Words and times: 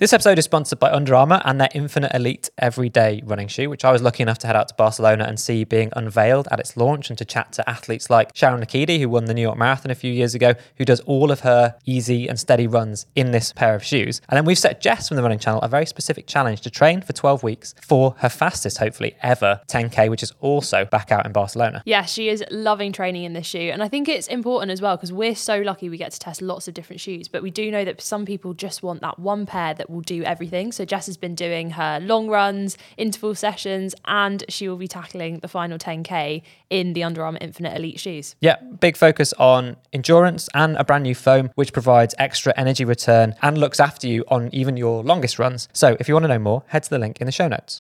This 0.00 0.14
episode 0.14 0.38
is 0.38 0.46
sponsored 0.46 0.78
by 0.78 0.90
Under 0.90 1.14
Armour 1.14 1.42
and 1.44 1.60
their 1.60 1.68
Infinite 1.74 2.14
Elite 2.14 2.48
Everyday 2.56 3.20
running 3.26 3.48
shoe, 3.48 3.68
which 3.68 3.84
I 3.84 3.92
was 3.92 4.00
lucky 4.00 4.22
enough 4.22 4.38
to 4.38 4.46
head 4.46 4.56
out 4.56 4.66
to 4.68 4.74
Barcelona 4.74 5.24
and 5.24 5.38
see 5.38 5.62
being 5.62 5.92
unveiled 5.94 6.48
at 6.50 6.58
its 6.58 6.74
launch 6.74 7.10
and 7.10 7.18
to 7.18 7.24
chat 7.26 7.52
to 7.52 7.68
athletes 7.68 8.08
like 8.08 8.30
Sharon 8.34 8.62
Lokedi, 8.62 8.98
who 8.98 9.10
won 9.10 9.26
the 9.26 9.34
New 9.34 9.42
York 9.42 9.58
Marathon 9.58 9.90
a 9.90 9.94
few 9.94 10.10
years 10.10 10.34
ago, 10.34 10.54
who 10.76 10.86
does 10.86 11.00
all 11.00 11.30
of 11.30 11.40
her 11.40 11.76
easy 11.84 12.28
and 12.28 12.40
steady 12.40 12.66
runs 12.66 13.04
in 13.14 13.32
this 13.32 13.52
pair 13.52 13.74
of 13.74 13.84
shoes. 13.84 14.22
And 14.30 14.38
then 14.38 14.46
we've 14.46 14.58
set 14.58 14.80
Jess 14.80 15.08
from 15.08 15.18
the 15.18 15.22
running 15.22 15.38
channel 15.38 15.60
a 15.60 15.68
very 15.68 15.84
specific 15.84 16.26
challenge 16.26 16.62
to 16.62 16.70
train 16.70 17.02
for 17.02 17.12
12 17.12 17.42
weeks 17.42 17.74
for 17.82 18.14
her 18.20 18.30
fastest, 18.30 18.78
hopefully, 18.78 19.16
ever 19.22 19.60
10K, 19.68 20.08
which 20.08 20.22
is 20.22 20.32
also 20.40 20.86
back 20.86 21.12
out 21.12 21.26
in 21.26 21.32
Barcelona. 21.32 21.82
Yeah, 21.84 22.06
she 22.06 22.30
is 22.30 22.42
loving 22.50 22.92
training 22.92 23.24
in 23.24 23.34
this 23.34 23.46
shoe. 23.46 23.68
And 23.70 23.82
I 23.82 23.88
think 23.88 24.08
it's 24.08 24.28
important 24.28 24.72
as 24.72 24.80
well 24.80 24.96
because 24.96 25.12
we're 25.12 25.34
so 25.34 25.60
lucky 25.60 25.90
we 25.90 25.98
get 25.98 26.12
to 26.12 26.18
test 26.18 26.40
lots 26.40 26.68
of 26.68 26.72
different 26.72 27.00
shoes. 27.00 27.28
But 27.28 27.42
we 27.42 27.50
do 27.50 27.70
know 27.70 27.84
that 27.84 28.00
some 28.00 28.24
people 28.24 28.54
just 28.54 28.82
want 28.82 29.02
that 29.02 29.18
one 29.18 29.44
pair 29.44 29.74
that 29.74 29.89
will 29.90 30.00
do 30.00 30.22
everything. 30.24 30.72
So 30.72 30.84
Jess 30.84 31.06
has 31.06 31.16
been 31.16 31.34
doing 31.34 31.70
her 31.70 31.98
long 32.00 32.28
runs, 32.28 32.78
interval 32.96 33.34
sessions, 33.34 33.94
and 34.06 34.44
she 34.48 34.68
will 34.68 34.76
be 34.76 34.88
tackling 34.88 35.40
the 35.40 35.48
final 35.48 35.78
10K 35.78 36.42
in 36.70 36.92
the 36.92 37.02
Under 37.04 37.24
Armour 37.24 37.38
Infinite 37.40 37.76
Elite 37.76 38.00
shoes. 38.00 38.36
Yeah, 38.40 38.56
big 38.80 38.96
focus 38.96 39.32
on 39.34 39.76
endurance 39.92 40.48
and 40.54 40.76
a 40.76 40.84
brand 40.84 41.04
new 41.04 41.14
foam, 41.14 41.50
which 41.54 41.72
provides 41.72 42.14
extra 42.18 42.54
energy 42.56 42.84
return 42.84 43.34
and 43.42 43.58
looks 43.58 43.80
after 43.80 44.06
you 44.06 44.24
on 44.28 44.48
even 44.52 44.76
your 44.76 45.02
longest 45.02 45.38
runs. 45.38 45.68
So 45.72 45.96
if 46.00 46.08
you 46.08 46.14
want 46.14 46.24
to 46.24 46.28
know 46.28 46.38
more, 46.38 46.62
head 46.68 46.84
to 46.84 46.90
the 46.90 46.98
link 46.98 47.20
in 47.20 47.26
the 47.26 47.32
show 47.32 47.48
notes. 47.48 47.80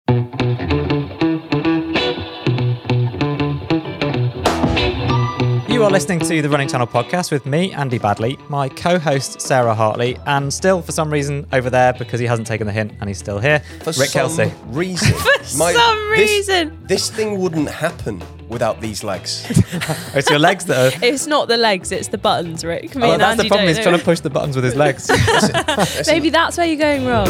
You 5.82 5.88
are 5.88 5.90
listening 5.90 6.20
to 6.20 6.40
the 6.40 6.48
Running 6.48 6.68
Channel 6.68 6.86
podcast 6.86 7.32
with 7.32 7.44
me, 7.44 7.72
Andy 7.72 7.98
Baddeley, 7.98 8.38
my 8.48 8.68
co 8.68 9.00
host, 9.00 9.40
Sarah 9.40 9.74
Hartley, 9.74 10.16
and 10.26 10.54
still, 10.54 10.80
for 10.80 10.92
some 10.92 11.12
reason, 11.12 11.44
over 11.52 11.70
there, 11.70 11.92
because 11.92 12.20
he 12.20 12.26
hasn't 12.26 12.46
taken 12.46 12.68
the 12.68 12.72
hint 12.72 12.92
and 13.00 13.08
he's 13.10 13.18
still 13.18 13.40
here, 13.40 13.58
For 13.80 13.86
Rick 13.86 14.10
some 14.10 14.28
Kelsey. 14.36 14.52
reason. 14.66 15.12
For 15.18 15.42
some 15.42 15.66
this- 16.10 16.20
reason. 16.20 16.78
This, 16.84 17.10
thing 17.10 17.40
wouldn't 17.40 17.68
happen 17.68 18.22
without 18.48 18.80
these 18.80 19.02
legs. 19.02 19.44
It's 20.14 20.30
your 20.30 20.38
legs 20.38 20.66
that 20.66 20.94
are. 20.94 21.04
It's 21.04 21.26
not 21.26 21.48
the 21.48 21.56
legs, 21.56 21.90
it's 21.90 22.06
the 22.08 22.18
buttons, 22.18 22.64
Rick. 22.64 22.94
Me 22.94 23.02
Oh, 23.08 23.12
and 23.14 23.20
that's 23.20 23.42
the 23.42 23.48
problem, 23.48 23.66
he's 23.66 23.80
trying 23.80 23.98
to 23.98 24.04
push 24.04 24.20
the 24.20 24.30
buttons 24.30 24.54
with 24.54 24.64
his 24.64 24.76
legs. 24.76 25.10
Maybe 26.06 26.30
that's 26.30 26.58
where 26.58 26.66
you're 26.68 26.76
going 26.76 27.06
wrong. 27.06 27.26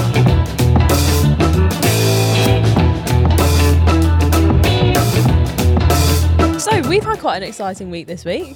We've 6.92 7.02
had 7.02 7.18
quite 7.20 7.38
an 7.38 7.42
exciting 7.42 7.90
week 7.90 8.06
this 8.06 8.22
week. 8.22 8.54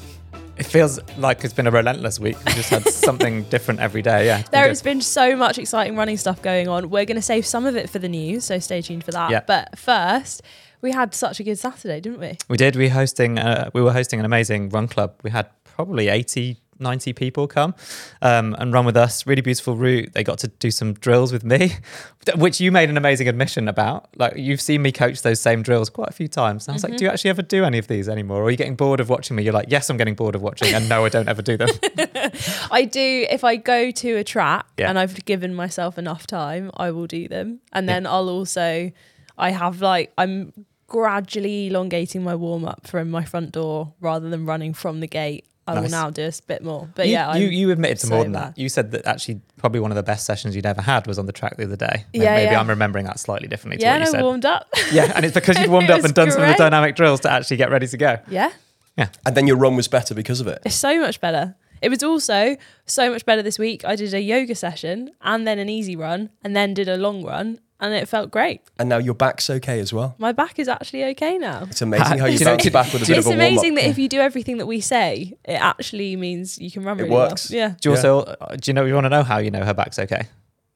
it 0.58 0.66
feels 0.66 1.00
like 1.16 1.42
it's 1.42 1.54
been 1.54 1.66
a 1.66 1.70
relentless 1.70 2.20
week. 2.20 2.36
We 2.44 2.52
just 2.52 2.68
had 2.68 2.86
something 2.88 3.44
different 3.44 3.80
every 3.80 4.02
day. 4.02 4.26
Yeah. 4.26 4.42
There 4.52 4.68
has 4.68 4.82
been 4.82 5.00
so 5.00 5.34
much 5.34 5.56
exciting 5.56 5.96
running 5.96 6.18
stuff 6.18 6.42
going 6.42 6.68
on. 6.68 6.90
We're 6.90 7.06
going 7.06 7.16
to 7.16 7.22
save 7.22 7.46
some 7.46 7.64
of 7.64 7.76
it 7.76 7.88
for 7.88 7.98
the 7.98 8.10
news, 8.10 8.44
so 8.44 8.58
stay 8.58 8.82
tuned 8.82 9.04
for 9.04 9.12
that. 9.12 9.30
Yeah. 9.30 9.40
But 9.46 9.78
first, 9.78 10.42
we 10.82 10.92
had 10.92 11.14
such 11.14 11.40
a 11.40 11.44
good 11.44 11.58
Saturday, 11.58 11.98
didn't 11.98 12.20
we? 12.20 12.36
We 12.46 12.58
did. 12.58 12.76
We 12.76 12.90
hosting. 12.90 13.38
Uh, 13.38 13.70
we 13.72 13.80
were 13.80 13.94
hosting 13.94 14.20
an 14.20 14.26
amazing 14.26 14.68
run 14.68 14.86
club. 14.86 15.14
We 15.22 15.30
had 15.30 15.48
probably 15.64 16.08
80, 16.08 16.58
90 16.78 17.12
people 17.14 17.46
come 17.46 17.74
um, 18.22 18.54
and 18.58 18.72
run 18.72 18.84
with 18.84 18.96
us. 18.96 19.26
Really 19.26 19.42
beautiful 19.42 19.76
route. 19.76 20.12
They 20.12 20.22
got 20.24 20.38
to 20.40 20.48
do 20.48 20.70
some 20.70 20.94
drills 20.94 21.32
with 21.32 21.44
me, 21.44 21.72
which 22.36 22.60
you 22.60 22.70
made 22.72 22.90
an 22.90 22.96
amazing 22.96 23.28
admission 23.28 23.68
about. 23.68 24.08
Like 24.16 24.36
you've 24.36 24.60
seen 24.60 24.82
me 24.82 24.92
coach 24.92 25.22
those 25.22 25.40
same 25.40 25.62
drills 25.62 25.88
quite 25.90 26.08
a 26.08 26.12
few 26.12 26.28
times. 26.28 26.66
And 26.68 26.72
I 26.72 26.76
was 26.76 26.82
Mm-hmm. 26.82 26.92
like, 26.92 26.98
do 26.98 27.04
you 27.04 27.10
actually 27.10 27.30
ever 27.30 27.42
do 27.42 27.64
any 27.64 27.78
of 27.78 27.88
these 27.88 28.08
anymore? 28.08 28.42
Or 28.42 28.44
are 28.44 28.50
you 28.50 28.56
getting 28.56 28.76
bored 28.76 29.00
of 29.00 29.08
watching 29.08 29.36
me? 29.36 29.42
You're 29.42 29.52
like, 29.54 29.66
yes, 29.70 29.88
I'm 29.90 29.96
getting 29.96 30.14
bored 30.14 30.34
of 30.34 30.42
watching, 30.42 30.74
and 30.74 30.88
no, 30.88 31.04
I 31.04 31.08
don't 31.08 31.28
ever 31.28 31.42
do 31.42 31.56
them. 31.56 31.68
I 32.70 32.84
do, 32.90 33.26
if 33.30 33.44
I 33.44 33.56
go 33.56 33.90
to 33.90 34.16
a 34.16 34.24
track 34.24 34.66
Yeah. 34.78 34.88
and 34.90 34.98
I've 34.98 35.24
given 35.24 35.54
myself 35.54 35.98
enough 35.98 36.26
time, 36.26 36.70
I 36.76 36.90
will 36.90 37.06
do 37.06 37.28
them. 37.28 37.60
And 37.72 37.88
then 37.88 38.06
I'll 38.06 38.28
also, 38.28 38.90
I 39.38 39.50
have 39.50 39.80
like, 39.80 40.12
I'm 40.18 40.52
gradually 40.86 41.66
elongating 41.68 42.22
my 42.22 42.34
warm 42.34 42.64
up 42.64 42.86
from 42.86 43.10
my 43.10 43.24
front 43.24 43.52
door 43.52 43.92
rather 44.00 44.28
than 44.30 44.46
running 44.46 44.72
from 44.72 45.00
the 45.00 45.06
gate. 45.08 45.44
I 45.66 45.80
will 45.80 45.88
now 45.88 46.10
do 46.10 46.24
a 46.24 46.32
bit 46.46 46.62
more. 46.62 46.88
But 46.94 47.06
you, 47.06 47.12
yeah, 47.14 47.34
you, 47.34 47.46
I'm 47.46 47.52
you 47.52 47.70
admitted 47.72 47.98
to 47.98 48.06
more 48.08 48.22
than 48.22 48.32
bad. 48.32 48.54
that. 48.54 48.58
You 48.58 48.68
said 48.68 48.92
that 48.92 49.06
actually 49.06 49.40
probably 49.56 49.80
one 49.80 49.90
of 49.90 49.96
the 49.96 50.02
best 50.02 50.24
sessions 50.26 50.54
you'd 50.54 50.66
ever 50.66 50.80
had 50.82 51.06
was 51.06 51.18
on 51.18 51.26
the 51.26 51.32
track 51.32 51.56
the 51.56 51.64
other 51.64 51.76
day. 51.76 52.04
Maybe, 52.12 52.24
Yeah, 52.24 52.34
maybe 52.36 52.52
yeah. 52.52 52.60
I'm 52.60 52.68
remembering 52.68 53.04
that 53.06 53.18
slightly 53.18 53.48
differently 53.48 53.78
to 53.78 53.82
Yeah, 53.84 53.98
what 53.98 54.06
you 54.06 54.12
and 54.12 54.16
I 54.16 54.22
warmed 54.22 54.44
up. 54.46 54.68
yeah, 54.92 55.12
and 55.16 55.24
it's 55.24 55.34
because 55.34 55.58
you'd 55.58 55.70
warmed 55.70 55.90
up 55.96 56.04
and 56.04 56.14
done 56.14 56.30
some 56.30 56.42
of 56.42 56.48
the 56.48 56.54
dynamic 56.54 56.94
drills 56.96 57.20
to 57.20 57.30
actually 57.30 57.56
get 57.56 57.70
ready 57.70 57.86
to 57.88 57.96
go. 57.96 58.18
Yeah. 58.28 58.52
Yeah. 58.96 59.08
and 59.26 59.36
then 59.36 59.46
your 59.46 59.56
run 59.56 59.76
was 59.76 59.88
better 59.88 60.14
because 60.14 60.40
of 60.40 60.46
it. 60.46 60.62
It's 60.64 60.74
so 60.76 60.98
much 61.00 61.20
better. 61.20 61.54
It 61.82 61.90
was 61.90 62.02
also 62.02 62.56
so 62.86 63.10
much 63.10 63.26
better 63.26 63.42
this 63.42 63.58
week. 63.58 63.84
I 63.84 63.96
did 63.96 64.14
a 64.14 64.20
yoga 64.20 64.54
session 64.54 65.10
and 65.20 65.46
then 65.46 65.58
an 65.58 65.68
easy 65.68 65.94
run 65.96 66.30
and 66.42 66.56
then 66.56 66.72
did 66.72 66.88
a 66.88 66.96
long 66.96 67.22
run 67.22 67.60
and 67.80 67.92
it 67.94 68.08
felt 68.08 68.30
great. 68.30 68.60
And 68.78 68.88
now 68.88 68.98
your 68.98 69.14
back's 69.14 69.48
okay 69.50 69.80
as 69.80 69.92
well. 69.92 70.14
My 70.18 70.32
back 70.32 70.58
is 70.58 70.68
actually 70.68 71.04
okay 71.06 71.38
now. 71.38 71.66
It's 71.70 71.82
amazing 71.82 72.18
how 72.18 72.26
you 72.26 72.32
Do 72.38 72.44
you 72.44 72.50
know- 72.50 72.56
bounce 72.56 72.70
back 72.70 72.92
with 72.92 73.02
a 73.02 73.06
bit 73.06 73.18
It's 73.18 73.26
of 73.26 73.26
a 73.26 73.36
warm 73.36 73.40
amazing 73.40 73.74
that 73.76 73.84
if 73.86 73.98
you 73.98 74.08
do 74.08 74.18
everything 74.20 74.58
that 74.58 74.66
we 74.66 74.80
say, 74.80 75.34
it 75.44 75.52
actually 75.60 76.16
means 76.16 76.58
you 76.58 76.70
can 76.70 76.82
run 76.84 76.98
It 76.98 77.04
really 77.04 77.14
works. 77.14 77.50
well. 77.50 77.58
Yeah. 77.58 77.74
Do 77.80 77.90
you 77.90 77.94
Yeah. 77.96 78.10
also 78.10 78.18
uh, 78.40 78.56
do 78.56 78.70
you 78.70 78.74
know 78.74 78.84
you 78.84 78.94
want 78.94 79.04
to 79.04 79.10
know 79.10 79.22
how 79.22 79.38
you 79.38 79.50
know 79.50 79.64
her 79.64 79.74
back's 79.74 79.98
okay? 79.98 80.28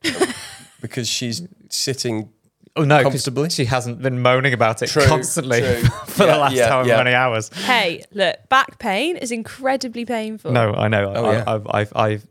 because 0.81 1.09
she's 1.09 1.43
sitting. 1.69 2.31
Oh 2.77 2.84
no! 2.84 3.03
Comfortably? 3.03 3.50
She 3.50 3.65
hasn't 3.65 4.00
been 4.00 4.22
moaning 4.22 4.53
about 4.53 4.81
it 4.81 4.87
True, 4.91 5.05
constantly 5.05 5.59
true. 5.61 5.82
for 6.06 6.25
Yeah, 6.25 6.32
the 6.34 6.38
last 6.38 6.55
yeah, 6.55 6.69
however 6.69 6.88
yeah. 6.88 6.97
many 6.99 7.15
hours. 7.15 7.49
Hey, 7.53 8.05
look, 8.12 8.37
back 8.49 8.78
pain 8.78 9.17
is 9.17 9.32
incredibly 9.32 10.05
painful. 10.05 10.53
No, 10.53 10.72
I 10.75 10.87
know. 10.87 11.12
Oh, 11.15 11.25
I, 11.25 11.32
yeah. 11.32 11.44
I've, 11.49 11.67
I've, 11.69 11.93
I've 11.97 12.27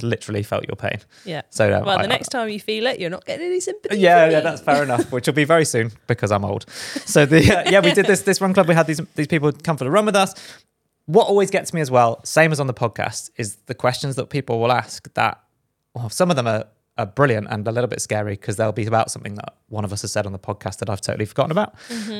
literally 0.00 0.42
felt 0.42 0.64
your 0.66 0.76
pain. 0.76 0.98
Yeah. 1.24 1.42
So 1.50 1.68
no, 1.68 1.80
Well, 1.84 1.98
I- 1.98 2.02
the 2.02 2.08
next 2.08 2.28
time 2.28 2.48
you 2.48 2.58
feel 2.60 2.86
it, 2.86 2.98
you're 2.98 3.10
not 3.10 3.24
getting 3.26 3.46
any 3.46 3.60
sympathy. 3.60 3.98
Yeah, 3.98 4.28
yeah, 4.30 4.40
that's 4.40 4.62
fair 4.62 4.82
enough. 4.88 5.12
Which 5.12 5.26
will 5.26 5.34
be 5.34 5.44
very 5.44 5.64
soon 5.66 5.92
because 6.06 6.32
I'm 6.32 6.44
old. 6.44 6.64
So 6.70 7.26
the 7.26 7.38
uh, 7.38 7.64
yeah, 7.70 7.80
we 7.80 7.92
did 7.92 8.06
this 8.06 8.22
this 8.22 8.40
run 8.40 8.54
club. 8.54 8.68
We 8.68 8.74
had 8.74 8.86
these 8.86 9.00
these 9.16 9.26
people 9.26 9.52
come 9.52 9.76
for 9.76 9.84
the 9.84 9.90
run 9.90 10.06
with 10.06 10.16
us. 10.16 10.34
What 11.06 11.26
always 11.26 11.50
gets 11.50 11.74
me 11.74 11.80
as 11.80 11.90
well, 11.90 12.20
same 12.24 12.52
as 12.52 12.60
on 12.60 12.68
the 12.68 12.74
podcast, 12.74 13.30
is 13.36 13.56
the 13.66 13.74
questions 13.74 14.14
that 14.16 14.30
people 14.30 14.60
will 14.60 14.72
ask. 14.72 15.12
That 15.14 15.40
well, 15.94 16.08
some 16.08 16.30
of 16.30 16.36
them 16.36 16.46
are, 16.46 16.64
are 16.96 17.06
brilliant 17.06 17.48
and 17.50 17.66
a 17.68 17.72
little 17.72 17.88
bit 17.88 18.00
scary 18.00 18.32
because 18.34 18.56
they'll 18.56 18.72
be 18.72 18.86
about 18.86 19.10
something 19.10 19.34
that 19.34 19.56
one 19.68 19.84
of 19.84 19.92
us 19.92 20.02
has 20.02 20.12
said 20.12 20.26
on 20.26 20.32
the 20.32 20.38
podcast 20.38 20.78
that 20.78 20.88
I've 20.88 21.00
totally 21.02 21.24
forgotten 21.26 21.50
about, 21.50 21.74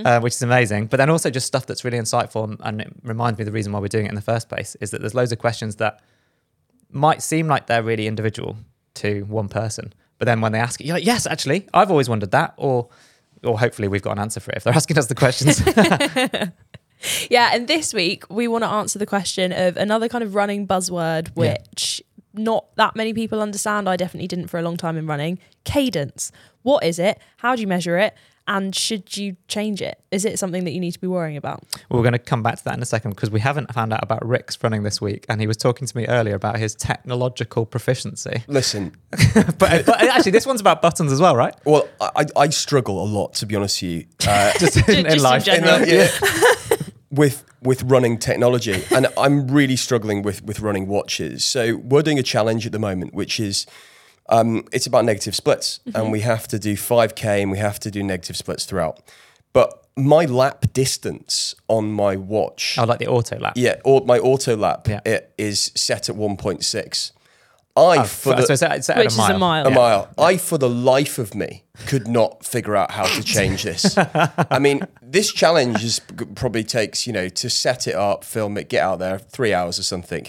uh, 0.04 0.20
which 0.20 0.34
is 0.34 0.42
amazing. 0.42 0.86
But 0.88 0.96
then 0.98 1.08
also 1.10 1.30
just 1.30 1.46
stuff 1.46 1.64
that's 1.66 1.84
really 1.84 1.96
insightful 1.98 2.44
and, 2.44 2.58
and 2.64 2.80
it 2.82 2.92
reminds 3.02 3.38
me 3.38 3.44
the 3.44 3.52
reason 3.52 3.72
why 3.72 3.78
we're 3.78 3.86
doing 3.88 4.06
it 4.06 4.10
in 4.10 4.14
the 4.14 4.20
first 4.20 4.48
place 4.48 4.76
is 4.80 4.90
that 4.90 5.00
there's 5.00 5.14
loads 5.14 5.32
of 5.32 5.38
questions 5.38 5.76
that 5.76 6.00
might 6.92 7.22
seem 7.22 7.48
like 7.48 7.66
they're 7.66 7.82
really 7.82 8.06
individual 8.06 8.56
to 8.94 9.22
one 9.22 9.48
person, 9.48 9.92
but 10.18 10.26
then 10.26 10.40
when 10.40 10.52
they 10.52 10.58
ask 10.60 10.80
it, 10.80 10.86
you're 10.86 10.96
like, 10.96 11.04
yes, 11.06 11.26
actually, 11.26 11.66
I've 11.74 11.90
always 11.90 12.08
wondered 12.08 12.30
that, 12.32 12.54
or 12.56 12.88
or 13.42 13.58
hopefully 13.58 13.88
we've 13.88 14.02
got 14.02 14.12
an 14.12 14.18
answer 14.20 14.38
for 14.38 14.52
it 14.52 14.58
if 14.58 14.64
they're 14.64 14.74
asking 14.82 14.98
us 14.98 15.06
the 15.06 15.14
questions. 15.14 15.60
Yeah, 17.28 17.50
and 17.52 17.66
this 17.66 17.92
week 17.92 18.24
we 18.30 18.46
want 18.46 18.62
to 18.62 18.68
answer 18.70 18.96
the 18.96 19.06
question 19.06 19.50
of 19.50 19.76
another 19.76 20.08
kind 20.08 20.22
of 20.22 20.36
running 20.36 20.68
buzzword, 20.68 21.30
Yeah. 21.34 21.56
which 21.70 22.00
not 22.32 22.66
that 22.76 22.94
many 22.94 23.12
people 23.12 23.40
understand. 23.42 23.88
I 23.88 23.96
definitely 23.96 24.28
didn't 24.28 24.46
for 24.46 24.60
a 24.60 24.62
long 24.62 24.76
time 24.76 24.96
in 24.96 25.06
running. 25.08 25.40
Cadence. 25.64 26.30
What 26.62 26.84
is 26.84 27.00
it? 27.00 27.18
How 27.38 27.56
do 27.56 27.60
you 27.60 27.66
measure 27.66 27.98
it? 27.98 28.14
And 28.48 28.74
should 28.74 29.16
you 29.16 29.36
change 29.46 29.80
it? 29.80 30.00
Is 30.10 30.24
it 30.24 30.38
something 30.38 30.64
that 30.64 30.72
you 30.72 30.80
need 30.80 30.92
to 30.92 31.00
be 31.00 31.06
worrying 31.06 31.36
about? 31.36 31.62
Well, 31.88 31.98
we're 31.98 32.02
going 32.02 32.12
to 32.12 32.18
come 32.18 32.42
back 32.42 32.56
to 32.58 32.64
that 32.64 32.74
in 32.76 32.82
a 32.82 32.86
second 32.86 33.12
because 33.12 33.30
we 33.30 33.38
haven't 33.38 33.72
found 33.72 33.92
out 33.92 34.02
about 34.02 34.26
Rick's 34.26 34.58
running 34.62 34.82
this 34.82 35.00
week, 35.00 35.24
and 35.28 35.40
he 35.40 35.46
was 35.46 35.56
talking 35.56 35.86
to 35.86 35.96
me 35.96 36.06
earlier 36.08 36.34
about 36.34 36.58
his 36.58 36.74
technological 36.74 37.64
proficiency. 37.66 38.42
Listen, 38.48 38.96
but, 39.34 39.58
but 39.58 40.02
actually, 40.02 40.32
this 40.32 40.46
one's 40.46 40.60
about 40.60 40.82
buttons 40.82 41.12
as 41.12 41.20
well, 41.20 41.36
right? 41.36 41.54
well, 41.64 41.88
I, 42.00 42.26
I 42.36 42.48
struggle 42.48 43.02
a 43.02 43.06
lot 43.06 43.34
to 43.34 43.46
be 43.46 43.54
honest 43.54 43.80
with 43.80 43.90
you. 43.90 44.06
Uh, 44.26 44.52
Just 44.58 44.76
in, 44.88 44.96
in 44.96 45.04
Just 45.04 45.16
in 45.16 45.22
life. 45.22 45.44
general. 45.44 45.74
in, 45.76 45.82
uh, 45.82 45.86
yeah, 45.86 46.76
with 47.10 47.44
with 47.62 47.82
running 47.84 48.18
technology, 48.18 48.82
and 48.90 49.06
I'm 49.16 49.46
really 49.48 49.76
struggling 49.76 50.22
with 50.22 50.42
with 50.44 50.60
running 50.60 50.88
watches. 50.88 51.44
So 51.44 51.76
we're 51.76 52.02
doing 52.02 52.18
a 52.18 52.22
challenge 52.22 52.66
at 52.66 52.72
the 52.72 52.78
moment, 52.78 53.14
which 53.14 53.38
is 53.38 53.66
um, 54.32 54.64
it's 54.72 54.86
about 54.86 55.04
negative 55.04 55.34
splits, 55.36 55.78
and 55.94 56.10
we 56.10 56.20
have 56.20 56.48
to 56.48 56.58
do 56.58 56.74
5k 56.74 57.42
and 57.42 57.50
we 57.50 57.58
have 57.58 57.78
to 57.80 57.90
do 57.90 58.02
negative 58.02 58.36
splits 58.36 58.64
throughout. 58.64 59.00
But 59.52 59.68
my 59.96 60.24
lap 60.24 60.64
distance 60.72 61.54
on 61.68 61.92
my 61.92 62.16
watch, 62.16 62.76
I 62.78 62.84
like 62.84 62.98
the 62.98 63.06
auto 63.08 63.38
lap. 63.38 63.52
yeah, 63.56 63.76
or 63.84 64.00
my 64.06 64.18
auto 64.18 64.56
lap, 64.56 64.88
Yeah. 64.88 65.00
it 65.04 65.32
is 65.38 65.70
set 65.76 66.08
at 66.08 66.16
1.6. 66.16 67.12
I 67.74 67.98
Oh, 67.98 68.04
for 68.04 68.30
so 68.32 68.46
the, 68.46 68.52
it's, 68.52 68.62
it's 68.62 68.90
at 68.90 68.96
Which 68.98 69.06
is 69.06 69.18
a 69.18 69.38
mile. 69.38 69.66
a 69.66 69.70
Yeah. 69.70 69.74
mile. 69.74 70.08
I, 70.18 70.36
for 70.36 70.58
the 70.58 70.68
life 70.68 71.18
of 71.18 71.34
me, 71.34 71.64
could 71.86 72.06
not 72.06 72.44
figure 72.44 72.76
out 72.76 72.90
how 72.90 73.04
to 73.04 73.22
change 73.22 73.62
this. 73.62 73.96
I 73.98 74.58
mean, 74.58 74.82
this 75.02 75.32
challenge 75.32 75.82
is 75.82 76.00
probably 76.34 76.64
takes 76.64 77.06
you 77.06 77.12
know 77.14 77.28
to 77.30 77.48
set 77.48 77.86
it 77.86 77.94
up, 77.94 78.24
film 78.24 78.58
it, 78.58 78.68
get 78.68 78.82
out 78.82 78.98
there, 78.98 79.18
three 79.18 79.54
hours 79.54 79.78
or 79.78 79.82
something. 79.84 80.26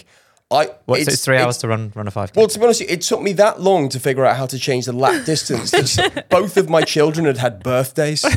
I 0.54 0.70
What, 0.86 1.02
so 1.02 1.10
it's 1.12 1.24
three 1.24 1.36
hours 1.38 1.58
to 1.58 1.68
run 1.68 1.92
run 1.94 2.06
a 2.08 2.10
5k? 2.10 2.36
Well, 2.36 2.46
to 2.46 2.58
be 2.58 2.64
honest, 2.64 2.80
it 2.82 3.00
took 3.02 3.20
me 3.22 3.32
that 3.34 3.60
long 3.60 3.88
to 3.90 3.98
figure 4.00 4.24
out 4.24 4.36
how 4.36 4.46
to 4.46 4.58
change 4.58 4.84
the 4.86 4.92
lap 4.92 5.24
distance. 5.32 5.70
Both 6.30 6.56
of 6.56 6.68
my 6.70 6.82
children 6.82 7.26
had 7.26 7.38
had 7.38 7.62
birthdays. 7.62 8.24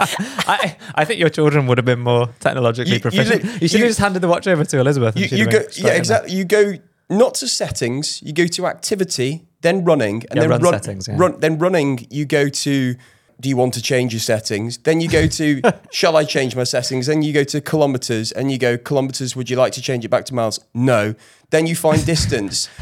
I, 0.00 0.76
I 0.94 1.04
think 1.04 1.18
your 1.18 1.28
children 1.28 1.66
would 1.66 1.78
have 1.78 1.84
been 1.84 2.00
more 2.00 2.28
technologically 2.40 2.90
You- 2.92 2.96
you 2.96 3.00
proficient. 3.00 3.44
You, 3.44 3.50
li- 3.50 3.58
should 3.68 3.72
you- 3.72 3.78
have 3.80 3.88
just 3.90 3.98
handed 4.00 4.22
the 4.22 4.28
watch 4.28 4.46
over 4.46 4.64
to 4.64 4.78
Elizabeth. 4.78 5.16
You, 5.16 5.26
you 5.36 5.46
go, 5.50 5.62
yeah, 5.76 5.94
exactly. 5.94 6.32
You 6.32 6.44
go 6.44 6.74
not 7.10 7.34
to 7.34 7.48
settings. 7.48 8.22
You 8.22 8.32
go 8.32 8.46
to 8.46 8.66
activity, 8.66 9.46
then 9.62 9.84
running, 9.84 10.24
and 10.30 10.36
Yeah, 10.36 10.42
then 10.42 10.50
run 10.50 10.60
run, 10.62 10.72
settings, 10.74 11.08
yeah. 11.08 11.16
run. 11.18 11.40
Then 11.40 11.58
running, 11.58 12.06
you 12.10 12.24
go 12.26 12.48
to. 12.48 12.94
Do 13.40 13.48
you 13.48 13.56
want 13.56 13.74
to 13.74 13.82
change 13.82 14.12
your 14.12 14.20
settings? 14.20 14.78
Then 14.78 15.00
you 15.00 15.08
go 15.08 15.26
to. 15.26 15.62
shall 15.92 16.16
I 16.16 16.24
change 16.24 16.56
my 16.56 16.64
settings? 16.64 17.06
Then 17.06 17.22
you 17.22 17.32
go 17.32 17.44
to 17.44 17.60
kilometers, 17.60 18.32
and 18.32 18.50
you 18.50 18.58
go 18.58 18.76
kilometers. 18.76 19.36
Would 19.36 19.48
you 19.48 19.56
like 19.56 19.72
to 19.74 19.82
change 19.82 20.04
it 20.04 20.08
back 20.08 20.24
to 20.26 20.34
miles? 20.34 20.58
No. 20.74 21.14
Then 21.50 21.66
you 21.66 21.76
find 21.76 22.04
distance. 22.04 22.68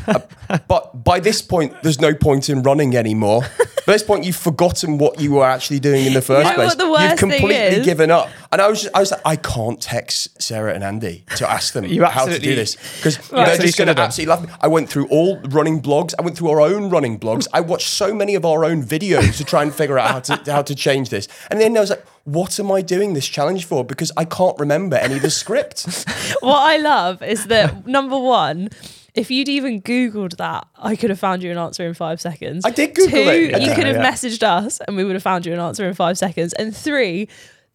Uh, 0.49 0.59
but 0.69 1.03
by 1.03 1.19
this 1.19 1.43
point, 1.43 1.75
there's 1.83 2.01
no 2.01 2.15
point 2.15 2.49
in 2.49 2.63
running 2.63 2.95
anymore. 2.97 3.41
By 3.85 3.95
this 3.95 4.05
point, 4.05 4.25
you've 4.25 4.37
forgotten 4.37 4.97
what 4.97 5.21
you 5.21 5.33
were 5.33 5.45
actually 5.45 5.81
doing 5.81 6.07
in 6.07 6.13
the 6.13 6.23
first 6.23 6.49
know 6.49 6.55
place. 6.55 6.69
what 6.69 6.79
the 6.79 6.89
worst 6.89 7.11
you've 7.11 7.19
completely 7.19 7.83
given 7.83 8.13
up. 8.13 8.29
And 8.53 8.63
I 8.63 8.69
was, 8.69 8.83
just, 8.83 8.95
I 8.95 9.01
was 9.01 9.11
like, 9.11 9.23
I 9.25 9.35
can't 9.35 9.81
text 9.81 10.41
Sarah 10.41 10.73
and 10.73 10.85
Andy 10.85 11.25
to 11.39 11.51
ask 11.51 11.73
them 11.73 11.85
You 11.89 12.05
how 12.05 12.27
to 12.27 12.39
do 12.39 12.55
this 12.55 12.77
because 12.97 13.19
Right. 13.33 13.47
they're 13.47 13.67
just 13.67 13.77
going 13.77 13.93
to 13.93 14.01
absolutely 14.01 14.31
laugh. 14.37 14.47
Me. 14.47 14.55
I 14.61 14.69
went 14.69 14.89
through 14.89 15.09
all 15.09 15.41
running 15.41 15.83
blogs. 15.83 16.15
I 16.17 16.23
went 16.23 16.39
through 16.39 16.51
our 16.51 16.61
own 16.61 16.89
running 16.91 17.19
blogs. 17.19 17.49
I 17.53 17.61
watched 17.61 17.89
so 17.89 18.15
many 18.15 18.37
of 18.37 18.45
our 18.45 18.65
own 18.65 18.85
videos 18.85 19.37
to 19.39 19.45
try 19.45 19.65
and 19.65 19.75
figure 19.75 19.99
out 19.99 20.11
how 20.13 20.21
to 20.21 20.53
how 20.53 20.63
to 20.63 20.77
change 20.77 21.09
this. 21.09 21.27
And 21.51 21.61
then 21.61 21.77
I 21.77 21.81
was 21.81 21.91
like, 21.91 22.07
what 22.27 22.59
am 22.61 22.71
I 22.73 22.83
doing 22.83 23.15
this 23.15 23.27
challenge 23.27 23.65
for? 23.65 23.85
Because 23.85 24.11
I 24.17 24.25
can't 24.25 24.59
remember 24.59 24.97
any 24.97 25.17
of 25.17 25.23
the 25.23 25.31
script. 25.31 25.85
what 26.41 26.59
I 26.59 26.77
love 26.77 27.23
is 27.23 27.47
that 27.47 27.87
number 27.99 28.19
one, 28.19 28.69
if 29.15 29.31
you'd 29.31 29.49
even 29.49 29.81
Googled 29.81 30.37
that, 30.37 30.67
I 30.77 30.97
could 30.97 31.11
have 31.11 31.21
found 31.21 31.43
you 31.43 31.51
an 31.53 31.57
answer 31.59 31.87
in 31.87 31.95
five 31.95 32.21
seconds. 32.21 32.65
I 32.67 32.71
did 32.71 32.95
Google 32.95 33.11
Two, 33.25 33.31
it. 33.31 33.61
you 33.63 33.69
Yeah. 33.69 33.75
could 33.77 33.87
have 33.87 33.97
Yeah. 33.97 34.11
messaged 34.11 34.43
us 34.43 34.81
and 34.87 34.97
we 34.97 35.05
would 35.05 35.15
have 35.15 35.23
found 35.23 35.47
you 35.47 35.53
an 35.55 35.61
answer 35.61 35.87
in 35.89 35.95
five 35.95 36.19
seconds. 36.19 36.53
And 36.55 36.77
three, 36.77 37.29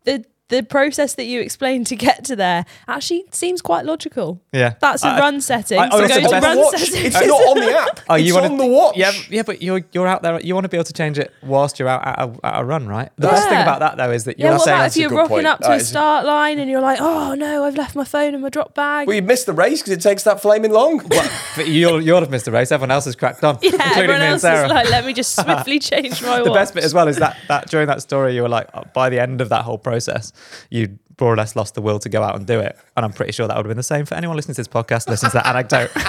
the 0.03 0.25
the 0.51 0.62
process 0.62 1.15
that 1.15 1.25
you 1.25 1.42
explained 1.42 1.88
to 1.88 1.95
get 1.95 2.24
to 2.25 2.36
there 2.36 2.65
actually 2.88 3.24
seems 3.31 3.62
quite 3.62 3.86
logical. 3.86 4.39
Yeah. 4.51 4.75
That's 4.80 5.03
a 5.03 5.07
I- 5.07 5.19
run 5.19 5.42
setting. 5.42 5.80
I- 5.80 5.86
I 5.88 5.89
so 5.89 6.07
go 6.07 6.19
to 6.30 6.39
run 6.39 6.56
the 6.57 6.62
watch. 6.62 6.77
settings. 6.80 7.06
It's 7.15 7.25
not 7.25 7.42
on 7.50 7.57
the 7.59 7.71
app. 7.80 8.00
Oh, 8.09 8.15
it's 8.15 8.25
you 8.27 8.33
want 8.33 8.45
on 8.48 8.57
the 8.57 8.65
watch. 8.68 8.98
Yeah, 8.98 9.12
yeah, 9.30 9.44
but 9.44 9.62
you're 9.62 9.81
you're 9.94 10.07
out 10.07 10.21
there. 10.21 10.39
You 10.42 10.53
want 10.53 10.65
to 10.65 10.69
be 10.69 10.75
able 10.77 10.83
to 10.86 10.94
change 10.94 11.18
it 11.18 11.31
whilst 11.42 11.80
you're 11.80 11.88
out 11.88 12.06
at 12.06 12.19
a, 12.19 12.45
at 12.45 12.62
a 12.62 12.65
run, 12.65 12.88
right? 12.88 13.09
The 13.18 13.27
best 13.27 13.48
thing 13.48 13.62
about 13.62 13.80
that 13.80 13.95
though 13.98 14.12
is 14.12 14.25
that 14.25 14.38
you're 14.39 14.51
what 14.51 14.62
saying 14.62 14.77
about 14.77 14.88
if 14.88 14.98
you're 14.98 15.09
good 15.09 15.15
rocking 15.18 15.30
point. 15.38 15.48
up 15.48 15.59
to 15.62 15.68
That 15.69 15.81
a 15.81 15.83
start 15.83 16.25
line 16.25 16.59
and 16.59 16.69
you're 16.69 16.81
like, 16.81 17.00
oh 17.01 17.33
no, 17.36 17.63
I've 17.63 17.75
left 17.75 17.95
my 17.95 18.04
phone 18.04 18.36
in 18.36 18.42
my 18.42 18.50
drop 18.50 18.74
bag? 18.75 19.07
Well, 19.07 19.15
you 19.15 19.21
missed 19.21 19.45
the 19.45 19.54
race 19.54 19.81
because 19.81 19.94
it 19.94 20.01
takes 20.01 20.24
that 20.24 20.42
flaming 20.42 20.71
long. 20.71 20.97
but 21.56 21.68
you'll 21.68 22.01
you'll 22.01 22.19
have 22.19 22.30
missed 22.30 22.45
the 22.45 22.51
race. 22.51 22.71
Everyone 22.71 22.92
else 22.92 23.06
has 23.06 23.15
cracked 23.15 23.44
on, 23.45 23.57
yeah, 23.62 23.69
including 23.71 23.92
everyone 23.94 24.19
me 24.19 24.25
and 24.25 24.33
else 24.33 24.42
Sarah. 24.42 24.65
is 24.65 24.71
like, 24.71 24.89
let 24.89 25.06
me 25.06 25.13
just 25.13 25.33
swiftly 25.36 25.80
change 25.80 26.21
my 26.21 26.39
the 26.44 26.50
watch. 26.50 26.59
best 26.59 26.74
bit 26.74 26.83
as 26.83 26.94
well 26.94 27.07
is 27.07 27.18
that 27.18 27.38
that 27.47 27.69
during 27.69 27.88
that 27.88 28.01
story 28.01 28.36
you 28.36 28.42
were 28.42 28.50
like 28.50 28.68
uh, 28.74 28.83
by 28.94 29.09
the 29.09 29.19
end 29.19 29.39
of 29.39 29.47
that 29.50 29.63
whole 29.63 29.77
process 29.77 30.33
you 30.70 31.00
more 31.20 31.32
or 31.34 31.38
less 31.38 31.56
lost 31.56 31.76
the 31.76 31.82
will 31.82 32.00
to 32.00 32.10
go 32.10 32.24
out 32.24 32.36
and 32.36 32.48
do 32.48 32.60
it 32.60 32.76
and 32.98 33.06
i'm 33.06 33.14
pretty 33.14 33.32
sure 33.32 33.48
that 33.48 33.56
would 33.56 33.66
have 33.66 33.70
been 33.70 33.78
the 33.78 33.84
same 33.84 34.06
for 34.06 34.16
anyone 34.16 34.36
listening 34.36 34.56
to 34.56 34.60
this 34.60 34.68
podcast 34.68 35.08
listen 35.08 35.30
to 35.30 35.36
that 35.36 35.48
anecdote 35.48 35.92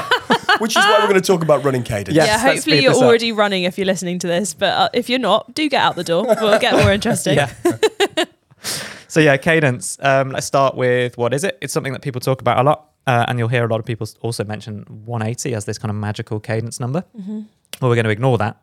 Which 0.58 0.76
is 0.76 0.84
why 0.84 0.98
we're 1.00 1.08
going 1.08 1.20
to 1.20 1.26
talk 1.26 1.42
about 1.42 1.64
running 1.64 1.82
cadence. 1.82 2.14
Yes, 2.14 2.26
yeah, 2.26 2.38
hopefully 2.38 2.82
you're 2.82 2.92
this 2.92 3.00
up. 3.00 3.06
already 3.06 3.32
running 3.32 3.64
if 3.64 3.78
you're 3.78 3.86
listening 3.86 4.18
to 4.20 4.26
this, 4.26 4.52
but 4.54 4.68
uh, 4.68 4.88
if 4.92 5.08
you're 5.08 5.18
not, 5.18 5.54
do 5.54 5.66
get 5.68 5.80
out 5.80 5.96
the 5.96 6.04
door. 6.04 6.24
We'll 6.24 6.58
get 6.60 6.74
more 6.74 6.92
interesting. 6.92 7.36
yeah 7.38 7.54
so 9.12 9.20
yeah 9.20 9.36
cadence 9.36 9.98
um, 10.00 10.30
let's 10.30 10.46
start 10.46 10.74
with 10.74 11.18
what 11.18 11.34
is 11.34 11.44
it 11.44 11.58
it's 11.60 11.72
something 11.72 11.92
that 11.92 12.00
people 12.00 12.20
talk 12.20 12.40
about 12.40 12.58
a 12.58 12.62
lot 12.62 12.90
uh, 13.06 13.26
and 13.28 13.38
you'll 13.38 13.48
hear 13.48 13.64
a 13.64 13.68
lot 13.68 13.80
of 13.80 13.84
people 13.84 14.06
also 14.20 14.44
mention 14.44 14.84
180 15.04 15.54
as 15.54 15.64
this 15.64 15.76
kind 15.78 15.90
of 15.90 15.96
magical 15.96 16.40
cadence 16.40 16.80
number 16.80 17.04
well 17.82 17.90
we're 17.90 17.96
going 17.96 18.04
to 18.04 18.10
ignore 18.10 18.38
that 18.38 18.56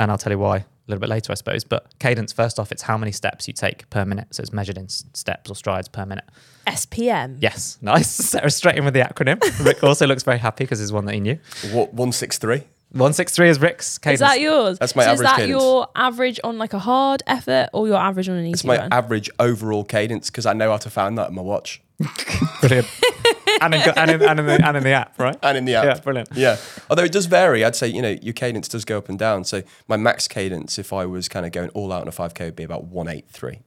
and 0.00 0.10
i'll 0.10 0.18
tell 0.18 0.32
you 0.32 0.38
why 0.38 0.56
a 0.56 0.64
little 0.88 1.00
bit 1.00 1.08
later 1.10 1.30
i 1.30 1.34
suppose 1.34 1.62
but 1.62 1.96
cadence 2.00 2.32
first 2.32 2.58
off 2.58 2.72
it's 2.72 2.82
how 2.82 2.98
many 2.98 3.12
steps 3.12 3.46
you 3.46 3.54
take 3.54 3.88
per 3.90 4.04
minute 4.04 4.26
so 4.34 4.40
it's 4.40 4.52
measured 4.52 4.76
in 4.78 4.84
s- 4.86 5.04
steps 5.12 5.50
or 5.50 5.54
strides 5.54 5.88
per 5.88 6.04
minute 6.04 6.24
SPM. 6.66 7.38
Yes, 7.40 7.76
nice. 7.82 8.08
Sarah 8.08 8.48
straight 8.48 8.76
in 8.76 8.84
with 8.84 8.94
the 8.94 9.00
acronym. 9.00 9.40
Rick 9.66 9.82
also 9.82 10.06
looks 10.06 10.22
very 10.22 10.38
happy 10.38 10.62
because 10.62 10.80
it's 10.80 10.92
one 10.92 11.06
that 11.06 11.14
he 11.14 11.18
knew. 11.18 11.36
What, 11.72 11.88
163? 11.92 12.58
163 12.58 13.48
is 13.48 13.60
Rick's 13.60 13.98
cadence. 13.98 14.20
Is 14.20 14.28
that 14.28 14.40
yours? 14.40 14.78
That's 14.78 14.94
my 14.94 15.02
so 15.02 15.10
average 15.10 15.24
Is 15.26 15.30
that 15.32 15.36
cadence. 15.38 15.60
your 15.60 15.88
average 15.96 16.38
on 16.44 16.58
like 16.58 16.72
a 16.72 16.78
hard 16.78 17.24
effort 17.26 17.68
or 17.72 17.88
your 17.88 17.96
average 17.96 18.28
on 18.28 18.36
an 18.36 18.44
easy 18.46 18.52
It's 18.52 18.64
my 18.64 18.76
run? 18.78 18.92
average 18.92 19.28
overall 19.40 19.82
cadence 19.82 20.30
because 20.30 20.46
I 20.46 20.52
know 20.52 20.70
how 20.70 20.76
to 20.76 20.88
find 20.88 21.18
that 21.18 21.30
in 21.30 21.34
my 21.34 21.42
watch 21.42 21.82
Brilliant. 22.60 22.86
and, 23.64 23.74
in, 23.74 23.80
and, 23.80 24.10
in, 24.10 24.22
and, 24.22 24.40
in 24.40 24.46
the, 24.46 24.66
and 24.66 24.76
in 24.76 24.82
the 24.82 24.90
app, 24.92 25.18
right? 25.18 25.36
and 25.42 25.58
in 25.58 25.64
the 25.64 25.74
app. 25.74 25.84
Yeah, 25.84 26.00
brilliant. 26.00 26.28
Yeah. 26.34 26.56
Although 26.90 27.04
it 27.04 27.12
does 27.12 27.26
vary. 27.26 27.64
I'd 27.64 27.76
say, 27.76 27.88
you 27.88 28.02
know, 28.02 28.16
your 28.22 28.34
cadence 28.34 28.68
does 28.68 28.84
go 28.84 28.98
up 28.98 29.08
and 29.08 29.18
down. 29.18 29.44
So 29.44 29.62
my 29.88 29.96
max 29.96 30.28
cadence, 30.28 30.78
if 30.78 30.92
I 30.92 31.06
was 31.06 31.28
kind 31.28 31.46
of 31.46 31.52
going 31.52 31.70
all 31.70 31.92
out 31.92 32.02
on 32.02 32.08
a 32.08 32.12
5K, 32.12 32.40
would 32.46 32.56
be 32.56 32.64
about 32.64 32.84
183. 32.84 33.60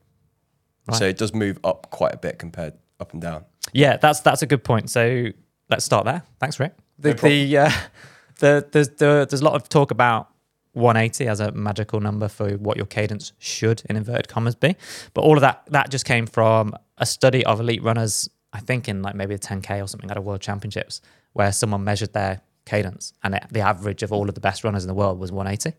Right. 0.88 0.98
So 0.98 1.06
it 1.06 1.18
does 1.18 1.34
move 1.34 1.60
up 1.64 1.90
quite 1.90 2.14
a 2.14 2.18
bit 2.18 2.38
compared 2.40 2.74
up 3.00 3.14
and 3.14 3.22
down. 3.22 3.46
Yeah, 3.74 3.98
that's 3.98 4.20
that's 4.20 4.42
a 4.42 4.46
good 4.46 4.64
point. 4.64 4.90
So 4.90 5.28
let's 5.70 5.86
start 5.86 6.06
there. 6.06 6.24
Thanks, 6.40 6.60
Rick. 6.60 6.76
The, 7.00 7.10
No 7.10 7.14
the, 7.16 7.58
uh, 7.58 7.72
the, 8.40 8.68
there's, 8.72 8.90
the, 8.90 9.28
there's 9.30 9.42
a 9.42 9.46
lot 9.46 9.56
of 9.56 9.68
talk 9.68 9.92
about 9.92 10.30
180 10.74 11.28
as 11.28 11.40
a 11.40 11.52
magical 11.52 12.00
number 12.00 12.28
for 12.28 12.52
what 12.58 12.78
your 12.78 12.86
cadence 12.86 13.34
should, 13.40 13.82
in 13.90 13.96
inverted 13.96 14.28
commas, 14.28 14.56
be. 14.56 14.76
But 15.14 15.22
all 15.22 15.36
of 15.36 15.42
that 15.42 15.64
that 15.68 15.90
just 15.90 16.06
came 16.06 16.28
from 16.28 16.76
a 16.98 17.06
study 17.06 17.46
of 17.46 17.60
elite 17.60 17.84
runners. 17.84 18.30
I 18.56 18.60
think 18.60 18.88
in 18.88 19.02
like 19.02 19.16
maybe 19.16 19.36
a 19.36 19.38
10k 19.38 19.84
or 19.84 19.88
something 19.88 20.10
at 20.10 20.18
a 20.18 20.22
World 20.22 20.40
Championships, 20.40 21.02
where 21.34 21.52
someone 21.52 21.84
measured 21.84 22.14
their 22.14 22.42
cadence, 22.66 23.12
and 23.22 23.36
it, 23.36 23.46
the 23.52 23.60
average 23.60 24.02
of 24.02 24.14
all 24.14 24.30
of 24.30 24.36
the 24.36 24.42
best 24.42 24.64
runners 24.64 24.84
in 24.84 24.88
the 24.88 24.94
world 24.94 25.20
was 25.20 25.32
180. 25.32 25.78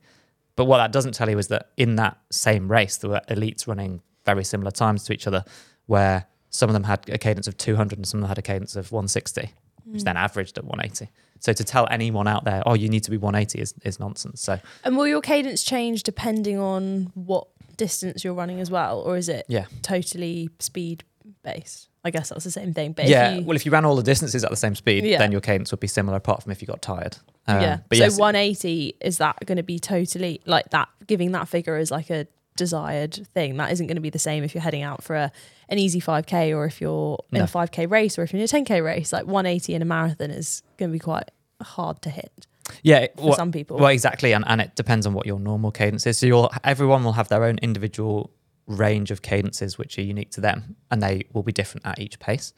But 0.57 0.67
what 0.67 0.79
that 0.79 0.93
doesn't 0.93 1.13
tell 1.13 1.31
you 1.31 1.39
is 1.39 1.49
that 1.49 1.71
in 1.77 1.97
that 1.97 2.19
same 2.31 2.71
race, 2.71 2.99
there 2.99 3.11
were 3.11 3.23
elites 3.31 3.67
running 3.67 4.03
very 4.27 4.45
similar 4.45 4.71
times 4.71 5.05
to 5.05 5.15
each 5.15 5.27
other, 5.27 5.45
where 5.87 6.27
some 6.51 6.69
of 6.69 6.75
them 6.75 6.85
had 6.85 7.09
a 7.09 7.19
cadence 7.19 7.47
of 7.47 7.57
200 7.57 7.99
and 7.99 8.07
some 8.07 8.19
of 8.19 8.23
them 8.23 8.29
had 8.29 8.39
a 8.39 8.43
cadence 8.43 8.77
of 8.77 8.93
160, 8.93 9.53
which 9.85 10.03
mm. 10.03 10.05
then 10.05 10.17
averaged 10.17 10.59
at 10.59 10.65
180. 10.65 11.11
So 11.41 11.53
to 11.53 11.65
tell 11.65 11.87
anyone 11.91 12.29
out 12.29 12.45
there, 12.45 12.63
oh, 12.67 12.75
you 12.75 12.89
need 12.89 13.05
to 13.05 13.11
be 13.11 13.17
180 13.17 13.61
is, 13.61 13.75
is 13.85 13.99
nonsense. 13.99 14.41
So 14.41 14.59
and 14.85 14.97
will 14.97 15.07
your 15.07 15.21
cadence 15.21 15.63
change 15.63 16.03
depending 16.03 16.59
on 16.59 17.13
what 17.15 17.49
distance 17.77 18.25
you're 18.25 18.35
running 18.35 18.61
as 18.61 18.71
well? 18.71 19.01
Or 19.01 19.17
is 19.17 19.29
it 19.29 19.47
yeah. 19.49 19.67
totally 19.83 20.51
speed 20.59 21.05
based? 21.43 21.89
I 22.07 22.11
guess 22.11 22.29
that's 22.31 22.45
the 22.45 22.51
same 22.51 22.73
thing. 22.73 22.93
But 22.93 23.07
yeah. 23.09 23.31
if 23.33 23.41
you, 23.41 23.45
well, 23.47 23.57
if 23.57 23.67
you 23.67 23.73
ran 23.73 23.85
all 23.85 23.97
the 23.97 24.03
distances 24.03 24.45
at 24.45 24.51
the 24.51 24.57
same 24.57 24.75
speed, 24.75 25.05
Yeah. 25.05 25.19
then 25.19 25.33
your 25.33 25.41
cadence 25.41 25.71
would 25.73 25.81
be 25.81 25.87
similar, 25.89 26.17
apart 26.17 26.43
from 26.43 26.53
if 26.53 26.63
you 26.63 26.67
got 26.67 26.81
tired. 26.83 27.17
Um, 27.49 27.61
yeah. 27.61 27.79
But 27.89 27.99
so 27.99 28.05
yes, 28.05 28.19
180 28.19 28.97
is 29.01 29.19
that 29.19 29.37
going 29.47 29.57
to 29.57 29.63
be 29.63 29.79
totally 29.79 30.41
like 30.47 30.71
that? 30.71 30.89
Giving 31.07 31.33
that 31.33 31.49
figure 31.49 31.77
as 31.77 31.91
like 31.91 32.11
a 32.11 32.27
desired 32.57 33.15
thing 33.35 33.57
that 33.59 33.71
isn't 33.73 33.87
going 33.87 33.97
to 33.97 34.01
be 34.01 34.09
the 34.11 34.19
same 34.19 34.43
if 34.43 34.55
you're 34.55 34.63
heading 34.63 34.83
out 34.83 35.03
for 35.03 35.15
a 35.15 35.31
an 35.69 35.79
easy 35.79 36.01
5k 36.01 36.57
or 36.57 36.65
if 36.65 36.81
you're 36.81 37.19
in 37.33 37.39
No. 37.39 37.45
a 37.45 37.47
5k 37.49 37.91
race 37.91 38.19
or 38.19 38.23
if 38.23 38.33
you're 38.33 38.41
in 38.41 38.45
a 38.45 38.49
10k 38.49 38.83
race. 38.85 39.13
Like 39.13 39.27
180 39.27 39.75
in 39.75 39.83
a 39.83 39.85
marathon 39.85 40.31
is 40.31 40.63
going 40.79 40.91
to 40.91 40.93
be 40.93 40.99
quite 41.01 41.31
hard 41.61 42.01
to 42.03 42.11
hit 42.11 42.47
yeah, 42.83 43.07
for 43.17 43.29
what- 43.29 43.37
some 43.37 43.53
people. 43.53 43.79
Well, 43.79 43.91
exactly, 43.91 44.33
and, 44.33 44.45
and 44.47 44.61
it 44.61 44.75
depends 44.75 45.07
on 45.07 45.13
what 45.15 45.27
your 45.27 45.39
normal 45.39 45.71
cadence 45.71 46.07
is. 46.07 46.19
So 46.19 46.27
you'll 46.27 46.51
everyone 46.65 47.05
will 47.05 47.13
have 47.13 47.29
their 47.29 47.45
own 47.45 47.59
individual 47.63 48.31
range 48.67 49.11
of 49.11 49.23
cadences 49.23 49.79
which 49.79 49.99
are 49.99 50.03
unique 50.03 50.31
to 50.33 50.41
them, 50.41 50.77
and 50.91 51.03
they 51.03 51.25
will 51.33 51.43
be 51.43 51.53
different 51.53 51.87
at 51.87 51.99
each 51.99 52.19
pace, 52.19 52.53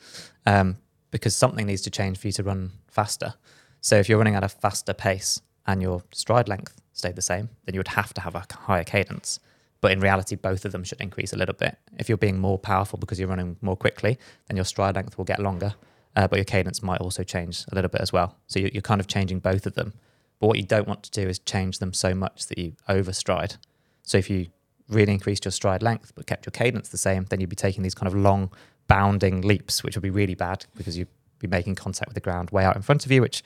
um, 0.47 0.77
because 1.11 1.37
something 1.37 1.67
needs 1.67 1.83
to 1.83 1.91
change 1.91 2.19
for 2.19 2.29
you 2.29 2.33
to 2.33 2.43
run 2.43 2.73
faster. 2.87 3.35
So 3.81 3.97
if 3.97 4.09
you're 4.09 4.19
running 4.19 4.35
at 4.35 4.45
a 4.45 4.49
faster 4.49 4.93
pace 4.93 5.41
and 5.67 5.81
your 5.83 6.03
stride 6.12 6.49
length 6.49 6.81
stayed 6.93 7.17
the 7.17 7.23
same, 7.23 7.50
then 7.65 7.75
you 7.75 7.79
would 7.79 7.88
have 7.88 8.12
to 8.15 8.21
have 8.23 8.35
a 8.35 8.45
higher 8.53 8.85
cadence. 8.85 9.38
But 9.81 9.93
in 9.93 10.00
reality, 10.00 10.35
both 10.35 10.65
of 10.65 10.73
them 10.73 10.83
should 10.83 11.00
increase 11.00 11.33
a 11.33 11.37
little 11.37 11.55
bit. 11.55 11.79
If 11.99 12.09
you're 12.09 12.19
being 12.19 12.38
more 12.38 12.59
powerful 12.59 12.99
because 12.99 13.21
you're 13.21 13.29
running 13.29 13.57
more 13.61 13.77
quickly, 13.77 14.19
then 14.49 14.57
your 14.57 14.65
stride 14.65 14.97
length 14.97 15.17
will 15.17 15.25
get 15.25 15.38
longer, 15.38 15.75
uh, 16.17 16.27
but 16.27 16.37
your 16.37 16.45
cadence 16.45 16.83
might 16.83 17.00
also 17.00 17.23
change 17.23 17.65
a 17.71 17.75
little 17.75 17.88
bit 17.88 18.00
as 18.00 18.12
well. 18.12 18.37
So 18.49 18.59
you- 18.59 18.71
you're 18.73 18.83
kind 18.83 19.00
of 19.00 19.07
changing 19.07 19.38
both 19.38 19.67
of 19.67 19.75
them. 19.75 19.93
But 20.41 20.49
what 20.49 20.57
you 20.57 20.65
don't 20.65 20.88
want 20.88 21.05
to 21.05 21.11
do 21.11 21.29
is 21.29 21.38
change 21.38 21.79
them 21.79 21.93
so 21.93 22.15
much 22.15 22.47
that 22.47 22.59
you 22.59 22.75
overstride. 22.88 23.57
So 24.03 24.19
if 24.19 24.29
you 24.29 24.49
really 24.88 25.12
increased 25.12 25.45
your 25.45 25.52
stride 25.52 25.83
length 25.83 26.12
but 26.14 26.26
kept 26.26 26.47
your 26.47 26.50
cadence 26.52 26.88
the 26.88 26.99
same, 26.99 27.25
then 27.30 27.40
you'd 27.40 27.50
be 27.50 27.57
taking 27.57 27.83
these 27.83 27.95
kind 27.95 28.07
of 28.07 28.14
long 28.14 28.50
bounding 28.87 29.42
leaps, 29.42 29.83
which 29.85 29.95
would 29.97 30.02
be 30.02 30.11
really 30.11 30.35
bad 30.35 30.64
because 30.76 30.97
you'd 30.97 31.09
be 31.38 31.47
making 31.47 31.75
contact 31.75 32.09
with 32.09 32.14
the 32.14 32.21
ground 32.21 32.50
way 32.50 32.64
out 32.64 32.75
in 32.76 32.83
front 32.83 33.04
of 33.04 33.12
you, 33.12 33.21
which 33.21 33.42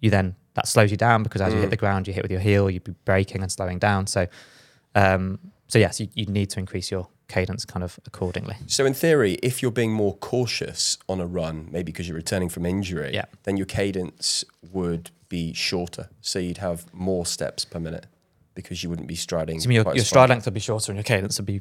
you 0.00 0.10
then 0.10 0.34
that 0.54 0.66
slows 0.66 0.90
you 0.90 0.96
down 0.96 1.22
because 1.22 1.40
as 1.42 1.52
you 1.52 1.60
hit 1.60 1.68
Mm. 1.68 1.70
the 1.70 1.76
ground, 1.76 2.08
you 2.08 2.14
hit 2.14 2.22
with 2.24 2.30
your 2.32 2.40
heel, 2.40 2.68
you'd 2.70 2.84
be 2.84 2.94
braking 3.04 3.42
and 3.42 3.52
slowing 3.52 3.78
down. 3.78 4.06
So, 4.06 4.26
um, 4.94 5.38
so 5.68 5.78
yes, 5.78 6.00
you, 6.00 6.08
you 6.14 6.26
need 6.26 6.50
to 6.50 6.58
increase 6.58 6.90
your 6.90 7.08
cadence 7.28 7.64
kind 7.64 7.84
of 7.84 8.00
accordingly. 8.06 8.56
So 8.66 8.84
in 8.86 8.94
theory, 8.94 9.34
if 9.42 9.62
you're 9.62 9.70
being 9.70 9.92
more 9.92 10.16
cautious 10.16 10.98
on 11.08 11.20
a 11.20 11.26
run, 11.26 11.68
maybe 11.70 11.92
because 11.92 12.08
you're 12.08 12.16
returning 12.16 12.48
from 12.48 12.66
injury, 12.66 13.12
Yeah. 13.14 13.26
then 13.44 13.56
your 13.56 13.66
cadence 13.66 14.44
would 14.72 15.10
be 15.28 15.52
shorter. 15.52 16.08
So 16.20 16.40
you'd 16.40 16.58
have 16.58 16.92
more 16.92 17.24
steps 17.24 17.64
per 17.64 17.78
minute 17.78 18.06
because 18.54 18.82
you 18.82 18.90
wouldn't 18.90 19.08
be 19.08 19.14
striding. 19.14 19.60
So 19.60 19.64
you 19.64 19.68
mean 19.70 19.84
your, 19.84 19.94
your 19.94 20.04
stride 20.04 20.28
length 20.30 20.44
would 20.46 20.54
be 20.54 20.60
shorter 20.60 20.92
and 20.92 20.96
your 20.98 21.04
cadence 21.04 21.38
would 21.38 21.46
be 21.46 21.60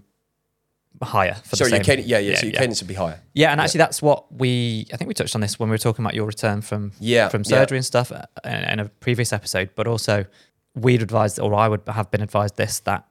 higher 1.04 1.36
for 1.46 1.56
Sorry, 1.56 1.70
the 1.70 1.76
your 1.78 1.84
same. 1.84 1.86
cadence, 1.86 2.08
yeah, 2.08 2.18
yeah, 2.20 2.30
Yeah, 2.32 2.38
So 2.38 2.46
your 2.48 2.54
yeah. 2.54 2.60
cadence 2.60 2.82
would 2.82 2.88
be 2.88 2.94
higher. 2.96 3.20
Yeah, 3.34 3.52
and 3.52 3.60
Yeah. 3.60 3.64
actually, 3.66 3.78
that's 3.80 4.02
what 4.02 4.32
we. 4.34 4.88
I 4.94 4.98
think 4.98 5.08
we 5.08 5.14
touched 5.14 5.36
on 5.36 5.42
this 5.42 5.60
when 5.60 5.70
we 5.70 5.74
were 5.74 5.78
talking 5.78 6.04
about 6.04 6.14
your 6.16 6.26
return 6.26 6.62
from 6.62 6.92
Yeah, 7.00 7.30
from 7.30 7.42
yeah. 7.42 7.50
surgery 7.50 7.78
and 7.78 7.86
stuff 7.86 8.12
uh, 8.12 8.24
in, 8.44 8.52
in 8.52 8.80
a 8.80 8.86
previous 8.90 9.32
episode. 9.32 9.70
But 9.76 9.88
also, 9.88 10.26
we'd 10.76 11.02
advised, 11.02 11.40
or 11.40 11.54
I 11.54 11.68
would 11.68 11.82
have 11.88 12.10
been 12.12 12.22
advised 12.22 12.58
this 12.58 12.80
that 12.82 13.06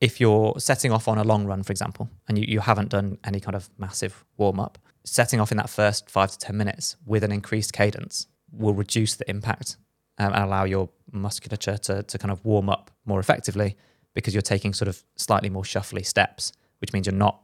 if 0.00 0.20
you're 0.20 0.54
setting 0.58 0.92
off 0.92 1.08
on 1.08 1.18
a 1.18 1.24
long 1.24 1.44
run, 1.46 1.62
for 1.62 1.72
example, 1.72 2.08
and 2.28 2.38
you, 2.38 2.44
you 2.48 2.60
haven't 2.60 2.88
done 2.90 3.18
any 3.24 3.40
kind 3.40 3.54
of 3.54 3.68
massive 3.78 4.24
warm 4.36 4.58
up, 4.60 4.78
setting 5.04 5.40
off 5.40 5.50
in 5.50 5.56
that 5.58 5.68
first 5.70 6.08
five 6.10 6.30
to 6.30 6.38
ten 6.38 6.56
minutes 6.56 6.96
with 7.06 7.22
an 7.24 7.32
increased 7.32 7.72
cadence 7.72 8.26
will 8.52 8.74
reduce 8.74 9.14
the 9.16 9.28
impact 9.30 9.76
um, 10.20 10.32
and 10.34 10.44
allow 10.44 10.64
your 10.64 10.88
musculature 11.10 11.76
to, 11.78 12.02
to 12.04 12.18
kind 12.18 12.30
of 12.30 12.44
warm 12.44 12.68
up 12.68 12.90
more 13.06 13.18
effectively 13.18 13.76
because 14.14 14.34
you're 14.34 14.42
taking 14.42 14.72
sort 14.74 14.88
of 14.88 15.02
slightly 15.16 15.48
more 15.48 15.62
shuffly 15.64 16.04
steps, 16.04 16.52
which 16.80 16.92
means 16.92 17.06
you're 17.06 17.14
not 17.14 17.40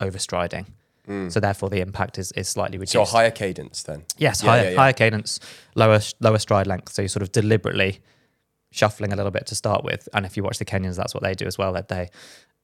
overstriding. 0.00 0.66
So 1.30 1.40
therefore, 1.40 1.70
the 1.70 1.80
impact 1.80 2.18
is, 2.18 2.32
is 2.32 2.48
slightly 2.50 2.76
reduced. 2.76 2.92
So 2.92 3.00
a 3.00 3.06
higher 3.06 3.30
cadence 3.30 3.82
then. 3.82 4.04
Yes, 4.18 4.42
Yeah, 4.42 4.50
higher, 4.50 4.64
yeah, 4.64 4.70
yeah. 4.70 4.76
higher 4.76 4.92
cadence, 4.92 5.40
lower 5.74 6.00
lower 6.20 6.36
stride 6.38 6.66
length. 6.66 6.92
So 6.92 7.00
you're 7.00 7.08
sort 7.08 7.22
of 7.22 7.32
deliberately 7.32 8.00
shuffling 8.72 9.14
a 9.14 9.16
little 9.16 9.30
bit 9.30 9.46
to 9.46 9.54
start 9.54 9.84
with. 9.84 10.06
And 10.12 10.26
if 10.26 10.36
you 10.36 10.42
watch 10.42 10.58
the 10.58 10.66
Kenyans, 10.66 10.96
that's 10.96 11.14
what 11.14 11.22
they 11.22 11.32
do 11.32 11.46
as 11.46 11.56
well. 11.56 11.72
That 11.72 11.88
they 11.88 12.10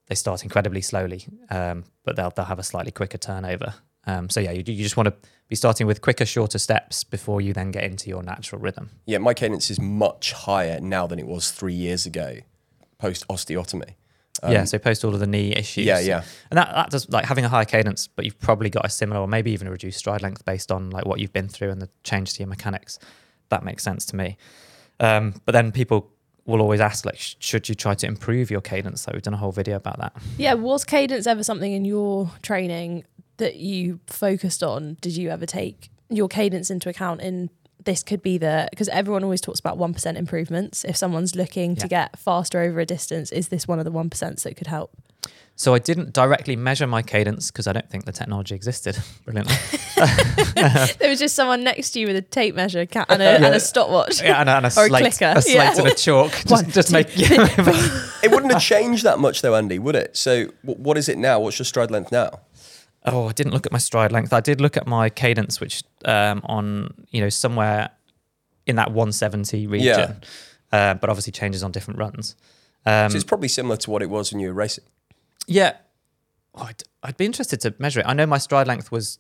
they 0.09 0.15
start 0.15 0.43
incredibly 0.43 0.83
slowly, 0.83 1.27
um, 1.49 1.85
but 2.05 2.17
they'll 2.17 2.33
they'll 2.37 2.45
have 2.45 2.59
a 2.59 2.63
slightly 2.63 2.93
quicker 2.93 3.17
turnover. 3.17 3.73
Um, 4.07 4.29
so 4.29 4.41
yeah, 4.41 4.51
you, 4.53 4.63
you 4.67 4.83
just 4.83 4.97
want 4.97 5.07
to 5.09 5.15
be 5.49 5.57
starting 5.57 5.87
with 5.87 6.01
quicker, 6.01 6.25
shorter 6.27 6.59
steps 6.59 7.05
before 7.05 7.41
you 7.41 7.53
then 7.53 7.71
get 7.71 7.85
into 7.85 8.09
your 8.09 8.23
natural 8.23 8.61
rhythm. 8.61 8.91
Yeah, 9.07 9.19
my 9.19 9.35
cadence 9.35 9.71
is 9.71 9.81
much 9.81 10.33
higher 10.33 10.81
now 10.81 11.07
than 11.07 11.19
it 11.19 11.27
was 11.27 11.51
three 11.51 11.75
years 11.75 12.07
ago, 12.07 12.39
post 12.99 13.27
osteotomy. 13.29 13.95
yeah, 14.49 14.65
so 14.65 14.79
post 14.79 15.05
all 15.05 15.15
of 15.15 15.21
the 15.21 15.27
knee 15.27 15.53
issues. 15.55 15.85
Um, 15.85 15.89
Yeah, 15.89 16.01
yeah. 16.01 16.25
and 16.51 16.59
that 16.59 16.75
that 16.75 16.91
does 16.91 17.09
like 17.11 17.25
having 17.25 17.45
a 17.45 17.49
high 17.49 17.65
cadence, 17.65 18.07
but 18.09 18.25
you've 18.25 18.39
probably 18.41 18.69
got 18.71 18.85
a 18.85 18.89
similar 18.91 19.21
or 19.21 19.29
maybe 19.29 19.53
even 19.53 19.67
a 19.69 19.71
reduced 19.71 19.99
stride 19.99 20.23
length 20.23 20.45
based 20.45 20.71
on 20.73 20.91
like 20.91 21.07
what 21.07 21.19
you've 21.21 21.33
been 21.33 21.49
through 21.49 21.71
and 21.71 21.81
the 21.81 21.89
change 22.03 22.35
to 22.35 22.41
your 22.41 22.49
mechanics. 22.49 22.99
That 23.51 23.65
makes 23.65 23.83
sense 23.83 24.05
to 24.07 24.17
me. 24.17 24.37
Um, 25.01 25.35
but 25.45 25.53
then 25.53 25.73
people 25.73 26.11
will 26.47 26.61
always 26.61 26.81
ask 26.81 27.07
like, 27.07 27.19
sh- 27.19 27.37
should 27.39 27.69
you 27.69 27.75
try 27.75 27.95
to 27.95 28.07
improve 28.07 28.51
your 28.51 28.61
cadence? 28.61 29.03
So 29.03 29.11
we've 29.15 29.23
done 29.23 29.35
a 29.35 29.39
whole 29.39 29.53
video 29.53 29.77
about 29.77 29.99
that. 29.99 30.15
Yeah, 30.37 30.55
was 30.55 30.85
cadence 30.85 31.27
ever 31.27 31.43
something 31.43 31.73
in 31.73 31.85
your 31.85 32.31
training 32.43 33.05
that 33.39 33.57
you 33.57 34.01
focused 34.07 34.63
on? 34.63 34.97
Did 35.01 35.17
you 35.17 35.31
ever 35.31 35.47
take 35.47 35.91
your 36.09 36.29
cadence 36.29 36.71
into 36.71 36.89
account 36.89 37.21
in 37.21 37.51
this 37.85 38.03
could 38.03 38.23
be 38.23 38.39
the 38.39 38.67
because 38.71 38.89
everyone 38.89 39.23
always 39.23 39.41
talks 39.41 39.61
about 39.61 39.79
1% 39.79 40.17
improvements. 40.17 40.85
If 40.85 40.97
someone's 40.97 41.37
looking 41.37 41.77
to 41.77 41.89
get 41.89 42.19
faster 42.19 42.61
over 42.61 42.81
a 42.81 42.87
distance, 42.87 43.31
is 43.31 43.49
this 43.49 43.69
one 43.69 43.79
of 43.79 43.85
the 43.85 43.93
1% 43.93 44.43
that 44.43 44.57
could 44.57 44.67
help? 44.67 44.91
So 45.57 45.73
I 45.73 45.79
didn't 45.79 46.13
directly 46.13 46.57
measure 46.57 46.87
my 46.87 47.01
cadence 47.01 47.53
because 47.53 47.69
I 47.69 47.73
don't 47.73 47.89
think 47.89 48.07
the 48.07 48.13
technology 48.13 48.57
existed 48.57 48.99
brilliantly. 49.25 49.55
there 50.99 51.09
was 51.09 51.21
just 51.21 51.37
someone 51.37 51.63
next 51.63 51.91
to 51.91 52.01
you 52.01 52.09
with 52.09 52.17
a 52.17 52.23
tape 52.23 52.57
measure 52.57 52.81
and 52.81 53.23
a, 53.23 53.25
and 53.25 53.45
a 53.45 53.61
stopwatch. 53.61 54.21
yeah, 54.21 54.41
and 54.41 54.49
a, 54.49 54.57
and 54.57 54.67
a 54.67 54.71
Or 54.77 54.87
a 54.87 54.89
clicker, 54.89 55.33
a 55.37 55.43
slate 55.43 55.55
yeah. 55.55 55.79
and 55.79 55.87
a 55.87 55.95
chalk. 55.95 56.33
Just, 56.33 56.51
One, 56.51 56.71
just 56.71 56.89
two, 56.89 56.95
make 56.95 57.07
It 57.15 58.31
wouldn't 58.33 58.53
have 58.53 58.63
changed 58.63 59.05
that 59.05 59.21
much 59.21 59.43
though, 59.43 59.55
Andy, 59.55 59.79
would 59.79 59.95
it? 59.95 60.17
So 60.17 60.47
wh- 60.63 60.81
what 60.81 60.99
is 60.99 61.09
it 61.09 61.19
now? 61.19 61.39
What's 61.39 61.59
your 61.59 61.67
stride 61.67 61.91
length 61.91 62.11
now? 62.11 62.41
Oh, 63.07 63.29
I 63.29 63.33
didn't 63.33 63.53
look 63.53 63.67
at 63.67 63.73
my 63.73 63.79
stride 63.79 64.13
length. 64.13 64.33
I 64.33 64.41
did 64.41 64.61
look 64.61 64.77
at 64.77 64.87
my 64.87 65.11
cadence, 65.11 65.61
which 65.61 65.83
um, 66.05 66.41
on 66.45 66.95
you 67.11 67.21
know 67.21 67.29
somewhere 67.29 67.91
in 68.67 68.77
that 68.77 68.93
170 68.93 69.67
region, 69.67 69.89
Yeah. 70.73 70.91
uh, 70.91 70.95
but 70.95 71.11
obviously 71.11 71.33
changes 71.33 71.63
on 71.63 71.71
different 71.71 71.99
runs. 72.01 72.35
Um, 72.87 73.11
So 73.11 73.17
it's 73.17 73.25
probably 73.25 73.49
similar 73.49 73.77
to 73.77 73.91
what 73.91 74.01
it 74.03 74.09
was 74.09 74.33
when 74.33 74.41
you 74.41 74.49
were 74.49 74.55
racing. 74.55 74.85
yeah, 75.47 75.77
oh, 76.55 76.63
I'd, 76.65 76.83
I'd 77.03 77.17
be 77.19 77.27
interested 77.27 77.61
to 77.61 77.75
measure 77.79 78.01
it. 78.01 78.07
I 78.07 78.15
know 78.15 78.25
my 78.27 78.39
stride 78.39 78.67
length 78.67 78.91
was 78.91 79.19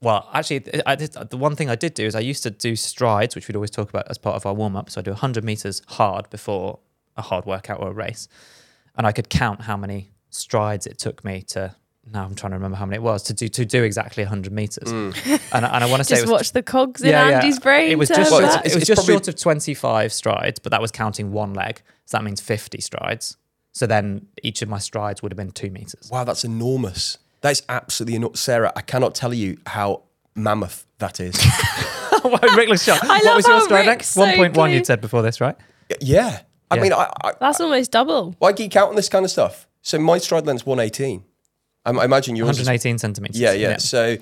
well. 0.00 0.28
Actually, 0.32 0.64
I 0.86 0.94
did 0.94 1.12
the 1.30 1.36
one 1.36 1.56
thing 1.56 1.68
I 1.68 1.74
did 1.74 1.94
do 1.94 2.04
is 2.06 2.14
I 2.14 2.20
used 2.20 2.44
to 2.44 2.50
do 2.50 2.76
strides, 2.76 3.34
which 3.34 3.48
we'd 3.48 3.56
always 3.56 3.70
talk 3.72 3.88
about 3.88 4.08
as 4.08 4.18
part 4.18 4.36
of 4.36 4.46
our 4.46 4.54
warm 4.54 4.76
up. 4.76 4.90
So 4.90 5.00
I 5.00 5.02
do 5.02 5.10
100 5.10 5.42
meters 5.44 5.82
hard 5.88 6.30
before 6.30 6.78
a 7.16 7.22
hard 7.22 7.46
workout 7.46 7.80
or 7.80 7.88
a 7.88 7.92
race, 7.92 8.28
and 8.96 9.06
I 9.08 9.12
could 9.12 9.28
count 9.28 9.62
how 9.62 9.76
many 9.76 10.10
strides 10.30 10.86
it 10.86 10.98
took 10.98 11.24
me 11.24 11.42
to. 11.48 11.74
Now 12.12 12.24
I'm 12.24 12.34
trying 12.34 12.50
to 12.50 12.56
remember 12.56 12.76
how 12.76 12.84
many 12.86 12.96
it 12.96 13.02
was 13.02 13.22
to 13.24 13.32
do 13.34 13.48
to 13.48 13.64
do 13.64 13.82
exactly 13.82 14.22
100 14.22 14.52
meters, 14.52 14.90
hmm. 14.90 15.10
and, 15.52 15.64
I- 15.64 15.74
and 15.74 15.84
I 15.84 15.86
want 15.86 16.00
to 16.00 16.04
say 16.04 16.16
it 16.16 16.18
Just 16.18 16.22
was 16.24 16.30
watch 16.30 16.52
the 16.52 16.62
cogs 16.62 17.02
in 17.02 17.14
Andy's 17.14 17.58
brain. 17.58 17.90
It 17.90 17.98
was 17.98 18.08
just 18.08 18.30
Well, 18.30 18.40
short, 18.40 18.52
it's- 18.60 18.72
it 18.72 18.78
was 18.78 18.86
just 18.86 18.98
probably- 19.00 19.14
short 19.14 19.28
of 19.28 19.36
25 19.36 20.12
strides, 20.12 20.58
but 20.60 20.70
that 20.72 20.80
was 20.82 20.90
counting 20.90 21.32
one 21.32 21.54
leg. 21.54 21.80
So 22.06 22.18
that 22.18 22.24
means 22.24 22.40
50 22.40 22.80
strides. 22.80 23.36
So 23.72 23.86
then 23.86 24.26
each 24.42 24.60
of 24.62 24.68
my 24.68 24.78
strides 24.78 25.22
would 25.22 25.32
have 25.32 25.36
been 25.36 25.50
two 25.50 25.70
meters. 25.70 26.08
Wow, 26.12 26.24
that's 26.24 26.44
enormous. 26.44 27.18
That 27.40 27.50
is 27.52 27.62
absolutely 27.68 28.16
enormous. 28.16 28.40
Sarah, 28.40 28.72
I 28.76 28.82
cannot 28.82 29.14
tell 29.14 29.32
you 29.34 29.58
how 29.66 30.02
mammoth 30.34 30.86
that 30.98 31.18
is. 31.20 31.34
Rick 32.56 32.68
looks 32.68 32.84
shocked. 32.84 33.04
I 33.04 33.08
what 33.18 33.24
love 33.24 33.36
was 33.36 33.46
your 33.48 33.60
stride 33.62 33.86
Rick's 33.86 34.16
length? 34.16 34.36
so 34.36 34.42
1.1 34.42 34.54
clear. 34.54 34.68
you'd 34.68 34.86
said 34.86 35.00
before 35.00 35.22
this, 35.22 35.40
right? 35.40 35.56
yeah. 36.00 36.40
I 36.70 36.76
Yeah. 36.76 36.82
mean, 36.82 36.92
I, 36.92 37.10
I, 37.24 37.32
That's 37.40 37.60
almost 37.60 37.90
double. 37.90 38.34
I 38.42 38.52
geek 38.52 38.76
out 38.76 38.88
on 38.88 38.96
this 38.96 39.08
kind 39.08 39.24
of 39.24 39.30
stuff. 39.30 39.66
So 39.82 39.98
my 39.98 40.18
stride 40.18 40.46
length's 40.46 40.64
118. 40.64 41.24
I, 41.84 41.90
I 41.90 42.04
imagine 42.04 42.36
yours 42.36 42.58
is 42.58 42.66
118 42.66 42.98
centimeters. 42.98 43.38
Yeah, 43.38 43.52
yeah. 43.52 43.76
So 43.78 44.16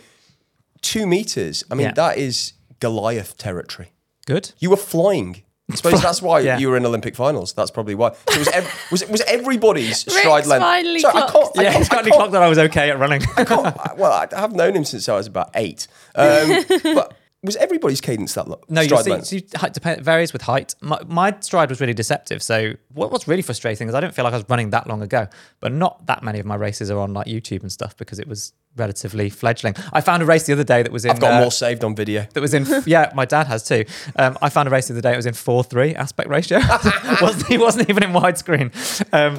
two 0.81 1.07
meters. 1.07 1.65
I 1.71 1.75
mean, 1.75 1.87
Yeah. 1.89 1.93
that 1.95 2.19
is 2.19 2.53
Goliath 2.81 3.37
territory. 3.39 3.93
Good. 4.27 4.53
You 4.59 4.71
were 4.71 4.77
flying. 4.77 5.43
I 5.71 5.77
suppose 5.77 6.03
that's 6.09 6.21
why 6.21 6.41
Yeah. 6.41 6.59
you 6.59 6.69
were 6.69 6.77
in 6.77 6.85
Olympic 6.85 7.15
finals. 7.15 7.53
That's 7.53 7.71
probably 7.71 7.95
why. 7.95 8.13
So 8.31 8.39
was, 8.39 8.49
ev- 8.49 8.81
was 8.91 9.09
was 9.09 9.21
everybody's 9.23 9.99
stride 10.01 10.37
Rick's 10.39 10.49
length? 10.49 10.63
finally 10.63 10.99
Sorry, 11.01 11.23
I 11.23 11.31
can't. 11.31 11.59
I 11.59 11.63
Yeah, 11.63 11.71
can't, 11.73 11.81
it's 11.83 11.91
I 11.91 11.95
finally 11.97 12.11
can't- 12.11 12.19
clocked 12.19 12.33
that 12.33 12.43
I 12.43 12.49
was 12.49 12.59
okay 12.59 12.91
at 12.91 12.99
running. 12.99 13.23
I 13.37 13.45
can't- 13.45 13.67
I- 13.81 13.95
well, 13.97 14.13
I 14.13 14.27
have 14.39 14.53
known 14.55 14.75
him 14.77 14.85
since 14.85 15.09
I 15.09 15.15
was 15.17 15.27
about 15.27 15.51
eight. 15.55 15.87
Um, 16.15 16.65
but 16.83 17.17
was 17.43 17.57
everybody's 17.57 18.01
cadence 18.01 18.35
that 18.35 18.47
long? 18.49 18.61
No, 18.69 18.81
you 18.81 18.97
see, 19.03 19.37
you, 19.37 19.69
depend, 19.73 20.03
varies 20.03 20.33
with 20.33 20.43
height. 20.43 20.75
My, 20.81 21.01
my 21.07 21.37
stride 21.41 21.71
was 21.71 21.81
really 21.81 21.95
deceptive. 21.95 22.43
So 22.43 22.75
what, 22.95 23.11
was 23.11 23.27
really 23.27 23.43
frustrating 23.43 23.89
is 23.89 23.95
I 23.95 24.01
don't 24.01 24.15
feel 24.15 24.25
like 24.25 24.35
I 24.35 24.37
was 24.37 24.47
running 24.49 24.71
that 24.71 24.87
long 24.87 25.03
ago, 25.03 25.27
but 25.61 25.73
not 25.73 26.07
that 26.07 26.23
many 26.23 26.39
of 26.39 26.47
my 26.47 26.55
races 26.55 26.91
are 26.91 26.99
on 26.99 27.13
like 27.15 27.27
YouTube 27.27 27.63
and 27.63 27.73
stuff 27.73 27.97
because 27.97 28.19
it 28.19 28.29
was 28.29 28.53
relatively 28.77 29.29
fledgling. 29.29 29.75
I 29.93 30.01
found 30.01 30.23
a 30.23 30.27
race 30.27 30.47
the 30.47 30.53
other 30.53 30.65
day 30.65 30.83
that 30.83 30.93
was 30.93 31.05
in. 31.05 31.11
I've 31.11 31.21
got 31.21 31.35
uh, 31.35 31.41
more 31.41 31.51
saved 31.51 31.85
on 31.85 31.95
video. 31.95 32.27
that 32.33 32.41
was 32.41 32.55
in 32.55 32.67
yeah 32.87 33.11
my 33.15 33.25
dad 33.25 33.47
has 33.47 33.65
too 33.65 33.85
um, 34.17 34.37
i 34.43 34.49
found 34.49 34.69
a 34.69 34.71
race 34.71 34.89
the 34.89 34.95
other 34.95 35.01
day 35.01 35.13
it 35.13 35.17
was 35.17 35.27
in 35.27 35.35
4-3 35.35 35.95
aspect 35.95 36.29
ratio 36.29 36.59
wasn't, 37.21 37.47
he 37.47 37.59
wasn't 37.59 37.89
even 37.91 38.03
in 38.03 38.11
widescreen 38.11 38.73
um, 39.13 39.39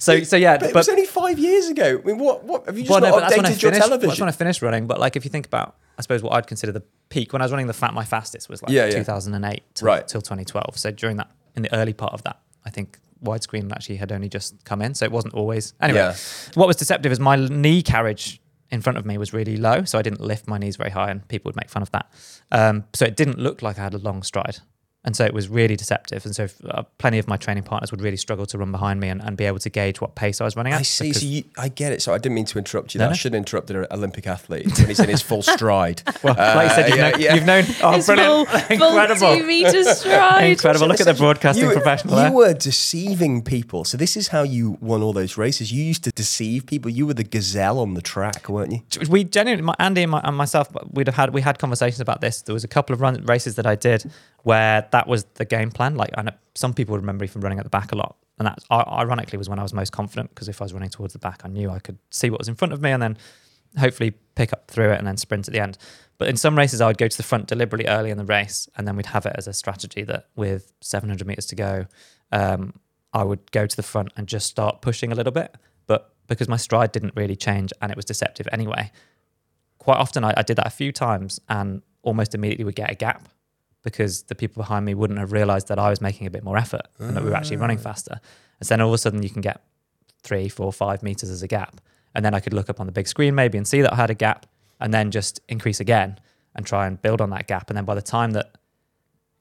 so 0.00 0.22
so 0.24 0.36
yeah 0.36 0.56
But 0.58 0.70
it 0.70 0.74
was 0.74 0.88
only 0.88 1.06
five 1.06 1.38
years 1.38 1.68
ago. 1.68 2.00
I 2.02 2.06
mean, 2.06 2.18
what? 2.18 2.42
What 2.44 2.66
have 2.66 2.76
you 2.76 2.82
just 2.84 2.90
well, 2.90 3.00
no, 3.00 3.10
not 3.10 3.14
but 3.16 3.20
that's 3.20 3.36
when 3.36 3.44
updated 3.46 3.62
your 3.62 3.72
television? 3.72 4.08
that's 4.08 4.20
when 4.20 4.28
I 4.28 4.32
finished 4.32 4.60
running 4.62 4.86
but 4.88 4.98
like 4.98 5.14
if 5.14 5.24
you 5.24 5.30
think 5.30 5.46
about 5.46 5.76
I 5.98 6.02
suppose 6.02 6.22
what 6.22 6.32
I'd 6.32 6.46
consider 6.48 6.72
the 6.72 6.82
peak 7.10 7.32
when 7.32 7.40
I 7.42 7.44
was 7.44 7.52
running 7.52 7.66
the 7.68 7.72
fat 7.82 7.94
my 7.94 8.04
fastest 8.04 8.48
was 8.48 8.62
like 8.62 8.72
Yeah, 8.72 8.86
yeah. 8.86 8.90
2008 9.04 9.62
till, 9.74 9.86
Right. 9.86 10.08
till 10.08 10.20
2012 10.20 10.76
so 10.76 10.90
during 10.90 11.16
that 11.18 11.30
in 11.56 11.62
the 11.62 11.72
early 11.74 11.92
part 11.92 12.12
of 12.14 12.22
that 12.24 12.40
I 12.64 12.70
think 12.70 12.98
widescreen 13.24 13.70
actually 13.72 13.96
had 13.96 14.10
only 14.12 14.28
just 14.28 14.64
come 14.64 14.80
in 14.82 14.94
so 14.94 15.04
it 15.04 15.12
wasn't 15.12 15.34
always 15.34 15.74
anyway 15.80 16.00
Yeah. 16.00 16.14
what 16.54 16.66
was 16.66 16.76
deceptive 16.76 17.12
is 17.12 17.20
my 17.20 17.36
knee 17.36 17.82
carriage 17.82 18.40
in 18.70 18.80
front 18.80 18.96
of 18.98 19.04
me 19.04 19.18
was 19.18 19.32
really 19.32 19.56
low, 19.56 19.82
so 19.82 19.98
I 19.98 20.02
didn't 20.02 20.20
lift 20.20 20.46
my 20.46 20.56
knees 20.56 20.76
very 20.76 20.90
high, 20.90 21.10
and 21.10 21.26
people 21.26 21.48
would 21.48 21.56
make 21.56 21.68
fun 21.68 21.82
of 21.82 21.90
that. 21.90 22.08
Um, 22.52 22.84
so 22.94 23.04
it 23.04 23.16
didn't 23.16 23.36
look 23.40 23.62
like 23.62 23.80
I 23.80 23.82
had 23.82 23.94
a 23.94 23.98
long 23.98 24.22
stride, 24.22 24.58
and 25.04 25.16
so 25.16 25.24
it 25.24 25.32
was 25.32 25.48
really 25.48 25.76
deceptive. 25.76 26.26
And 26.26 26.34
so 26.34 26.46
uh, 26.68 26.82
plenty 26.98 27.18
of 27.18 27.26
my 27.26 27.36
training 27.38 27.62
partners 27.62 27.90
would 27.90 28.02
really 28.02 28.18
struggle 28.18 28.44
to 28.46 28.58
run 28.58 28.70
behind 28.70 29.00
me 29.00 29.08
and, 29.08 29.22
and 29.22 29.34
be 29.36 29.44
able 29.46 29.58
to 29.60 29.70
gauge 29.70 30.00
what 30.00 30.14
pace 30.14 30.40
I 30.42 30.44
was 30.44 30.56
running 30.56 30.74
at. 30.74 30.80
I 30.80 30.82
see. 30.82 31.12
So 31.14 31.24
you, 31.24 31.44
I 31.56 31.68
get 31.68 31.92
it. 31.92 32.02
So 32.02 32.12
I 32.12 32.18
didn't 32.18 32.34
mean 32.34 32.44
to 32.46 32.58
interrupt 32.58 32.94
you. 32.94 32.98
No, 32.98 33.04
There. 33.04 33.08
I 33.08 33.12
no. 33.12 33.16
should 33.16 33.32
have 33.32 33.38
interrupted 33.38 33.76
an 33.76 33.86
Olympic 33.90 34.26
athlete 34.26 34.66
when 34.78 34.88
he's 34.88 35.00
in 35.00 35.08
his 35.08 35.22
full 35.22 35.40
stride. 35.56 36.02
well, 36.22 36.34
like 36.34 36.68
you 36.68 36.74
said, 36.74 36.88
you've, 36.90 36.98
Uh, 36.98 37.02
yeah, 37.02 37.10
known, 37.10 37.20
yeah. 37.20 37.34
you've 37.34 37.46
known. 37.46 37.64
Oh, 37.82 37.92
His 37.92 38.06
brilliant! 38.06 38.48
full, 38.48 38.60
full 38.78 38.88
Incredible! 38.88 39.36
two 39.38 39.46
meter 39.46 39.84
stride. 39.94 40.50
Incredible! 40.50 40.86
Look 40.88 41.00
at 41.00 41.06
the 41.06 41.14
broadcasting 41.14 41.64
you, 41.64 41.72
professional 41.72 42.16
You 42.16 42.20
there. 42.22 42.32
were 42.32 42.52
deceiving 42.54 43.42
people. 43.42 43.84
So 43.84 43.96
this 43.96 44.16
is 44.16 44.28
how 44.28 44.42
you 44.42 44.76
won 44.80 45.02
all 45.02 45.12
those 45.12 45.36
races. 45.38 45.72
You 45.72 45.82
used 45.82 46.04
to 46.04 46.10
deceive 46.12 46.66
people. 46.66 46.90
You 46.90 47.06
were 47.06 47.14
the 47.14 47.24
gazelle 47.24 47.78
on 47.78 47.94
the 47.94 48.02
track, 48.02 48.48
weren't 48.48 48.72
you? 48.72 48.82
we 49.08 49.24
genuinely, 49.24 49.62
my, 49.64 49.74
Andy 49.78 50.02
and, 50.02 50.10
my, 50.10 50.20
and 50.24 50.36
myself, 50.36 50.68
we'd 50.90 51.06
have 51.06 51.16
had 51.16 51.32
we 51.32 51.40
had 51.40 51.58
conversations 51.58 52.00
about 52.00 52.20
this. 52.20 52.42
There 52.42 52.52
was 52.52 52.64
a 52.64 52.68
couple 52.68 52.92
of 52.94 53.00
run 53.00 53.22
races 53.24 53.54
that 53.56 53.66
I 53.66 53.76
did 53.76 54.10
where 54.42 54.88
that 54.92 55.06
was 55.06 55.24
the 55.34 55.44
game 55.44 55.70
plan. 55.70 55.96
Like, 55.96 56.10
I 56.16 56.22
know 56.22 56.32
some 56.54 56.74
people 56.74 56.96
remember 56.96 57.22
me 57.22 57.28
from 57.28 57.42
running 57.42 57.58
at 57.58 57.64
the 57.64 57.70
back 57.70 57.92
a 57.92 57.96
lot, 57.96 58.16
and 58.38 58.46
that 58.46 58.58
ironically 58.70 59.38
was 59.38 59.48
when 59.48 59.58
I 59.58 59.62
was 59.62 59.74
most 59.74 59.92
confident 59.92 60.30
because 60.30 60.48
if 60.48 60.60
I 60.60 60.64
was 60.64 60.72
running 60.72 60.90
towards 60.90 61.12
the 61.12 61.18
back, 61.18 61.42
I 61.44 61.48
knew 61.48 61.70
I 61.70 61.78
could 61.78 61.98
see 62.10 62.30
what 62.30 62.40
was 62.40 62.48
in 62.48 62.54
front 62.54 62.72
of 62.72 62.80
me 62.80 62.90
and 62.90 63.02
then 63.02 63.18
hopefully 63.78 64.12
pick 64.34 64.52
up 64.52 64.68
through 64.68 64.92
it 64.92 64.98
and 64.98 65.06
then 65.06 65.16
sprint 65.16 65.46
at 65.46 65.52
the 65.52 65.60
end. 65.60 65.78
But 66.18 66.28
in 66.28 66.36
some 66.36 66.56
races, 66.56 66.80
I 66.80 66.86
would 66.86 66.98
go 66.98 67.08
to 67.08 67.16
the 67.16 67.22
front 67.22 67.46
deliberately 67.46 67.86
early 67.86 68.10
in 68.10 68.18
the 68.18 68.24
race, 68.24 68.68
and 68.76 68.86
then 68.86 68.96
we'd 68.96 69.06
have 69.06 69.26
it 69.26 69.34
as 69.36 69.46
a 69.46 69.52
strategy 69.52 70.02
that 70.04 70.26
with 70.36 70.72
700 70.80 71.26
meters 71.26 71.46
to 71.46 71.54
go, 71.54 71.86
um, 72.32 72.74
I 73.12 73.24
would 73.24 73.50
go 73.52 73.66
to 73.66 73.76
the 73.76 73.82
front 73.82 74.12
and 74.16 74.26
just 74.26 74.46
start 74.46 74.80
pushing 74.80 75.12
a 75.12 75.14
little 75.14 75.32
bit. 75.32 75.56
But 75.86 76.12
because 76.26 76.48
my 76.48 76.56
stride 76.56 76.92
didn't 76.92 77.14
really 77.16 77.36
change 77.36 77.72
and 77.80 77.90
it 77.90 77.96
was 77.96 78.04
deceptive 78.04 78.48
anyway, 78.52 78.90
quite 79.78 79.96
often 79.96 80.24
I, 80.24 80.34
I 80.36 80.42
did 80.42 80.56
that 80.56 80.66
a 80.66 80.70
few 80.70 80.92
times 80.92 81.40
and 81.48 81.82
almost 82.02 82.34
immediately 82.34 82.64
would 82.64 82.76
get 82.76 82.90
a 82.90 82.94
gap 82.94 83.28
because 83.82 84.24
the 84.24 84.34
people 84.34 84.62
behind 84.62 84.84
me 84.84 84.94
wouldn't 84.94 85.18
have 85.18 85.32
realized 85.32 85.68
that 85.68 85.78
I 85.78 85.90
was 85.90 86.00
making 86.00 86.26
a 86.26 86.30
bit 86.30 86.44
more 86.44 86.56
effort 86.56 86.82
and 86.98 87.16
that 87.16 87.24
we 87.24 87.30
were 87.30 87.36
actually 87.36 87.56
running 87.56 87.78
ah. 87.78 87.82
faster. 87.82 88.20
And 88.58 88.66
so 88.66 88.72
then 88.72 88.80
all 88.80 88.88
of 88.88 88.94
a 88.94 88.98
sudden 88.98 89.22
you 89.22 89.30
can 89.30 89.40
get 89.40 89.62
three, 90.22 90.48
four, 90.48 90.72
five 90.72 91.02
meters 91.02 91.30
as 91.30 91.42
a 91.42 91.48
gap. 91.48 91.80
And 92.14 92.24
then 92.24 92.34
I 92.34 92.40
could 92.40 92.52
look 92.52 92.68
up 92.68 92.80
on 92.80 92.86
the 92.86 92.92
big 92.92 93.08
screen 93.08 93.34
maybe 93.34 93.56
and 93.56 93.66
see 93.66 93.80
that 93.82 93.92
I 93.92 93.96
had 93.96 94.10
a 94.10 94.14
gap 94.14 94.46
and 94.80 94.92
then 94.92 95.10
just 95.10 95.40
increase 95.48 95.80
again 95.80 96.18
and 96.54 96.66
try 96.66 96.86
and 96.86 97.00
build 97.00 97.20
on 97.20 97.30
that 97.30 97.46
gap. 97.46 97.70
And 97.70 97.76
then 97.76 97.84
by 97.84 97.94
the 97.94 98.02
time 98.02 98.32
that, 98.32 98.56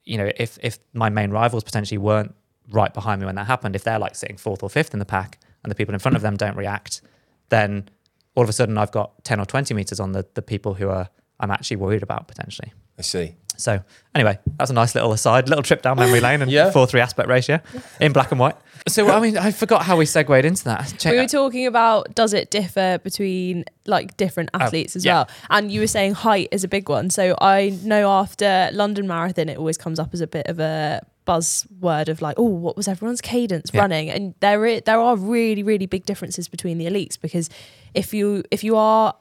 you 0.05 0.17
know, 0.17 0.31
if 0.37 0.57
if 0.61 0.79
my 0.93 1.09
main 1.09 1.31
rivals 1.31 1.63
potentially 1.63 1.97
weren't 1.97 2.33
right 2.71 2.93
behind 2.93 3.19
me 3.21 3.25
when 3.25 3.35
that 3.35 3.47
happened, 3.47 3.75
if 3.75 3.83
they're 3.83 3.99
like 3.99 4.15
sitting 4.15 4.37
fourth 4.37 4.63
or 4.63 4.69
fifth 4.69 4.93
in 4.93 4.99
the 4.99 5.05
pack 5.05 5.39
and 5.63 5.71
the 5.71 5.75
people 5.75 5.93
in 5.93 5.99
front 5.99 6.15
of 6.15 6.21
them 6.21 6.37
don't 6.37 6.55
react, 6.55 7.01
then 7.49 7.89
all 8.35 8.43
of 8.43 8.49
a 8.49 8.53
sudden 8.53 8.77
I've 8.77 8.91
got 8.91 9.23
10 9.23 9.39
or 9.39 9.45
20 9.45 9.73
meters 9.73 9.99
on 9.99 10.11
the, 10.11 10.25
the 10.35 10.41
people 10.41 10.75
who 10.75 10.89
are 10.89 11.09
I'm 11.39 11.51
actually 11.51 11.77
worried 11.77 12.03
about 12.03 12.27
potentially. 12.27 12.73
I 12.97 13.01
see. 13.01 13.35
So 13.59 13.81
anyway, 14.15 14.39
that's 14.57 14.71
a 14.71 14.73
nice 14.73 14.95
little 14.95 15.11
aside, 15.11 15.49
little 15.49 15.63
trip 15.63 15.81
down 15.81 15.97
memory 15.97 16.19
lane 16.21 16.41
and 16.41 16.49
Yeah. 16.59 16.71
four 16.71 16.87
three 16.87 17.01
aspect 17.01 17.29
ratio 17.29 17.59
in 17.99 18.13
black 18.13 18.31
and 18.31 18.39
white. 18.39 18.55
So 18.87 19.09
I 19.09 19.19
mean, 19.19 19.37
I 19.37 19.51
forgot 19.51 19.83
how 19.83 19.97
we 19.97 20.05
segued 20.05 20.45
into 20.45 20.63
that. 20.65 20.93
Check- 20.97 21.11
We 21.11 21.17
were 21.19 21.27
talking 21.27 21.65
about 21.67 22.15
does 22.15 22.33
it 22.33 22.49
differ 22.49 22.99
between 23.03 23.65
like 23.85 24.15
different 24.17 24.49
oh, 24.53 24.59
athletes 24.59 24.95
as 24.95 25.03
yeah. 25.05 25.13
well? 25.13 25.29
And 25.49 25.71
you 25.71 25.81
were 25.81 25.87
saying 25.87 26.13
height 26.13 26.47
is 26.51 26.63
a 26.63 26.67
big 26.67 26.89
one. 26.89 27.09
So 27.09 27.35
I 27.41 27.77
know 27.83 28.09
after 28.09 28.69
London 28.71 29.07
Marathon, 29.07 29.49
it 29.49 29.57
always 29.57 29.77
comes 29.77 29.99
up 29.99 30.13
as 30.13 30.21
a 30.21 30.27
bit 30.27 30.47
of 30.47 30.59
a 30.59 31.01
buzzword 31.27 32.07
of 32.09 32.21
like, 32.21 32.35
oh, 32.39 32.43
what 32.43 32.75
was 32.77 32.87
everyone's 32.87 33.21
cadence 33.21 33.69
Yeah. 33.73 33.81
running? 33.81 34.09
And 34.09 34.33
there 34.39 34.81
there 34.81 34.99
are 34.99 35.15
really 35.17 35.63
really 35.63 35.85
big 35.85 36.05
differences 36.05 36.47
between 36.47 36.77
the 36.77 36.85
elites 36.85 37.19
because 37.19 37.49
if 37.93 38.13
you 38.13 38.43
if 38.51 38.63
you 38.63 38.75
are 38.77 39.13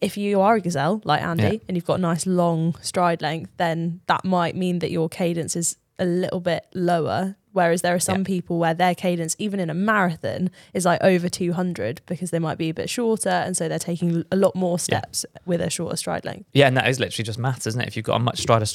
if 0.00 0.16
you 0.16 0.40
are 0.40 0.56
a 0.56 0.60
gazelle 0.60 1.00
like 1.04 1.22
Andy 1.22 1.42
Yeah. 1.42 1.58
and 1.68 1.76
you've 1.76 1.84
got 1.86 1.98
a 1.98 2.02
nice 2.02 2.26
long 2.26 2.74
stride 2.82 3.22
length, 3.22 3.50
then 3.56 4.00
that 4.06 4.24
might 4.24 4.56
mean 4.56 4.80
that 4.80 4.90
your 4.90 5.08
cadence 5.08 5.54
is 5.56 5.76
a 5.98 6.04
little 6.04 6.40
bit 6.40 6.66
lower. 6.74 7.36
Whereas 7.52 7.82
there 7.82 7.94
are 7.96 8.00
some 8.00 8.18
Yeah. 8.18 8.24
people 8.24 8.58
where 8.58 8.74
their 8.74 8.94
cadence, 8.94 9.34
even 9.40 9.58
in 9.58 9.70
a 9.70 9.74
marathon, 9.74 10.50
is 10.72 10.84
like 10.84 11.02
over 11.02 11.28
200 11.28 12.00
because 12.06 12.30
they 12.30 12.38
might 12.38 12.58
be 12.58 12.70
a 12.70 12.74
bit 12.74 12.88
shorter. 12.88 13.28
And 13.28 13.56
so 13.56 13.68
they're 13.68 13.78
taking 13.80 14.24
a 14.30 14.36
lot 14.36 14.54
more 14.54 14.78
steps 14.78 15.26
with 15.46 15.60
a 15.60 15.68
shorter 15.68 15.96
stride 15.96 16.24
length. 16.24 16.46
Yeah, 16.52 16.68
and 16.68 16.76
that 16.76 16.88
is 16.88 17.00
literally 17.00 17.24
just 17.24 17.40
maths, 17.40 17.66
isn't 17.66 17.80
it? 17.80 17.88
If 17.88 17.96
you've 17.96 18.06
got 18.06 18.16
a 18.16 18.20
much 18.20 18.38
strider 18.40 18.66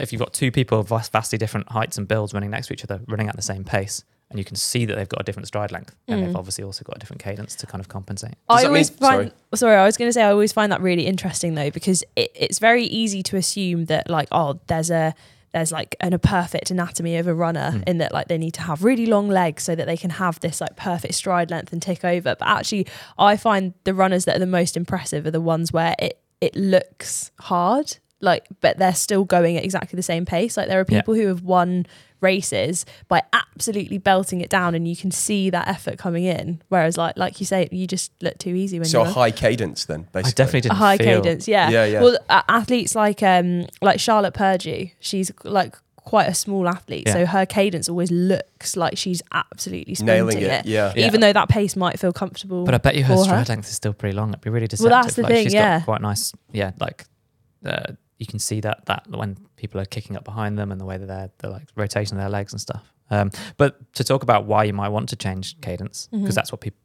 if 0.00 0.12
you've 0.12 0.18
got 0.18 0.32
two 0.32 0.50
people 0.50 0.80
of 0.80 0.88
vastly 0.88 1.38
different 1.38 1.70
heights 1.70 1.96
and 1.96 2.08
builds 2.08 2.34
running 2.34 2.50
next 2.50 2.66
to 2.68 2.72
each 2.74 2.82
other, 2.82 3.00
running 3.06 3.28
at 3.28 3.36
the 3.36 3.42
same 3.42 3.62
pace, 3.62 4.02
and 4.30 4.38
you 4.38 4.44
can 4.44 4.56
see 4.56 4.84
that 4.86 4.96
they've 4.96 5.08
got 5.08 5.20
a 5.20 5.24
different 5.24 5.46
stride 5.46 5.70
length, 5.70 5.94
then 6.06 6.20
they've 6.22 6.30
Mm. 6.34 6.38
obviously 6.38 6.64
also 6.64 6.82
got 6.84 6.96
a 6.96 6.98
different 6.98 7.22
cadence 7.22 7.54
to 7.56 7.66
kind 7.66 7.80
of 7.80 7.88
compensate. 7.88 8.34
Does 8.48 8.64
I 8.64 8.66
always 8.66 8.90
mean- 8.90 8.98
find 8.98 9.32
sorry. 9.54 9.76
I 9.76 9.84
was 9.84 9.96
going 9.96 10.08
to 10.08 10.12
say 10.12 10.22
I 10.22 10.30
always 10.30 10.52
find 10.52 10.72
that 10.72 10.80
really 10.80 11.06
interesting 11.06 11.54
though 11.54 11.70
because 11.70 12.02
it, 12.16 12.30
it's 12.34 12.58
very 12.58 12.84
easy 12.84 13.22
to 13.24 13.36
assume 13.36 13.84
that 13.86 14.10
like 14.10 14.28
oh 14.32 14.58
there's 14.66 14.90
a 14.90 15.14
there's 15.52 15.70
like 15.70 15.94
an, 16.00 16.12
a 16.12 16.18
perfect 16.18 16.72
anatomy 16.72 17.16
of 17.16 17.28
a 17.28 17.34
runner 17.34 17.70
Mm. 17.74 17.84
in 17.88 17.98
that 17.98 18.12
like 18.12 18.26
they 18.26 18.38
need 18.38 18.54
to 18.54 18.62
have 18.62 18.82
really 18.82 19.06
long 19.06 19.28
legs 19.28 19.62
so 19.62 19.76
that 19.76 19.86
they 19.86 19.96
can 19.96 20.10
have 20.10 20.40
this 20.40 20.60
like 20.60 20.74
perfect 20.74 21.14
stride 21.14 21.48
length 21.52 21.72
and 21.72 21.80
tick 21.80 22.04
over. 22.04 22.34
But 22.34 22.48
actually, 22.48 22.88
I 23.18 23.36
find 23.36 23.72
the 23.84 23.94
runners 23.94 24.24
that 24.24 24.34
are 24.36 24.40
the 24.40 24.46
most 24.46 24.76
impressive 24.76 25.26
are 25.26 25.30
the 25.30 25.40
ones 25.40 25.72
where 25.72 25.94
it 26.00 26.18
it 26.40 26.56
looks 26.56 27.30
hard 27.38 27.98
like 28.24 28.46
but 28.60 28.78
they're 28.78 28.94
still 28.94 29.24
going 29.24 29.56
at 29.56 29.64
exactly 29.64 29.96
the 29.96 30.02
same 30.02 30.24
pace 30.24 30.56
like 30.56 30.68
there 30.68 30.80
are 30.80 30.86
Yeah. 30.88 31.00
people 31.00 31.14
who 31.14 31.26
have 31.28 31.42
won 31.42 31.86
races 32.20 32.86
by 33.08 33.22
absolutely 33.32 33.98
belting 33.98 34.40
it 34.40 34.48
down 34.48 34.74
and 34.74 34.88
you 34.88 34.96
can 34.96 35.10
see 35.10 35.50
that 35.50 35.68
effort 35.68 35.98
coming 35.98 36.24
in 36.24 36.60
whereas 36.68 36.96
like 36.96 37.16
like 37.18 37.38
you 37.38 37.46
say 37.46 37.68
you 37.70 37.86
just 37.86 38.10
look 38.22 38.38
too 38.38 38.54
easy 38.54 38.78
when 38.78 38.86
So 38.88 39.00
you're 39.02 39.08
a 39.08 39.12
high 39.12 39.30
cadence 39.30 39.84
then, 39.84 40.08
basically. 40.12 40.28
I 40.28 40.32
definitely 40.32 40.58
a 40.58 40.62
didn't 40.62 40.76
high 40.78 40.96
feel, 40.98 41.22
cadence 41.22 41.46
yeah 41.46 41.68
Yeah, 41.70 41.84
yeah. 41.84 42.00
well 42.02 42.18
uh, 42.30 42.42
athletes 42.48 42.94
like 42.94 43.22
um 43.22 43.66
like 43.82 44.00
charlotte 44.00 44.34
purdue 44.34 44.88
she's 45.00 45.30
like 45.44 45.76
quite 45.96 46.28
a 46.28 46.34
small 46.34 46.68
athlete 46.68 47.08
so 47.08 47.24
her 47.26 47.46
cadence 47.46 47.88
always 47.88 48.10
looks 48.10 48.76
like 48.76 48.96
she's 48.96 49.22
absolutely 49.32 49.94
sprinting 49.94 50.38
Nailing 50.38 50.50
it. 50.50 50.66
Yeah. 50.66 50.92
Yeah. 50.96 51.06
even 51.06 51.20
though 51.20 51.32
that 51.32 51.48
pace 51.48 51.76
might 51.76 51.98
feel 51.98 52.12
comfortable 52.12 52.64
But 52.64 52.74
I 52.74 52.78
bet 52.78 52.94
you 52.94 53.04
her 53.04 53.14
for 53.14 53.20
her. 53.20 53.24
stride 53.24 53.48
length 53.48 53.68
is 53.68 53.74
still 53.74 53.92
pretty 53.94 54.14
long. 54.16 54.28
It'd 54.30 54.42
be 54.42 54.50
really 54.50 54.66
deceptive. 54.66 54.90
Well, 54.92 55.02
that's 55.02 55.14
the 55.14 55.22
like, 55.22 55.32
thing, 55.32 55.44
she's 55.44 55.54
yeah. 55.54 55.78
got 55.78 55.84
quite 55.86 56.02
nice. 56.02 56.32
Yeah, 56.52 56.72
like 56.78 57.06
uh, 57.64 57.92
you 58.18 58.26
can 58.26 58.38
see 58.38 58.60
that 58.60 58.86
that 58.86 59.06
when 59.10 59.36
people 59.56 59.80
are 59.80 59.84
kicking 59.84 60.16
up 60.16 60.24
behind 60.24 60.58
them 60.58 60.70
and 60.72 60.80
the 60.80 60.84
way 60.84 60.96
that 60.98 61.06
they're, 61.06 61.30
they're 61.38 61.50
like 61.50 61.68
rotation 61.76 62.16
of 62.16 62.22
their 62.22 62.30
legs 62.30 62.52
and 62.52 62.60
stuff. 62.60 62.92
Um, 63.10 63.30
but 63.56 63.92
to 63.94 64.04
talk 64.04 64.22
about 64.22 64.46
why 64.46 64.64
you 64.64 64.72
might 64.72 64.88
want 64.88 65.08
to 65.10 65.16
change 65.16 65.60
cadence, 65.60 66.08
because 66.10 66.30
Mhm. 66.32 66.34
that's 66.34 66.52
what 66.52 66.60
people. 66.60 66.78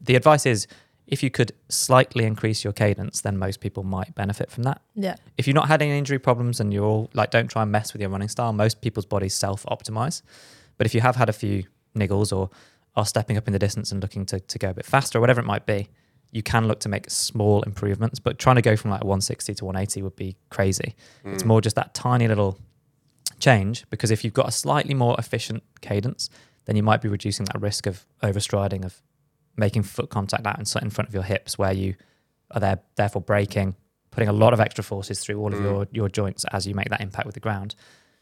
The 0.00 0.16
advice 0.16 0.46
is, 0.46 0.66
if 1.06 1.22
you 1.22 1.30
could 1.30 1.52
slightly 1.68 2.24
increase 2.24 2.64
your 2.64 2.72
cadence, 2.72 3.20
then 3.22 3.36
most 3.38 3.60
people 3.60 3.82
might 3.82 4.14
benefit 4.14 4.50
from 4.50 4.62
that. 4.64 4.80
yeah 4.94 5.16
If 5.36 5.46
you're 5.46 5.54
not 5.54 5.68
had 5.68 5.82
any 5.82 5.96
injury 5.98 6.18
problems 6.18 6.60
and 6.60 6.72
you're 6.72 6.84
all 6.84 7.10
like, 7.14 7.30
don't 7.30 7.48
try 7.48 7.62
and 7.62 7.72
mess 7.72 7.92
with 7.92 8.00
your 8.02 8.10
running 8.10 8.28
style. 8.28 8.52
Most 8.52 8.80
people's 8.80 9.06
bodies 9.06 9.34
self 9.34 9.64
optimize. 9.66 10.22
But 10.78 10.86
if 10.86 10.94
you 10.94 11.00
have 11.00 11.16
had 11.16 11.28
a 11.28 11.32
few 11.32 11.64
niggles 11.96 12.34
or 12.36 12.50
are 12.96 13.06
stepping 13.06 13.36
up 13.36 13.46
in 13.46 13.52
the 13.52 13.58
distance 13.58 13.90
and 13.92 14.00
looking 14.02 14.24
to, 14.26 14.40
to 14.40 14.58
go 14.58 14.70
a 14.70 14.74
bit 14.74 14.86
faster 14.86 15.18
or 15.18 15.20
whatever 15.20 15.40
it 15.40 15.46
might 15.46 15.66
be, 15.66 15.88
you 16.30 16.42
can 16.42 16.68
look 16.68 16.80
to 16.80 16.88
make 16.88 17.08
small 17.10 17.62
improvements. 17.62 18.18
But 18.20 18.38
trying 18.38 18.56
to 18.56 18.62
go 18.62 18.76
from 18.76 18.90
like 18.90 19.02
160 19.04 19.54
to 19.54 19.64
180 19.64 20.02
would 20.02 20.16
be 20.16 20.36
crazy. 20.50 20.94
It's 21.24 21.44
more 21.44 21.60
just 21.60 21.76
that 21.76 21.94
tiny 21.94 22.28
little 22.28 22.58
change 23.40 23.84
because 23.90 24.10
if 24.10 24.24
you've 24.24 24.34
got 24.34 24.48
a 24.48 24.52
slightly 24.52 24.94
more 24.94 25.14
efficient 25.18 25.62
cadence, 25.80 26.28
then 26.66 26.76
you 26.76 26.82
might 26.82 27.00
be 27.00 27.08
reducing 27.08 27.46
that 27.46 27.60
risk 27.60 27.86
of 27.86 28.04
overstriding, 28.22 28.84
of 28.84 29.00
making 29.56 29.82
foot 29.82 30.10
contact 30.10 30.46
out 30.46 30.58
in 30.58 30.64
in 30.82 30.90
front 30.90 31.08
of 31.08 31.14
your 31.14 31.22
hips 31.22 31.56
where 31.58 31.72
you 31.72 31.94
are 32.50 32.60
there, 32.60 32.78
therefore 32.96 33.22
breaking, 33.22 33.74
putting 34.10 34.28
a 34.28 34.32
lot 34.32 34.52
of 34.52 34.60
extra 34.60 34.82
forces 34.84 35.20
through 35.20 35.38
all 35.40 35.52
of 35.52 35.58
Mm. 35.58 35.62
your, 35.62 35.86
your 35.92 36.08
joints 36.08 36.44
as 36.52 36.66
you 36.66 36.74
make 36.74 36.88
that 36.90 37.00
impact 37.00 37.26
with 37.26 37.34
the 37.34 37.40
ground. 37.40 37.74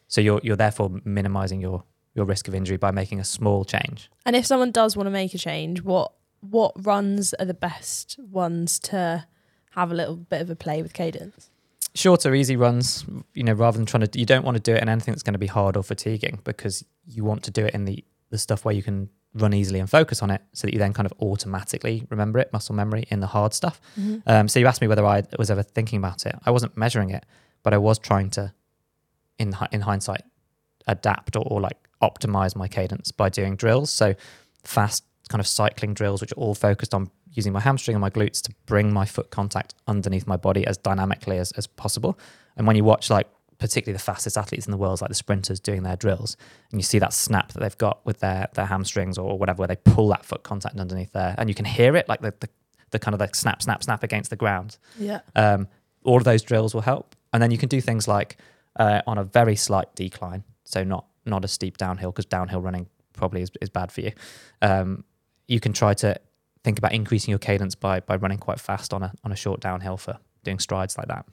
So 0.09 0.21
you're, 0.21 0.41
you're 0.43 0.57
therefore 0.57 0.91
minimizing 1.05 1.61
your, 1.61 1.83
your 2.15 2.25
risk 2.25 2.49
of 2.49 2.55
injury 2.55 2.77
by 2.77 2.91
making 2.91 3.19
a 3.21 3.25
small 3.25 3.65
change. 3.65 4.11
And 4.25 4.37
if 4.37 4.47
someone 4.47 4.71
does 4.71 4.97
want 4.97 5.07
to 5.07 5.11
make 5.11 5.35
a 5.35 5.39
change, 5.39 5.83
what 5.83 6.13
what 6.51 6.73
runs 6.85 7.35
are 7.35 7.47
the 7.47 7.55
best 7.55 8.19
ones 8.19 8.79
to 8.81 9.27
have 9.73 9.91
a 9.91 9.95
little 9.95 10.17
bit 10.17 10.41
of 10.41 10.51
a 10.51 10.57
play 10.57 10.83
with 10.83 10.93
cadence? 10.93 11.51
shorter, 11.97 12.35
easy 12.35 12.57
runs, 12.57 13.05
you 13.35 13.43
know, 13.43 13.53
rather 13.53 13.79
than 13.79 13.87
trying 13.87 14.07
to, 14.07 14.19
you 14.19 14.27
don't 14.27 14.45
want 14.45 14.57
to 14.57 14.63
do 14.63 14.75
it 14.75 14.83
in 14.83 14.89
anything 14.89 15.13
that's 15.13 15.23
going 15.23 15.35
to 15.35 15.39
be 15.39 15.47
hard 15.47 15.77
or 15.77 15.83
fatiguing 15.83 16.41
because 16.45 16.85
you 17.07 17.25
want 17.25 17.43
to 17.45 17.51
do 17.51 17.65
it 17.65 17.75
in 17.75 17.85
the, 17.85 18.05
the 18.31 18.39
stuff 18.39 18.65
where 18.65 18.75
you 18.75 18.83
can 18.83 19.09
run 19.35 19.53
easily 19.53 19.81
and 19.81 19.91
focus 19.91 20.23
on 20.23 20.31
it 20.31 20.43
so 20.53 20.67
that 20.67 20.73
you 20.73 20.79
then 20.79 20.93
kind 20.93 21.07
of 21.07 21.13
automatically 21.21 22.07
remember 22.11 22.39
it, 22.39 22.53
muscle 22.53 22.75
memory 22.75 23.05
in 23.11 23.21
the 23.21 23.27
hard 23.27 23.53
stuff. 23.53 23.81
Um, 24.27 24.49
so 24.49 24.61
you 24.61 24.67
asked 24.67 24.81
me 24.81 24.89
whether 24.89 25.05
I 25.05 25.23
was 25.39 25.51
ever 25.51 25.63
thinking 25.63 25.99
about 25.99 26.27
it. 26.27 26.35
I 26.45 26.51
wasn't 26.51 26.77
measuring 26.77 27.11
it, 27.11 27.25
but 27.63 27.75
I 27.75 27.79
was 27.79 27.99
trying 27.99 28.31
to, 28.31 28.53
in 29.39 29.55
in 29.73 29.83
hindsight, 29.83 30.23
adapt 30.87 31.37
or, 31.37 31.45
or 31.47 31.61
like 31.61 31.77
optimize 32.03 32.57
my 32.57 32.69
cadence 32.69 33.13
by 33.13 33.29
doing 33.29 33.57
drills. 33.57 33.91
So 33.91 34.15
fast 34.65 35.05
kind 35.29 35.41
of 35.41 35.47
cycling 35.47 35.95
drills, 35.95 36.21
which 36.21 36.33
are 36.33 36.37
all 36.37 36.55
focused 36.55 36.95
on 36.95 37.11
using 37.33 37.53
my 37.53 37.61
hamstring 37.61 37.95
and 37.95 38.01
my 38.01 38.11
glutes 38.11 38.41
to 38.43 38.55
bring 38.67 38.93
my 38.93 39.05
foot 39.05 39.31
contact 39.31 39.75
underneath 39.87 40.27
my 40.27 40.37
body 40.37 40.67
as 40.67 40.79
dynamically 40.79 41.39
as, 41.39 41.53
as 41.53 41.67
possible. 41.67 42.19
And 42.57 42.67
when 42.67 42.77
you 42.77 42.85
watch 42.85 43.11
like 43.11 43.29
particularly 43.59 43.97
the 43.97 44.03
fastest 44.03 44.37
athletes 44.37 44.67
in 44.67 44.71
the 44.71 44.77
world, 44.77 45.01
like 45.01 45.09
the 45.09 45.15
sprinters 45.15 45.61
doing 45.61 45.83
their 45.83 45.97
drills, 45.97 46.37
and 46.71 46.81
you 46.81 46.83
see 46.83 46.99
that 46.99 47.13
snap 47.13 47.53
that 47.53 47.61
they've 47.61 47.79
got 47.79 48.05
with 48.05 48.21
their 48.21 48.49
their 48.55 48.67
hamstrings 48.67 49.19
or 49.19 49.39
whatever, 49.39 49.61
where 49.61 49.69
they 49.69 49.77
pull 49.77 50.09
that 50.09 50.25
foot 50.25 50.43
contact 50.43 50.79
underneath 50.79 51.13
there, 51.13 51.35
and 51.39 51.49
you 51.49 51.55
can 51.55 51.65
hear 51.65 51.97
it 51.97 52.09
like 52.09 52.21
the 52.21 52.35
the, 52.41 52.49
the 52.91 52.99
kind 52.99 53.15
of 53.15 53.21
like 53.21 53.35
snap, 53.35 53.63
snap, 53.63 53.83
snap 53.83 54.03
against 54.03 54.31
the 54.31 54.37
ground. 54.37 54.79
Yeah. 54.99 55.21
Um, 55.35 55.69
all 56.05 56.19
of 56.19 56.25
those 56.25 56.43
drills 56.43 56.75
will 56.75 56.83
help, 56.83 57.17
and 57.33 57.43
then 57.43 57.51
you 57.51 57.59
can 57.59 57.69
do 57.69 57.81
things 57.81 58.07
like 58.07 58.37
uh, 58.77 59.03
on 59.07 59.19
a 59.19 59.25
very 59.25 59.57
slight 59.57 59.95
decline, 59.95 60.45
so 60.65 60.85
not 60.85 61.07
not 61.25 61.45
a 61.45 61.49
steep 61.49 61.77
downhill 61.77 62.13
because 62.13 62.27
downhill 62.27 62.61
running 62.61 62.87
probably 63.13 63.43
is, 63.43 63.51
is 63.61 63.71
bad 63.71 63.91
for 63.91 64.03
you. 64.03 64.13
Um, 64.63 65.05
you 65.49 65.61
can 65.61 65.73
try 65.73 65.95
to 65.95 66.17
think 66.65 66.79
about 66.79 66.93
increasing 66.93 67.31
your 67.31 67.39
cadence 67.39 67.75
by 67.75 68.01
by 68.01 68.17
running 68.17 68.39
quite 68.39 68.59
fast 68.61 68.93
on 68.93 69.03
a 69.03 69.13
on 69.25 69.33
a 69.33 69.37
short 69.37 69.61
downhill 69.61 69.97
for 69.97 70.19
doing 70.45 70.59
strides 70.59 70.97
like 70.99 71.09
that, 71.09 71.27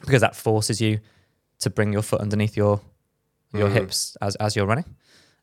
because 0.00 0.20
that 0.20 0.34
forces 0.36 0.80
you 0.80 1.00
to 1.60 1.70
bring 1.70 1.92
your 1.92 2.02
foot 2.02 2.20
underneath 2.20 2.56
your 2.56 2.80
your 3.52 3.68
Mhm. 3.68 3.72
hips 3.72 4.16
as 4.20 4.36
as 4.36 4.56
you're 4.56 4.66
running, 4.66 4.84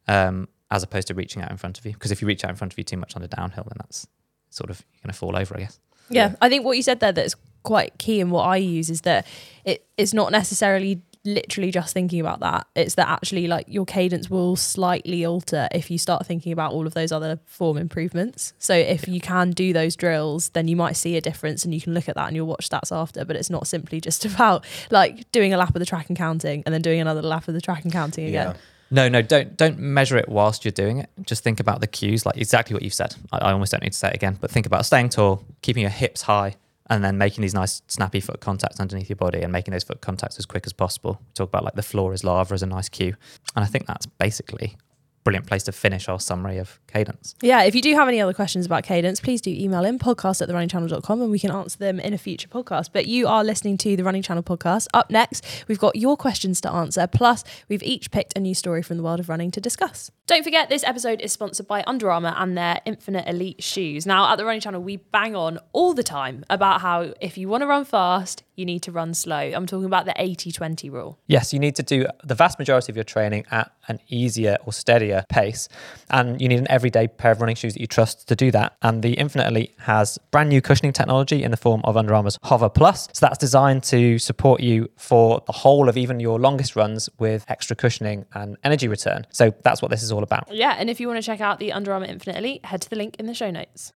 um, 0.08 0.48
as 0.70 0.84
opposed 0.84 1.08
to 1.08 1.14
reaching 1.14 1.42
out 1.42 1.52
in 1.52 1.58
front 1.58 1.78
of 1.78 1.86
you. 1.86 1.94
Because 1.94 2.12
if 2.12 2.22
you 2.22 2.28
reach 2.28 2.44
out 2.44 2.50
in 2.50 2.56
front 2.56 2.74
of 2.74 2.78
you 2.78 2.84
too 2.84 2.98
much 2.98 3.16
on 3.16 3.22
a 3.24 3.28
downhill, 3.28 3.64
then 3.66 3.78
that's 3.80 4.08
sort 4.50 4.70
of 4.70 4.84
you're 4.94 5.02
going 5.04 5.14
to 5.14 5.18
fall 5.18 5.36
over, 5.38 5.56
I 5.56 5.62
guess. 5.62 5.80
Yeah, 6.10 6.36
I 6.42 6.50
think 6.50 6.66
what 6.66 6.76
you 6.76 6.84
said 6.84 7.00
there 7.00 7.14
that's 7.14 7.36
quite 7.64 7.98
key 7.98 8.20
and 8.20 8.32
what 8.32 8.44
I 8.44 8.58
use 8.58 8.90
is 8.90 9.02
that 9.02 9.26
it 9.64 9.86
it's 9.98 10.14
not 10.14 10.32
necessarily 10.32 11.02
literally 11.24 11.72
just 11.72 11.94
thinking 11.94 12.20
about 12.20 12.40
that. 12.40 12.68
It's 12.76 12.96
that 12.96 13.08
actually 13.08 13.48
like 13.48 13.66
your 13.68 13.86
cadence 13.86 14.30
will 14.30 14.56
slightly 14.56 15.26
alter 15.26 15.68
if 15.72 15.92
you 15.92 15.98
start 15.98 16.26
thinking 16.26 16.52
about 16.52 16.74
all 16.74 16.88
of 16.88 16.94
those 16.94 17.12
other 17.12 17.40
form 17.46 17.78
improvements. 17.78 18.54
So 18.60 18.74
if 18.74 19.08
you 19.08 19.20
can 19.20 19.52
do 19.52 19.74
those 19.74 19.96
drills, 19.96 20.50
then 20.50 20.68
you 20.68 20.76
might 20.76 20.94
see 20.94 21.18
a 21.18 21.22
difference 21.22 21.64
and 21.64 21.74
you 21.74 21.82
can 21.82 21.94
look 21.94 22.10
at 22.10 22.16
that 22.16 22.28
and 22.28 22.36
you'll 22.36 22.48
watch 22.48 22.70
stats 22.70 22.96
after. 22.96 23.26
But 23.26 23.36
it's 23.36 23.50
not 23.50 23.68
simply 23.68 24.02
just 24.02 24.26
about 24.34 24.66
like 24.90 25.30
doing 25.32 25.54
a 25.54 25.58
lap 25.58 25.76
of 25.76 25.80
the 25.80 25.86
track 25.86 26.08
and 26.10 26.18
counting 26.18 26.64
and 26.66 26.74
then 26.74 26.82
doing 26.82 27.00
another 27.00 27.22
lap 27.22 27.48
of 27.48 27.54
the 27.54 27.62
track 27.62 27.84
and 27.84 27.92
counting 27.92 28.26
again. 28.26 28.56
No, 28.94 29.08
no, 29.08 29.22
don't 29.22 29.56
don't 29.56 29.80
measure 29.80 30.18
it 30.18 30.28
whilst 30.28 30.66
you're 30.66 30.74
doing 30.74 30.98
it. 30.98 31.10
Just 31.22 31.46
think 31.46 31.62
about 31.62 31.80
the 31.80 31.88
cues, 31.88 32.26
like 32.26 32.36
exactly 32.36 32.74
what 32.74 32.84
you've 32.84 32.94
said. 32.94 33.16
I, 33.32 33.38
I 33.38 33.52
almost 33.54 33.72
don't 33.72 33.82
need 33.82 33.94
to 33.94 33.98
say 33.98 34.10
it 34.10 34.16
again, 34.16 34.38
but 34.42 34.52
think 34.52 34.66
about 34.66 34.86
staying 34.86 35.10
tall, 35.10 35.46
keeping 35.62 35.82
your 35.82 35.90
hips 35.90 36.24
high, 36.24 36.56
and 36.92 37.04
then 37.04 37.18
making 37.18 37.42
these 37.42 37.54
nice 37.54 37.82
snappy 37.88 38.20
foot 38.20 38.42
contacts 38.42 38.80
underneath 38.80 39.10
your 39.10 39.16
body 39.16 39.42
and 39.42 39.52
making 39.52 39.72
those 39.72 39.84
foot 39.84 40.02
contacts 40.02 40.38
as 40.38 40.46
quick 40.46 40.66
as 40.66 40.74
possible. 40.74 41.18
We 41.22 41.34
talk 41.34 41.48
about 41.48 41.64
like 41.64 41.76
the 41.76 41.82
floor 41.82 42.14
is 42.14 42.26
lava 42.26 42.54
as 42.54 42.62
a 42.62 42.68
nice 42.68 42.90
cue, 42.90 43.16
and 43.56 43.64
I 43.64 43.68
think 43.68 43.88
that's 43.88 44.06
basically 44.06 44.76
brilliant 45.24 45.46
place 45.46 45.64
to 45.64 45.72
finish 45.72 46.10
our 46.10 46.20
summary 46.20 46.58
of 46.58 46.80
cadence. 46.88 47.36
Yeah, 47.42 47.64
if 47.64 47.76
you 47.76 47.82
do 47.82 47.94
have 47.94 48.08
any 48.08 48.20
other 48.20 48.34
questions 48.34 48.66
about 48.66 48.84
cadence, 48.84 49.20
please 49.20 49.40
do 49.40 49.52
email 49.52 49.86
in 49.86 50.00
podcast 50.00 50.42
at 50.42 50.50
therunningchannel.com 50.50 51.22
and 51.22 51.32
we 51.32 51.40
can 51.40 51.52
answer 51.52 51.78
them 51.78 52.00
in 52.00 52.14
a 52.14 52.18
future 52.18 52.48
podcast. 52.48 52.90
But 52.92 53.06
you 53.06 53.28
are 53.28 53.44
listening 53.44 53.78
to 53.78 53.96
the 53.96 54.04
Running 54.04 54.24
Channel 54.24 54.44
podcast. 54.44 54.88
Up 54.94 55.12
next, 55.12 55.46
we've 55.68 55.80
got 55.80 55.96
your 55.96 56.18
questions 56.18 56.60
to 56.62 56.72
answer. 56.72 57.06
Plus, 57.08 57.44
we've 57.70 57.84
each 57.84 58.10
picked 58.10 58.36
a 58.36 58.40
new 58.40 58.56
story 58.56 58.82
from 58.82 58.98
the 58.98 59.04
world 59.04 59.20
of 59.20 59.30
running 59.30 59.52
to 59.52 59.62
discuss. 59.62 60.10
Don't 60.32 60.44
forget, 60.44 60.70
this 60.70 60.86
episode 60.86 61.20
is 61.20 61.34
sponsored 61.34 61.68
by 61.68 61.84
Under 61.86 62.10
Armour 62.10 62.34
and 62.38 62.58
their 62.58 62.80
Infinite 62.86 63.28
Elite 63.28 63.62
shoes. 63.62 64.06
Now, 64.06 64.32
at 64.32 64.38
the 64.38 64.46
Running 64.46 64.62
Channel, 64.62 64.82
we 64.82 64.96
bang 64.96 65.36
on 65.36 65.60
all 65.74 65.94
the 65.94 66.04
time 66.04 66.46
about 66.50 66.80
how 66.80 67.14
if 67.20 67.38
you 67.38 67.50
want 67.50 67.64
to 67.64 67.68
run 67.68 67.84
fast, 67.84 68.42
you 68.56 68.66
need 68.66 68.82
to 68.84 68.92
run 68.92 69.14
slow. 69.14 69.36
I'm 69.36 69.66
talking 69.66 69.86
about 69.86 70.06
the 70.06 70.14
80 70.16 70.52
20 70.52 70.90
rule. 70.90 71.20
Yes, 71.28 71.52
you 71.52 71.60
need 71.60 71.76
to 71.76 71.84
do 71.84 72.06
the 72.24 72.36
vast 72.36 72.60
majority 72.60 72.92
of 72.92 72.96
your 72.96 73.04
training 73.04 73.46
at 73.52 73.74
an 73.88 74.00
easier 74.08 74.56
or 74.66 74.72
steadier 74.72 75.26
pace. 75.30 75.68
And 76.10 76.40
you 76.40 76.48
need 76.48 76.60
an 76.60 76.70
everyday 76.70 77.08
pair 77.08 77.32
of 77.32 77.42
running 77.42 77.56
shoes 77.56 77.74
that 77.74 77.82
you 77.82 77.88
trust 77.88 78.28
to 78.28 78.36
do 78.36 78.52
that. 78.52 78.78
And 78.82 79.04
the 79.04 79.14
Infinite 79.14 79.48
Elite 79.48 79.74
has 79.80 80.18
brand 80.30 80.50
new 80.50 80.62
cushioning 80.62 80.94
technology 80.94 81.44
in 81.44 81.52
the 81.52 81.58
form 81.58 81.82
of 81.84 81.98
Under 81.98 82.14
Armour's 82.14 82.38
Hover 82.44 82.70
Plus. 82.70 83.10
So 83.14 83.26
that's 83.26 83.38
designed 83.38 83.84
to 83.86 84.20
support 84.20 84.62
you 84.62 84.90
for 84.96 85.44
the 85.46 85.54
whole 85.54 85.90
of 85.90 85.98
even 85.98 86.20
your 86.20 86.40
longest 86.40 86.76
runs 86.76 87.10
with 87.20 87.44
extra 87.50 87.76
cushioning 87.76 88.26
and 88.34 88.58
energy 88.64 88.88
return. 88.88 89.26
So 89.32 89.54
that's 89.64 89.82
what 89.82 89.92
this 89.92 90.04
is 90.04 90.12
all 90.12 90.21
about. 90.24 90.54
Yeah, 90.54 90.76
and 90.78 90.90
if 90.90 91.00
you 91.00 91.08
want 91.08 91.18
to 91.18 91.26
check 91.26 91.42
out 91.42 91.60
the 91.60 91.72
Under 91.72 91.94
Armour 91.94 92.06
Infinite 92.06 92.38
Elite, 92.38 92.66
head 92.66 92.82
to 92.82 92.90
the 92.90 92.96
link 92.96 93.16
in 93.18 93.26
the 93.26 93.34
show 93.34 93.52
notes. 93.52 93.94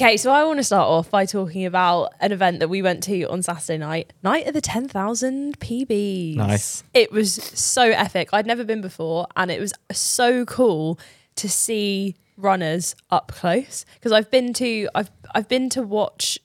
Okay, 0.00 0.16
so 0.16 0.30
I 0.30 0.44
want 0.44 0.58
to 0.58 0.64
start 0.64 0.86
off 0.86 1.10
by 1.10 1.26
talking 1.26 1.66
about 1.66 2.12
an 2.20 2.30
event 2.30 2.60
that 2.60 2.68
we 2.68 2.82
went 2.82 3.02
to 3.04 3.24
on 3.24 3.42
Saturday 3.42 3.78
night, 3.78 4.12
Night 4.22 4.46
of 4.46 4.54
the 4.54 4.60
10,000 4.60 5.58
PBs. 5.58 6.36
Nice. 6.36 6.84
It 6.94 7.10
was 7.10 7.34
so 7.34 7.82
epic. 7.82 8.28
I'd 8.32 8.46
never 8.46 8.62
been 8.62 8.80
before, 8.80 9.26
and 9.34 9.50
it 9.50 9.60
was 9.60 9.72
so 9.90 10.44
cool 10.44 11.00
to 11.34 11.48
see 11.48 12.14
runners 12.36 12.94
up 13.10 13.32
close 13.32 13.84
because 13.94 14.12
I've 14.12 14.30
been 14.30 14.52
to 14.54 14.88
I've 14.94 15.10
I've 15.34 15.48
been 15.48 15.68
to 15.70 15.82
watch 15.82 16.38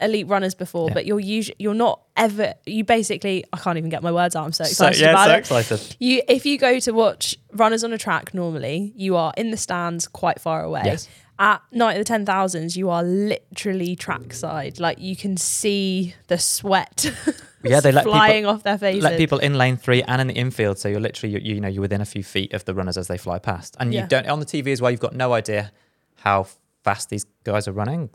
elite 0.00 0.28
runners 0.28 0.54
before, 0.54 0.88
Yeah. 0.88 0.94
but 0.94 1.06
you're 1.06 1.20
usually 1.20 1.56
you're 1.58 1.74
not 1.74 2.00
ever 2.16 2.54
you 2.66 2.84
basically 2.84 3.44
I 3.52 3.58
can't 3.58 3.78
even 3.78 3.90
get 3.90 4.02
my 4.02 4.12
words 4.12 4.36
out. 4.36 4.44
I'm 4.44 4.52
so 4.52 4.64
So, 4.64 4.86
excited 4.86 5.00
yeah, 5.00 5.10
about 5.10 5.26
so 5.26 5.32
it. 5.34 5.38
excited. 5.38 5.96
You 5.98 6.22
if 6.28 6.46
you 6.46 6.58
go 6.58 6.78
to 6.80 6.92
watch 6.92 7.36
runners 7.52 7.82
on 7.84 7.92
a 7.92 7.98
track 7.98 8.32
normally, 8.34 8.92
you 8.96 9.16
are 9.16 9.32
in 9.36 9.50
the 9.50 9.56
stands 9.56 10.06
quite 10.06 10.40
far 10.40 10.62
away. 10.62 10.82
Yes. 10.84 11.08
At 11.40 11.62
night 11.70 11.92
of 11.92 11.98
the 11.98 12.04
ten 12.04 12.26
thousands, 12.26 12.76
you 12.76 12.90
are 12.90 13.02
literally 13.04 13.94
trackside. 13.94 14.80
Like 14.80 14.98
you 14.98 15.14
can 15.16 15.36
see 15.36 16.14
the 16.26 16.38
sweat 16.38 17.12
Yeah, 17.64 17.80
they 17.80 17.90
let 17.92 18.04
people- 18.04 18.12
flying 18.18 18.46
off 18.46 18.62
their 18.62 18.78
faces. 18.78 19.02
let 19.02 19.18
people 19.18 19.38
in 19.38 19.54
lane 19.58 19.76
three 19.76 20.02
and 20.04 20.20
in 20.20 20.26
the 20.28 20.34
infield. 20.34 20.78
So 20.78 20.88
you're 20.88 21.00
literally, 21.00 21.34
you, 21.40 21.54
you 21.54 21.60
know, 21.60 21.68
you're 21.68 21.80
within 21.80 22.00
a 22.00 22.04
few 22.04 22.22
feet 22.22 22.52
of 22.54 22.64
the 22.64 22.74
runners 22.74 22.96
as 22.96 23.08
they 23.08 23.18
fly 23.18 23.38
past. 23.40 23.76
And 23.80 23.92
Yeah. 23.92 24.02
you 24.02 24.08
don't, 24.08 24.28
on 24.28 24.38
the 24.40 24.46
TV 24.46 24.70
as 24.72 24.80
well, 24.80 24.90
you've 24.92 25.00
got 25.00 25.14
no 25.14 25.32
idea 25.32 25.72
how 26.16 26.46
fast 26.84 27.10
these 27.10 27.24
guys 27.44 27.66
are 27.68 27.72
running, 27.72 28.08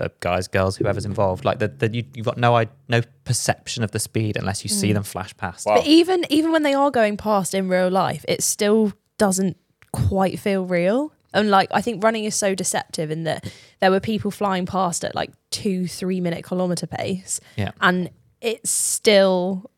uh, 0.00 0.08
guys, 0.20 0.46
girls, 0.48 0.76
whoever's 0.76 1.04
involved. 1.04 1.44
Like, 1.44 1.58
the, 1.58 1.68
the, 1.68 1.88
you, 1.94 2.04
you've 2.14 2.26
got 2.26 2.38
no, 2.38 2.56
i- 2.56 2.68
no 2.88 3.00
perception 3.24 3.82
of 3.82 3.90
the 3.90 3.98
speed 3.98 4.36
unless 4.36 4.64
you 4.64 4.70
Mm. 4.70 4.74
see 4.80 4.92
them 4.92 5.02
flash 5.02 5.36
past. 5.36 5.66
Wow. 5.66 5.76
But 5.76 5.86
even 5.86 6.24
even 6.30 6.52
when 6.52 6.62
they 6.62 6.74
are 6.74 6.90
going 6.90 7.16
past 7.16 7.54
in 7.54 7.68
real 7.68 7.90
life, 7.90 8.24
it 8.28 8.42
still 8.42 8.92
doesn't 9.18 9.56
quite 9.92 10.38
feel 10.38 10.64
real. 10.64 11.12
And 11.34 11.50
like 11.50 11.68
I 11.72 11.80
think 11.80 12.04
running 12.04 12.24
is 12.24 12.34
so 12.34 12.54
deceptive 12.54 13.10
in 13.10 13.24
that 13.24 13.50
there 13.80 13.90
were 13.90 14.00
people 14.00 14.30
flying 14.30 14.66
past 14.66 15.04
at 15.04 15.14
like 15.14 15.30
two, 15.50 15.86
three 15.86 16.20
minute 16.20 16.44
kilometer 16.44 16.86
pace. 16.86 17.40
Yeah. 17.56 17.72
And 17.80 18.10
it 18.40 18.66
still 18.66 19.70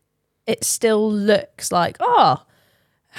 it 0.45 0.63
still 0.63 1.11
looks 1.11 1.71
like, 1.71 1.97
oh, 1.99 2.43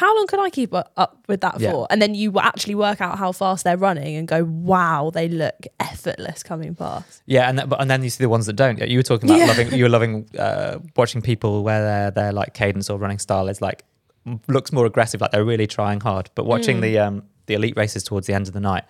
how 0.02 0.14
long 0.16 0.26
can 0.26 0.40
I 0.40 0.50
keep 0.50 0.72
up 0.74 1.24
with 1.26 1.40
that 1.40 1.58
Yeah. 1.58 1.70
for? 1.72 1.86
And 1.90 2.00
then 2.02 2.14
you 2.14 2.38
actually 2.38 2.74
work 2.74 3.00
out 3.00 3.16
how 3.18 3.32
fast 3.32 3.64
they're 3.64 3.78
running 3.88 4.14
and 4.18 4.28
go, 4.28 4.44
wow, 4.44 5.10
they 5.12 5.26
look 5.28 5.54
effortless 5.80 6.42
coming 6.42 6.74
past. 6.74 7.22
Yeah, 7.24 7.48
and 7.48 7.58
that, 7.58 7.68
but 7.70 7.80
and 7.80 7.90
then 7.90 8.02
you 8.04 8.10
see 8.10 8.22
the 8.22 8.28
ones 8.28 8.44
that 8.46 8.56
don't. 8.56 8.78
You 8.94 8.98
were 8.98 9.02
talking 9.02 9.28
about 9.30 9.38
Yeah. 9.40 9.46
loving. 9.46 9.72
You 9.72 9.84
were 9.84 9.88
loving 9.98 10.28
uh, 10.38 10.78
watching 10.96 11.22
people 11.22 11.64
where 11.64 11.82
their 11.90 12.10
their 12.10 12.32
like 12.32 12.52
cadence 12.52 12.90
or 12.90 12.98
running 12.98 13.18
style 13.18 13.48
is 13.48 13.60
like 13.62 13.84
looks 14.48 14.70
more 14.72 14.86
aggressive, 14.86 15.20
like 15.22 15.30
they're 15.30 15.44
really 15.44 15.66
trying 15.66 16.00
hard. 16.00 16.28
But 16.34 16.44
watching 16.46 16.78
Mm. 16.78 16.82
the 16.82 16.98
um 16.98 17.22
the 17.46 17.54
elite 17.54 17.76
races 17.76 18.02
towards 18.02 18.26
the 18.26 18.34
end 18.34 18.48
of 18.48 18.52
the 18.54 18.60
night, 18.72 18.84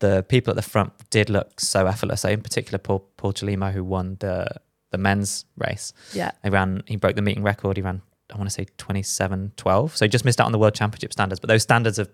the 0.00 0.24
people 0.28 0.50
at 0.50 0.56
the 0.56 0.68
front 0.70 0.92
did 1.10 1.30
look 1.30 1.60
so 1.60 1.86
effortless. 1.86 2.20
So 2.22 2.28
in 2.28 2.42
particular, 2.42 2.78
Paul 2.78 3.00
Paul 3.16 3.32
Chelimo, 3.32 3.72
who 3.72 3.84
won 3.84 4.16
the 4.20 4.46
the 4.90 4.98
men's 4.98 5.46
race, 5.56 5.94
Yeah. 6.12 6.32
he 6.42 6.50
ran. 6.50 6.82
He 6.86 6.96
broke 6.96 7.14
the 7.16 7.22
meeting 7.22 7.42
record. 7.42 7.76
He 7.78 7.82
ran. 7.82 8.02
I 8.32 8.36
want 8.36 8.48
to 8.48 8.54
say 8.54 8.66
27-12. 8.78 9.96
So 9.96 10.04
he 10.04 10.08
just 10.08 10.24
missed 10.24 10.40
out 10.40 10.46
on 10.46 10.52
the 10.52 10.58
world 10.58 10.74
championship 10.74 11.12
standards. 11.12 11.40
But 11.40 11.48
those 11.48 11.62
standards 11.62 11.98
have 11.98 12.08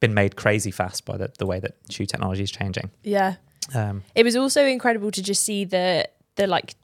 been 0.00 0.14
made 0.14 0.36
crazy 0.36 0.70
fast 0.70 1.04
by 1.04 1.16
the, 1.16 1.32
the 1.38 1.46
way 1.46 1.60
that 1.60 1.76
shoe 1.90 2.06
technology 2.06 2.42
is 2.42 2.50
changing. 2.50 2.90
Yeah. 3.02 3.36
Um, 3.74 4.04
it 4.14 4.24
was 4.24 4.36
also 4.36 4.64
incredible 4.64 5.10
to 5.10 5.22
just 5.22 5.42
see 5.42 5.64
the 5.64 6.08
the 6.36 6.46
like 6.46 6.74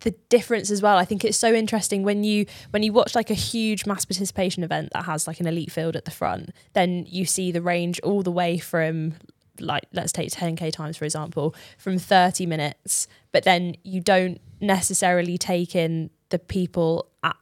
the 0.00 0.10
difference 0.28 0.70
as 0.70 0.82
well. 0.82 0.96
I 0.96 1.04
think 1.04 1.24
it's 1.24 1.38
so 1.38 1.52
interesting 1.52 2.02
when 2.02 2.24
you 2.24 2.46
when 2.70 2.82
you 2.82 2.92
watch 2.92 3.14
like 3.14 3.30
a 3.30 3.34
huge 3.34 3.86
mass 3.86 4.04
participation 4.04 4.64
event 4.64 4.90
that 4.92 5.04
has 5.04 5.26
like 5.26 5.40
an 5.40 5.46
elite 5.46 5.70
field 5.70 5.96
at 5.96 6.04
the 6.04 6.10
front, 6.10 6.50
then 6.72 7.06
you 7.08 7.24
see 7.24 7.52
the 7.52 7.62
range 7.62 8.00
all 8.00 8.22
the 8.22 8.32
way 8.32 8.58
from 8.58 9.14
like 9.60 9.84
let's 9.92 10.12
take 10.12 10.30
10k 10.30 10.72
times 10.72 10.96
for 10.96 11.04
example 11.04 11.54
from 11.76 11.98
30 11.98 12.46
minutes 12.46 13.06
but 13.32 13.44
then 13.44 13.76
you 13.82 14.00
don't 14.00 14.40
necessarily 14.60 15.36
take 15.36 15.76
in 15.76 16.08
the 16.30 16.38
people 16.38 17.06
at 17.22 17.36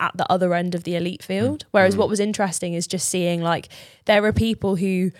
at 0.00 0.16
the 0.16 0.30
other 0.30 0.54
end 0.54 0.74
of 0.74 0.84
the 0.84 0.96
elite 0.96 1.20
mm. 1.20 1.26
field 1.26 1.64
whereas 1.70 1.94
mm. 1.94 1.98
what 1.98 2.08
was 2.08 2.18
interesting 2.18 2.74
is 2.74 2.86
just 2.86 3.08
seeing 3.08 3.40
like 3.40 3.68
there 4.06 4.24
are 4.24 4.32
people 4.32 4.76
who 4.76 5.10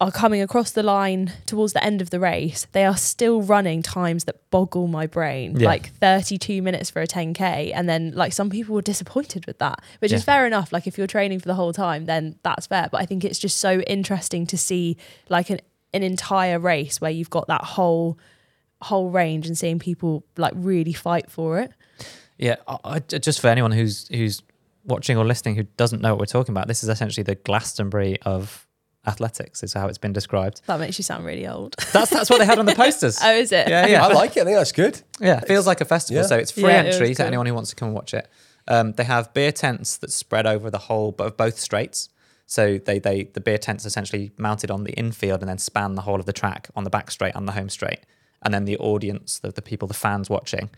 are 0.00 0.10
coming 0.10 0.40
across 0.40 0.70
the 0.70 0.82
line 0.82 1.30
towards 1.44 1.74
the 1.74 1.84
end 1.84 2.00
of 2.00 2.08
the 2.08 2.18
race, 2.18 2.66
they 2.72 2.86
are 2.86 2.96
still 2.96 3.42
running 3.42 3.82
times 3.82 4.24
that 4.24 4.50
boggle 4.50 4.86
my 4.86 5.06
brain, 5.06 5.54
Yeah. 5.60 5.66
like 5.66 5.92
32 5.96 6.62
minutes 6.62 6.88
for 6.88 7.02
a 7.02 7.06
10K. 7.06 7.70
And 7.74 7.86
then, 7.86 8.12
like, 8.14 8.32
some 8.32 8.48
people 8.48 8.74
were 8.74 8.82
disappointed 8.82 9.44
with 9.44 9.58
that, 9.58 9.82
which 9.98 10.10
is 10.10 10.24
fair 10.24 10.46
enough. 10.46 10.72
Like, 10.72 10.86
if 10.86 10.96
you're 10.96 11.06
training 11.06 11.40
for 11.40 11.48
the 11.48 11.54
whole 11.54 11.74
time, 11.74 12.06
then 12.06 12.36
that's 12.42 12.66
fair. 12.66 12.88
But 12.90 13.02
I 13.02 13.04
think 13.04 13.24
it's 13.24 13.38
just 13.38 13.58
so 13.58 13.80
interesting 13.80 14.46
to 14.46 14.56
see, 14.56 14.96
like, 15.28 15.50
an, 15.50 15.60
an 15.92 16.02
entire 16.02 16.58
race 16.58 16.98
where 16.98 17.10
you've 17.10 17.30
got 17.30 17.46
that 17.48 17.64
whole 17.64 18.18
whole 18.82 19.10
range 19.10 19.46
and 19.46 19.58
seeing 19.58 19.78
people 19.78 20.24
like 20.38 20.54
really 20.56 20.94
fight 20.94 21.30
for 21.30 21.58
it. 21.58 21.70
Yeah, 22.40 22.56
I, 22.66 22.78
I- 22.84 22.98
just 23.00 23.40
for 23.40 23.48
anyone 23.48 23.72
who's 23.72 24.08
who's 24.08 24.42
watching 24.84 25.16
or 25.18 25.24
listening 25.24 25.56
who 25.56 25.64
doesn't 25.76 26.00
know 26.02 26.10
what 26.14 26.20
we're 26.20 26.26
talking 26.26 26.52
about, 26.52 26.66
this 26.68 26.82
is 26.82 26.88
essentially 26.88 27.22
the 27.22 27.34
Glastonbury 27.34 28.20
of 28.22 28.66
athletics, 29.06 29.62
is 29.62 29.72
how 29.72 29.88
it's 29.88 29.98
been 29.98 30.12
described. 30.12 30.60
That 30.66 30.80
makes 30.80 30.98
you 30.98 31.04
sound 31.04 31.24
really 31.24 31.46
old. 31.46 31.74
That's 31.92 32.10
that's 32.10 32.30
what 32.30 32.38
they 32.38 32.46
had 32.46 32.58
on 32.58 32.66
the 32.66 32.74
posters. 32.84 33.18
oh, 33.22 33.32
is 33.32 33.52
it? 33.52 33.68
yeah, 33.68 33.86
yeah, 33.86 34.04
I 34.06 34.12
like 34.12 34.36
it. 34.36 34.42
I 34.42 34.44
think 34.44 34.56
that's 34.56 34.72
good. 34.72 35.00
yeah. 35.20 35.38
It 35.38 35.48
feels 35.48 35.66
like 35.66 35.80
a 35.80 35.84
festival, 35.84 36.22
Yeah. 36.22 36.28
so 36.28 36.36
it's 36.36 36.50
free 36.50 36.64
Yeah, 36.64 36.82
it 36.82 36.94
entry 36.94 37.08
to 37.08 37.14
cool. 37.14 37.26
anyone 37.26 37.46
who 37.46 37.54
wants 37.54 37.70
to 37.70 37.76
come 37.76 37.88
and 37.88 37.94
watch 37.94 38.14
it. 38.14 38.28
Um, 38.68 38.92
they 38.92 39.04
have 39.04 39.32
beer 39.34 39.52
tents 39.52 39.96
that 39.98 40.12
spread 40.12 40.46
over 40.46 40.70
the 40.70 40.78
whole 40.78 41.14
of 41.18 41.36
both 41.36 41.58
straights. 41.58 42.08
So 42.46 42.78
they 42.78 42.98
they 42.98 43.24
the 43.24 43.40
beer 43.40 43.58
tents 43.58 43.84
essentially 43.86 44.32
mounted 44.36 44.70
on 44.70 44.84
the 44.84 44.92
infield 44.92 45.40
and 45.40 45.48
then 45.48 45.58
span 45.58 45.94
the 45.94 46.02
whole 46.02 46.18
of 46.20 46.26
the 46.26 46.32
track 46.32 46.68
on 46.74 46.84
the 46.84 46.90
back 46.90 47.10
straight 47.10 47.34
and 47.36 47.46
the 47.48 47.52
home 47.52 47.68
straight, 47.68 48.00
and 48.42 48.52
then 48.52 48.64
the 48.64 48.76
audience, 48.78 49.38
the, 49.38 49.50
the 49.52 49.62
people, 49.62 49.86
the 49.88 49.94
fans 49.94 50.28
watching, 50.28 50.68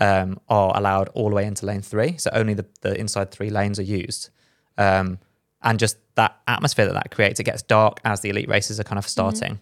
um, 0.00 0.38
are 0.48 0.76
allowed 0.76 1.08
all 1.14 1.28
the 1.28 1.34
way 1.34 1.46
into 1.46 1.66
lane 1.66 1.82
three. 1.82 2.16
So 2.18 2.30
only 2.32 2.54
the, 2.54 2.66
the 2.82 2.98
inside 2.98 3.30
three 3.30 3.50
lanes 3.50 3.78
are 3.78 3.82
used, 3.84 4.30
um, 4.78 5.18
and 5.62 5.78
just 5.78 5.96
that 6.16 6.36
atmosphere 6.48 6.86
that 6.86 6.94
that 6.94 7.10
creates. 7.10 7.40
It 7.40 7.44
gets 7.44 7.62
dark 7.62 8.00
as 8.04 8.20
the 8.20 8.30
elite 8.30 8.48
races 8.48 8.78
are 8.80 8.84
kind 8.84 8.98
of 8.98 9.06
starting. 9.08 9.58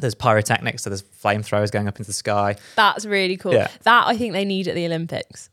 There's 0.00 0.14
pyrotechnics, 0.14 0.82
so 0.82 0.90
there's 0.90 1.02
flamethrowers 1.02 1.70
going 1.70 1.86
up 1.88 1.98
into 1.98 2.08
the 2.08 2.12
sky. 2.14 2.56
That's 2.74 3.06
really 3.06 3.36
cool. 3.36 3.52
Yeah. 3.54 3.68
That 3.84 4.06
I 4.08 4.16
think 4.16 4.32
they 4.32 4.44
need 4.44 4.66
at 4.68 4.74
the 4.74 4.84
Olympics. 4.86 5.50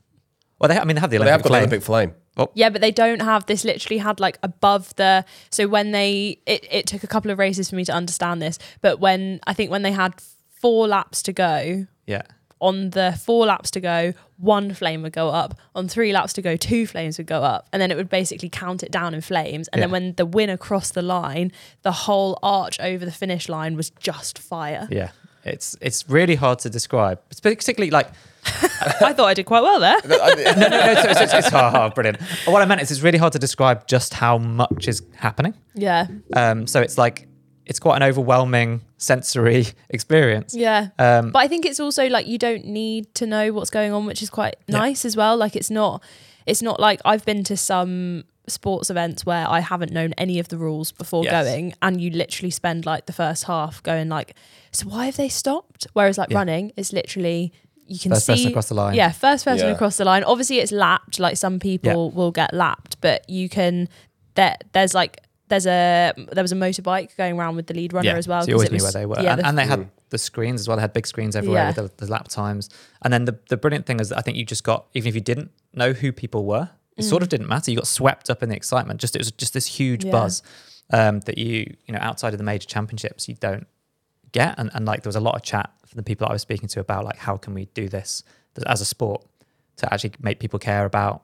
Well, 0.59 0.67
they, 0.69 0.77
I 0.77 0.83
mean, 0.83 0.95
they 0.95 1.01
have 1.01 1.09
the 1.11 1.17
They 1.17 1.23
Olympic 1.23 1.31
have 1.31 1.43
got 1.43 1.49
flame. 1.49 1.63
an 1.63 1.69
Olympic 1.69 1.85
flame. 1.85 2.13
Oh. 2.37 2.49
Yeah, 2.55 2.69
but 2.69 2.81
they 2.81 2.91
don't 2.91 3.21
have 3.21 3.45
this. 3.45 3.63
Literally 3.65 3.97
had 3.99 4.19
like 4.19 4.37
above 4.41 4.95
the. 4.95 5.25
So 5.51 5.67
when 5.67 5.91
they, 5.91 6.39
it, 6.45 6.65
it 6.71 6.87
took 6.87 7.03
a 7.03 7.07
couple 7.07 7.29
of 7.29 7.37
races 7.39 7.69
for 7.69 7.75
me 7.75 7.83
to 7.85 7.91
understand 7.91 8.41
this. 8.41 8.57
But 8.81 8.99
when 8.99 9.39
I 9.45 9.53
think 9.53 9.69
when 9.69 9.81
they 9.81 9.91
had 9.91 10.13
four 10.59 10.87
laps 10.87 11.21
to 11.23 11.33
go, 11.33 11.87
Yeah. 12.07 12.21
On 12.61 12.91
the 12.91 13.19
four 13.21 13.45
laps 13.47 13.71
to 13.71 13.79
go, 13.79 14.13
one 14.37 14.73
flame 14.73 15.01
would 15.01 15.13
go 15.13 15.29
up. 15.29 15.57
On 15.75 15.87
three 15.87 16.13
laps 16.13 16.33
to 16.33 16.41
go, 16.41 16.55
two 16.55 16.87
flames 16.87 17.17
would 17.17 17.27
go 17.27 17.43
up, 17.43 17.67
and 17.73 17.81
then 17.81 17.91
it 17.91 17.97
would 17.97 18.09
basically 18.09 18.49
count 18.49 18.83
it 18.83 18.91
down 18.91 19.13
in 19.13 19.21
flames. 19.21 19.67
And 19.69 19.81
then 19.81 19.91
when 19.91 20.13
the 20.13 20.25
winner 20.25 20.57
crossed 20.57 20.93
the 20.93 21.01
line, 21.01 21.51
the 21.81 21.91
whole 21.91 22.39
arch 22.41 22.79
over 22.79 23.03
the 23.03 23.11
finish 23.11 23.49
line 23.49 23.75
was 23.75 23.89
just 23.89 24.39
fire. 24.39 24.87
Yeah. 24.91 25.11
It's 25.43 25.75
it's 25.81 26.07
really 26.07 26.35
hard 26.35 26.59
to 26.59 26.69
describe. 26.69 27.19
It's 27.31 27.39
particularly 27.39 27.89
like 27.89 28.09
I 28.45 29.13
thought 29.13 29.25
I 29.25 29.33
did 29.33 29.45
quite 29.45 29.61
well 29.61 29.79
there. 29.79 29.97
no, 30.05 30.17
no, 30.17 30.67
no. 30.67 30.91
It's, 30.91 31.21
it's, 31.21 31.33
it's, 31.33 31.49
oh, 31.53 31.91
brilliant. 31.93 32.21
What 32.45 32.61
I 32.61 32.65
meant 32.65 32.81
is 32.81 32.91
it's 32.91 33.01
really 33.01 33.17
hard 33.17 33.33
to 33.33 33.39
describe 33.39 33.87
just 33.87 34.13
how 34.13 34.37
much 34.37 34.87
is 34.87 35.01
happening. 35.15 35.53
Yeah, 35.73 36.07
Um, 36.35 36.67
so 36.67 36.81
it's 36.81 36.97
like 36.97 37.27
it's 37.65 37.79
quite 37.79 37.95
an 37.97 38.03
overwhelming 38.03 38.81
sensory 38.97 39.67
experience. 39.89 40.53
yeah. 40.55 40.89
Um, 40.99 41.31
But 41.31 41.39
I 41.39 41.47
think 41.47 41.65
it's 41.65 41.79
also 41.79 42.07
like 42.07 42.27
you 42.27 42.37
don't 42.37 42.65
need 42.65 43.13
to 43.15 43.25
know 43.25 43.51
what's 43.53 43.69
going 43.69 43.93
on, 43.93 44.05
which 44.05 44.21
is 44.21 44.29
quite 44.29 44.55
Yeah. 44.67 44.77
nice 44.79 45.05
as 45.05 45.15
well. 45.15 45.37
Like 45.37 45.55
it's 45.55 45.69
not 45.69 46.03
it's 46.45 46.61
not 46.61 46.79
like 46.79 46.99
I've 47.05 47.23
been 47.25 47.43
to 47.45 47.55
some 47.57 48.23
sports 48.47 48.89
events 48.89 49.25
where 49.25 49.47
I 49.47 49.59
haven't 49.59 49.91
known 49.91 50.13
any 50.17 50.39
of 50.39 50.47
the 50.47 50.57
rules 50.57 50.91
before 50.91 51.23
Yes. 51.23 51.31
going 51.45 51.73
and 51.81 52.01
you 52.01 52.09
literally 52.09 52.49
spend 52.51 52.85
like 52.85 53.05
the 53.05 53.13
first 53.13 53.43
half 53.45 53.81
going 53.83 54.09
like, 54.09 54.35
so 54.71 54.87
why 54.89 55.05
have 55.05 55.17
they 55.17 55.29
stopped? 55.29 55.85
Whereas 55.93 56.17
like 56.17 56.31
Yeah. 56.31 56.39
running 56.39 56.71
is 56.75 56.91
literally 56.91 57.53
you 57.87 57.99
can 57.99 58.11
First 58.11 58.25
see 58.25 58.33
person 58.33 58.47
across 58.49 58.69
the 58.69 58.75
line. 58.75 58.93
Yeah, 58.95 59.11
first 59.11 59.43
person 59.45 59.67
Yeah. 59.67 59.73
across 59.75 59.97
the 59.97 60.05
line. 60.05 60.23
Obviously, 60.23 60.59
it's 60.59 60.71
lapped. 60.71 61.19
Like 61.19 61.35
some 61.37 61.59
people 61.59 62.09
will 62.11 62.31
get 62.31 62.53
lapped, 62.53 62.95
but 63.01 63.29
you 63.29 63.49
can. 63.49 63.89
There, 64.35 64.55
there's 64.71 64.93
like 64.93 65.17
there's 65.51 65.67
a 65.67 66.13
there 66.31 66.43
was 66.43 66.51
a 66.51 66.55
motorbike 66.55 67.15
going 67.17 67.37
around 67.37 67.55
with 67.57 67.67
the 67.67 67.73
lead 67.75 67.93
runner 67.93 68.09
yeah. 68.09 68.15
as 68.15 68.27
well. 68.27 68.41
So 68.41 68.47
you 68.47 68.53
'cause 68.55 68.59
always 68.61 68.69
it 68.69 68.71
knew 68.71 68.75
was- 68.77 68.93
where 68.95 69.01
they 69.01 69.05
were, 69.05 69.21
Yeah, 69.21 69.31
and, 69.33 69.39
the- 69.41 69.47
and 69.47 69.57
they 69.57 69.65
had 69.65 69.89
the 70.09 70.17
screens 70.17 70.59
as 70.61 70.67
well. 70.67 70.77
They 70.77 70.81
had 70.81 70.93
big 70.93 71.05
screens 71.07 71.35
everywhere 71.35 71.61
Yeah. 71.75 71.81
with 71.81 71.97
the, 71.97 72.05
the 72.05 72.11
lap 72.11 72.27
times. 72.27 72.69
And 73.03 73.13
then 73.13 73.25
the 73.25 73.37
the 73.49 73.57
brilliant 73.57 73.85
thing 73.85 73.99
is 73.99 74.09
that 74.09 74.17
I 74.17 74.21
think 74.21 74.37
you 74.37 74.45
just 74.45 74.63
got 74.63 74.87
even 74.93 75.07
if 75.09 75.15
you 75.15 75.21
didn't 75.21 75.51
know 75.73 75.93
who 75.93 76.11
people 76.11 76.45
were, 76.45 76.69
it 76.97 77.03
sort 77.03 77.21
of 77.23 77.29
didn't 77.29 77.47
matter. 77.47 77.69
You 77.71 77.77
got 77.77 77.87
swept 77.87 78.29
up 78.29 78.41
in 78.43 78.49
the 78.49 78.55
excitement. 78.55 78.99
Just 79.01 79.15
it 79.15 79.19
was 79.19 79.31
just 79.31 79.53
this 79.53 79.67
huge 79.79 80.01
Mm. 80.03 80.05
Yeah. 80.07 80.11
buzz 80.11 80.43
um, 80.91 81.19
that 81.27 81.37
you 81.37 81.55
you 81.85 81.93
know 81.93 81.99
outside 82.01 82.33
of 82.33 82.37
the 82.37 82.43
major 82.43 82.67
championships 82.67 83.27
you 83.29 83.35
don't 83.35 83.67
get. 84.31 84.55
And, 84.57 84.69
and 84.73 84.85
like 84.85 85.03
there 85.03 85.09
was 85.09 85.15
a 85.15 85.25
lot 85.29 85.35
of 85.35 85.41
chat 85.43 85.69
from 85.85 85.97
the 85.97 86.03
people 86.03 86.27
I 86.27 86.33
was 86.33 86.41
speaking 86.41 86.67
to 86.69 86.79
about 86.79 87.03
like 87.05 87.17
how 87.17 87.35
can 87.37 87.53
we 87.53 87.65
do 87.73 87.87
this 87.89 88.23
as 88.65 88.79
a 88.81 88.85
sport 88.85 89.25
to 89.77 89.93
actually 89.93 90.13
make 90.21 90.39
people 90.39 90.59
care 90.59 90.85
about 90.85 91.23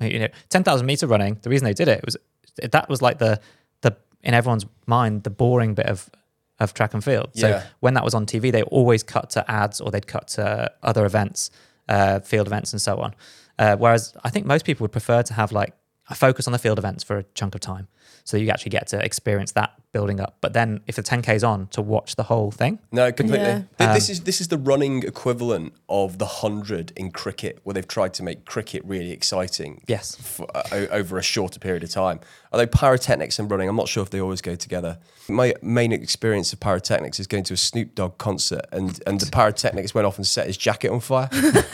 you 0.00 0.18
know 0.18 0.28
10,000 0.50 0.84
meter 0.86 1.06
running. 1.06 1.38
The 1.42 1.50
reason 1.50 1.64
they 1.64 1.72
did 1.74 1.88
it 1.88 2.04
was 2.04 2.16
that 2.62 2.88
was 2.88 3.02
like 3.02 3.18
the 3.18 3.40
the 3.82 3.96
in 4.22 4.34
everyone's 4.34 4.66
mind 4.86 5.22
the 5.24 5.30
boring 5.30 5.74
bit 5.74 5.86
of 5.86 6.10
of 6.58 6.72
track 6.72 6.94
and 6.94 7.04
field. 7.04 7.28
So 7.34 7.48
Yeah. 7.48 7.62
when 7.80 7.94
that 7.94 8.04
was 8.04 8.14
on 8.14 8.24
TV, 8.24 8.50
they 8.50 8.62
always 8.62 9.02
cut 9.02 9.28
to 9.30 9.50
ads 9.50 9.80
or 9.80 9.90
they'd 9.90 10.06
cut 10.06 10.28
to 10.28 10.72
other 10.82 11.04
events, 11.04 11.50
uh, 11.88 12.20
field 12.20 12.46
events, 12.46 12.72
and 12.72 12.80
so 12.80 12.96
on. 12.98 13.14
Uh, 13.58 13.76
whereas 13.76 14.14
I 14.24 14.30
think 14.30 14.46
most 14.46 14.64
people 14.64 14.84
would 14.84 14.92
prefer 14.92 15.22
to 15.22 15.34
have 15.34 15.52
like 15.52 15.74
a 16.08 16.14
focus 16.14 16.46
on 16.46 16.52
the 16.52 16.58
field 16.58 16.78
events 16.78 17.04
for 17.04 17.18
a 17.18 17.24
chunk 17.34 17.54
of 17.54 17.60
time, 17.60 17.88
so 18.24 18.36
you 18.38 18.48
actually 18.48 18.70
get 18.70 18.86
to 18.88 19.04
experience 19.04 19.52
that 19.52 19.72
building 19.96 20.20
up. 20.20 20.32
But 20.44 20.52
then 20.52 20.68
if 20.86 20.94
the 20.96 21.02
10k 21.02 21.28
is 21.40 21.44
on, 21.52 21.66
to 21.76 21.80
watch 21.94 22.10
the 22.20 22.24
whole 22.30 22.50
thing. 22.60 22.78
No, 22.92 23.04
completely. 23.20 23.46
Yeah. 23.46 23.62
Th- 23.78 23.88
Um, 23.90 23.94
this 23.98 24.08
is 24.12 24.18
this 24.28 24.38
is 24.42 24.48
the 24.54 24.58
running 24.72 24.96
equivalent 25.12 25.68
of 25.88 26.08
the 26.22 26.30
hundred 26.42 26.86
in 27.00 27.06
cricket, 27.22 27.54
where 27.64 27.74
they've 27.74 27.92
tried 27.98 28.12
to 28.18 28.22
make 28.28 28.38
cricket 28.54 28.80
really 28.94 29.12
exciting. 29.18 29.70
Yes. 29.94 30.04
For, 30.30 30.46
uh, 30.54 31.00
over 31.00 31.12
a 31.18 31.22
shorter 31.34 31.58
period 31.66 31.82
of 31.84 31.90
time. 32.04 32.18
Although 32.52 32.66
pyrotechnics 32.82 33.38
and 33.38 33.50
running, 33.50 33.68
I'm 33.70 33.76
not 33.76 33.88
sure 33.88 34.02
if 34.06 34.10
they 34.10 34.20
always 34.20 34.40
go 34.50 34.54
together. 34.66 34.92
My 35.28 35.48
main 35.62 35.92
experience 35.92 36.52
of 36.54 36.60
pyrotechnics 36.60 37.18
is 37.20 37.26
going 37.26 37.44
to 37.44 37.54
a 37.54 37.56
Snoop 37.68 37.88
Dogg 37.94 38.14
concert, 38.18 38.64
and 38.72 38.88
and 39.06 39.20
the 39.20 39.30
pyrotechnics 39.38 39.94
went 39.94 40.06
off 40.08 40.16
and 40.20 40.26
set 40.26 40.46
his 40.46 40.56
jacket 40.66 40.90
on 40.90 41.00
fire. 41.00 41.28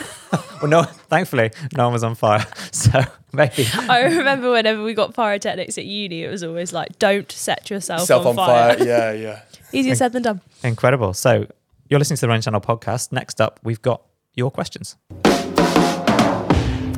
Well, 0.61 0.69
no, 0.69 0.83
thankfully 0.83 1.51
no 1.75 1.83
one 1.87 1.93
was 1.93 2.03
on 2.05 2.15
fire, 2.15 2.45
so 2.71 3.01
maybe. 3.33 3.67
I 3.89 4.03
remember 4.17 4.49
whenever 4.49 4.81
we 4.81 4.93
got 4.93 5.13
pyrotechnics 5.13 5.77
at 5.77 5.83
uni, 5.83 6.23
it 6.23 6.29
was 6.29 6.41
always 6.41 6.71
like, 6.71 6.97
"Don't 6.99 7.29
set 7.31 7.69
yourself 7.69 8.07
Self 8.21 8.25
on, 8.25 8.35
fire." 8.35 8.77
Yeah, 8.79 9.11
yeah. 9.11 9.41
Easier 9.71 9.95
said 9.95 10.13
than 10.13 10.23
done. 10.23 10.41
Incredible. 10.63 11.13
So 11.13 11.47
you're 11.89 11.99
listening 11.99 12.17
to 12.17 12.21
the 12.21 12.27
Running 12.27 12.41
Channel 12.41 12.61
podcast. 12.61 13.11
Next 13.11 13.41
up, 13.41 13.59
we've 13.63 13.81
got 13.81 14.03
your 14.35 14.51
questions. 14.51 14.95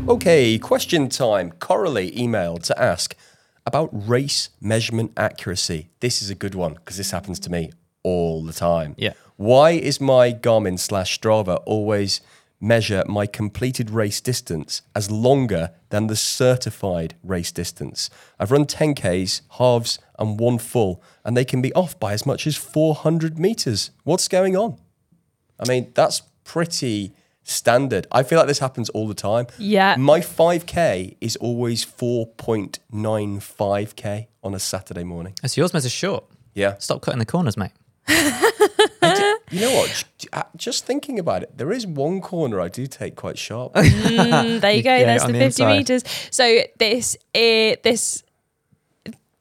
Okay, 0.07 0.59
question 0.59 1.09
time. 1.09 1.51
Coralie 1.59 2.11
emailed 2.11 2.63
to 2.63 2.79
ask 2.81 3.15
about 3.65 3.89
race 3.91 4.49
measurement 4.61 5.11
accuracy. 5.17 5.89
This 5.99 6.21
is 6.21 6.29
a 6.29 6.35
good 6.35 6.53
one 6.53 6.75
because 6.75 6.97
this 6.97 7.11
happens 7.11 7.39
to 7.39 7.51
me 7.51 7.71
all 8.03 8.43
the 8.43 8.53
time. 8.53 8.93
Yeah. 8.97 9.13
Why 9.37 9.71
is 9.71 9.99
my 9.99 10.31
Garmin 10.31 10.77
slash 10.79 11.19
Strava 11.19 11.61
always 11.65 12.21
measure 12.59 13.03
my 13.07 13.25
completed 13.25 13.89
race 13.89 14.21
distance 14.21 14.81
as 14.95 15.11
longer 15.11 15.71
than 15.89 16.07
the 16.07 16.15
certified 16.15 17.15
race 17.23 17.51
distance? 17.51 18.09
I've 18.39 18.51
run 18.51 18.65
10Ks, 18.65 19.41
halves, 19.57 19.99
and 20.17 20.39
one 20.39 20.57
full, 20.57 21.03
and 21.23 21.35
they 21.35 21.45
can 21.45 21.61
be 21.61 21.73
off 21.73 21.99
by 21.99 22.13
as 22.13 22.25
much 22.25 22.47
as 22.47 22.55
400 22.55 23.37
meters. 23.37 23.91
What's 24.03 24.27
going 24.27 24.55
on? 24.55 24.77
I 25.59 25.67
mean, 25.67 25.91
that's 25.93 26.21
pretty 26.43 27.13
standard. 27.43 28.07
I 28.11 28.23
feel 28.23 28.39
like 28.39 28.47
this 28.47 28.59
happens 28.59 28.89
all 28.89 29.07
the 29.07 29.13
time. 29.13 29.47
Yeah. 29.57 29.95
My 29.97 30.19
5K 30.19 31.17
is 31.21 31.35
always 31.37 31.85
4.95K 31.85 34.27
on 34.43 34.53
a 34.53 34.59
Saturday 34.59 35.03
morning. 35.03 35.33
So 35.45 35.61
yours 35.61 35.73
measures 35.73 35.91
short. 35.91 36.25
Yeah. 36.53 36.75
Stop 36.79 37.01
cutting 37.01 37.19
the 37.19 37.25
corners, 37.25 37.57
mate. 37.57 37.71
You 39.55 39.61
know 39.61 39.73
what? 39.73 40.05
Uh, 40.33 40.43
Just 40.57 40.85
thinking 40.85 41.17
about 41.19 41.43
it, 41.43 41.57
there 41.57 41.71
is 41.71 41.87
one 41.87 42.19
corner 42.21 42.59
I 42.59 42.67
do 42.67 42.85
take 42.87 43.15
quite 43.15 43.37
sharp. 43.37 43.73
Mm, 43.75 44.59
there 44.61 44.71
you 44.73 44.83
go. 44.91 44.95
Yeah, 44.95 45.05
There's 45.05 45.23
the, 45.25 45.31
the 45.31 45.39
50 45.39 45.45
inside. 45.63 45.77
meters. 45.77 46.03
So 46.31 46.61
this 46.77 47.15
uh, 47.33 47.75
this 47.83 48.23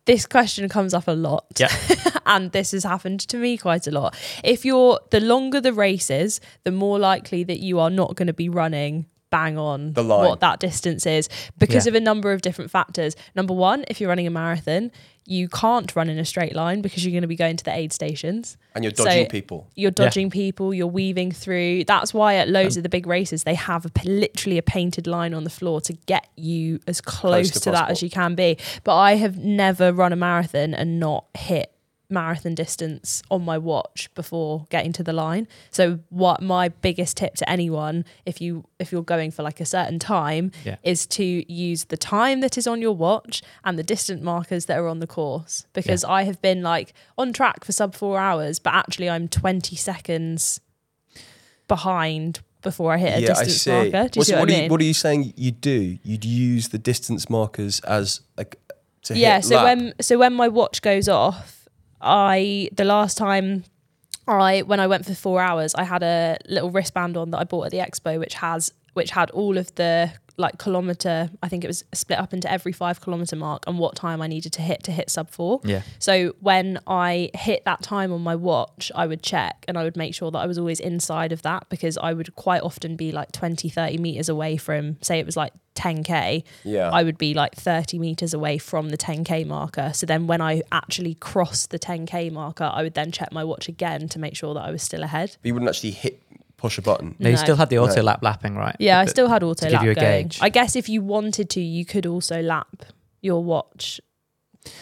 this 0.07 0.27
question 0.27 0.69
comes 0.69 0.93
up 0.95 1.09
a 1.09 1.13
lot. 1.13 1.47
Yeah. 1.59 1.73
and 2.27 2.53
this 2.53 2.73
has 2.73 2.85
happened 2.85 3.21
to 3.21 3.37
me 3.39 3.57
quite 3.57 3.87
a 3.87 3.91
lot. 3.91 4.15
If 4.45 4.65
you're 4.65 5.01
the 5.11 5.21
longer 5.21 5.61
the 5.61 5.73
race 5.73 6.11
is, 6.11 6.41
the 6.65 6.71
more 6.73 6.99
likely 6.99 7.43
that 7.45 7.61
you 7.61 7.81
are 7.81 7.91
not 7.91 8.15
going 8.15 8.27
to 8.27 8.35
be 8.35 8.49
running 8.49 9.07
bang 9.31 9.59
on 9.59 9.95
The 9.95 10.05
line. 10.05 10.29
what 10.29 10.41
that 10.41 10.61
distance 10.61 11.07
is 11.07 11.29
because 11.59 11.87
Yeah. 11.87 11.91
of 11.91 11.95
a 11.97 12.01
number 12.01 12.33
of 12.33 12.41
different 12.43 12.71
factors. 12.71 13.17
Number 13.35 13.53
one, 13.55 13.85
if 13.89 14.01
you're 14.01 14.09
running 14.09 14.27
a 14.29 14.31
marathon, 14.31 14.93
you 15.27 15.49
can't 15.49 15.95
run 15.97 16.09
in 16.11 16.19
a 16.19 16.25
straight 16.25 16.55
line 16.55 16.83
because 16.83 17.05
you're 17.05 17.13
going 17.13 17.23
to 17.23 17.29
be 17.29 17.37
going 17.37 17.57
to 17.57 17.65
the 17.65 17.75
aid 17.75 17.93
stations. 17.93 18.57
And 18.75 18.85
you're 18.85 18.93
So- 18.95 19.05
dodging 19.05 19.27
people. 19.27 19.69
You're 19.75 19.91
dodging 19.91 20.31
people, 20.31 20.75
you're 20.75 20.87
weaving 20.87 21.33
through. 21.33 21.85
That's 21.85 22.13
why 22.13 22.35
at 22.37 22.49
loads 22.49 22.77
um, 22.77 22.81
of 22.81 22.83
the 22.83 22.89
big 22.89 23.07
races, 23.07 23.45
they 23.45 23.55
have 23.55 23.87
a, 23.87 23.89
p- 23.89 24.09
literally 24.09 24.59
a 24.59 24.63
painted 24.63 25.07
line 25.07 25.33
on 25.33 25.45
the 25.45 25.51
floor 25.51 25.81
to 25.83 25.93
get 25.93 26.29
you 26.37 26.81
as 26.87 27.01
close, 27.01 27.51
to 27.53 27.61
to, 27.61 27.71
that 27.71 27.91
as 27.91 28.03
you 28.03 28.11
can 28.11 28.35
be. 28.35 28.59
But 28.83 28.97
I 28.97 29.17
have 29.17 29.39
never 29.39 29.93
run 29.93 30.13
a 30.13 30.17
marathon 30.17 30.75
and 30.75 31.01
not 31.01 31.25
hit 31.35 31.74
marathon 32.11 32.55
distance 32.55 33.23
on 33.31 33.43
my 33.45 33.57
watch 33.59 34.09
before 34.15 34.67
getting 34.71 34.93
to 34.93 35.03
the 35.03 35.13
line. 35.13 35.49
So 35.71 36.01
what 36.11 36.43
my 36.43 36.69
biggest 36.69 37.17
tip 37.17 37.35
to 37.37 37.49
anyone 37.51 38.05
if 38.27 38.41
you 38.41 38.65
if 38.79 38.93
you're 38.93 39.03
going 39.03 39.31
for 39.31 39.43
like 39.43 39.61
a 39.61 39.65
certain 39.65 39.99
time 39.99 40.53
Yeah. 40.65 40.77
is 40.83 41.07
to 41.09 41.25
use 41.53 41.85
the 41.87 41.97
time 41.97 42.41
that 42.41 42.59
is 42.59 42.67
on 42.67 42.83
your 42.83 42.95
watch 42.95 43.43
and 43.65 43.79
the 43.79 43.83
distant 43.83 44.23
markers 44.23 44.67
that 44.67 44.79
are 44.79 44.87
on 44.89 44.99
the 45.01 45.07
course 45.07 45.67
because 45.73 46.05
I 46.05 46.25
have 46.25 46.41
been 46.43 46.63
like 46.63 46.93
on 47.17 47.33
track 47.33 47.65
for 47.65 47.73
sub 47.73 47.95
4 47.95 48.19
hours 48.19 48.59
but 48.59 48.75
actually 48.75 49.09
I'm 49.09 49.27
20 49.29 49.75
seconds 49.77 50.61
behind 51.69 52.41
before 52.63 52.93
I 52.95 52.99
hit 52.99 53.19
a 53.19 53.21
yeah, 53.23 53.33
I 53.37 53.45
distance 53.45 53.63
see. 53.63 53.71
marker. 53.71 53.91
Do 53.91 53.97
you 53.97 54.01
What's- 54.21 54.27
see 54.29 54.33
what, 54.35 54.41
what, 54.41 54.51
I 54.51 54.55
are 54.59 54.63
you, 54.65 54.71
what 54.71 54.81
are 54.81 54.85
you 54.85 54.95
saying 54.95 55.33
you'd 55.37 55.61
do? 55.61 55.99
You'd 56.03 56.25
use 56.25 56.69
the 56.69 56.79
distance 56.79 57.29
markers 57.29 57.81
as 57.81 58.21
like 58.37 58.57
to 59.03 59.17
yeah 59.17 59.41
so 59.41 59.57
lap. 59.57 59.65
when 59.65 59.95
so 60.01 60.19
when 60.19 60.33
my 60.33 60.49
watch 60.49 60.81
goes 60.81 61.09
off 61.11 61.54
i 62.05 62.69
the 62.73 62.85
last 62.85 63.17
time 63.17 63.65
i 64.27 64.63
when 64.63 64.81
i 64.81 64.87
went 64.87 65.05
for 65.05 65.15
four 65.15 65.41
hours 65.41 65.75
i 65.75 65.83
had 65.83 66.03
a 66.03 66.37
little 66.47 66.71
wristband 66.71 67.17
on 67.17 67.31
that 67.31 67.39
i 67.39 67.45
bought 67.45 67.67
at 67.67 67.73
the 67.73 67.79
expo 67.79 68.19
which 68.19 68.35
has 68.35 68.73
which 68.95 69.11
had 69.11 69.31
all 69.31 69.59
of 69.59 69.75
the 69.75 70.13
like 70.37 70.59
kilometer 70.59 71.31
i 71.43 71.49
think 71.49 71.63
it 71.63 71.67
was 71.69 71.85
split 71.93 72.19
up 72.19 72.33
into 72.35 72.51
every 72.51 72.73
five 72.73 73.01
kilometer 73.01 73.37
mark 73.37 73.63
and 73.69 73.79
what 73.79 73.95
time 73.95 74.21
i 74.21 74.27
needed 74.27 74.53
to 74.53 74.63
hit 74.63 74.83
to 74.83 74.91
hit 74.91 75.09
sub 75.09 75.31
four 75.31 75.61
Yeah. 75.65 75.83
so 75.99 76.35
when 76.41 76.79
I 76.87 77.31
hit 77.35 77.65
that 77.65 77.83
time 77.83 78.13
on 78.13 78.21
my 78.23 78.35
watch, 78.37 78.91
I 78.95 79.07
would 79.07 79.23
check 79.23 79.65
and 79.69 79.77
I 79.79 79.85
would 79.85 79.97
make 79.97 80.15
sure 80.15 80.31
that 80.31 80.39
I 80.39 80.47
was 80.47 80.59
always 80.59 80.81
inside 80.81 81.33
of 81.33 81.43
that 81.43 81.69
because 81.69 81.97
I 81.99 82.13
would 82.13 82.35
quite 82.37 82.63
often 82.63 82.97
be 82.97 83.11
like 83.13 83.33
20, 83.33 83.69
30 83.69 83.99
meters 83.99 84.29
away 84.29 84.57
from, 84.57 84.97
say 85.03 85.19
it 85.19 85.27
was 85.27 85.37
like 85.37 85.53
10K, 85.75 86.45
Yeah. 86.63 86.91
I 86.91 87.03
would 87.03 87.19
be 87.19 87.35
like 87.35 87.55
30 87.57 87.99
meters 87.99 88.33
away 88.33 88.59
from 88.59 88.91
the 88.91 88.97
10K 88.99 89.45
marker. 89.47 89.91
So 89.95 90.07
then 90.07 90.27
when 90.27 90.41
I 90.41 90.63
actually 90.71 91.15
crossed 91.15 91.71
the 91.71 91.79
10K 91.79 92.31
marker, 92.33 92.71
I 92.73 92.83
would 92.83 92.95
then 92.95 93.11
check 93.11 93.33
my 93.33 93.43
watch 93.45 93.69
again 93.69 94.09
to 94.11 94.19
make 94.19 94.37
sure 94.37 94.55
that 94.55 94.61
I 94.63 94.71
was 94.71 94.83
still 94.83 95.03
ahead. 95.03 95.37
But 95.43 95.49
you 95.49 95.55
wouldn't 95.55 95.69
actually 95.69 95.91
hit 95.93 96.23
push 96.65 96.79
a 96.79 96.83
button. 96.83 97.15
No, 97.19 97.29
you 97.29 97.37
still 97.37 97.57
had 97.57 97.69
the 97.69 97.79
auto 97.79 98.03
lap 98.03 98.21
lapping, 98.23 98.57
right? 98.57 98.75
Yeah, 98.79 98.99
I 98.99 99.05
still 99.05 99.29
had 99.29 99.43
auto 99.43 99.67
give 99.67 99.75
lap 99.75 99.85
you 99.85 99.91
a 99.91 99.95
going. 99.95 100.29
gauge. 100.29 100.39
I 100.41 100.49
guess 100.49 100.77
if 100.77 100.89
you 100.89 101.03
wanted 101.03 101.51
to, 101.51 101.61
you 101.61 101.85
could 101.85 102.07
also 102.07 102.41
lap 102.41 102.85
your 103.21 103.45
watch 103.45 104.01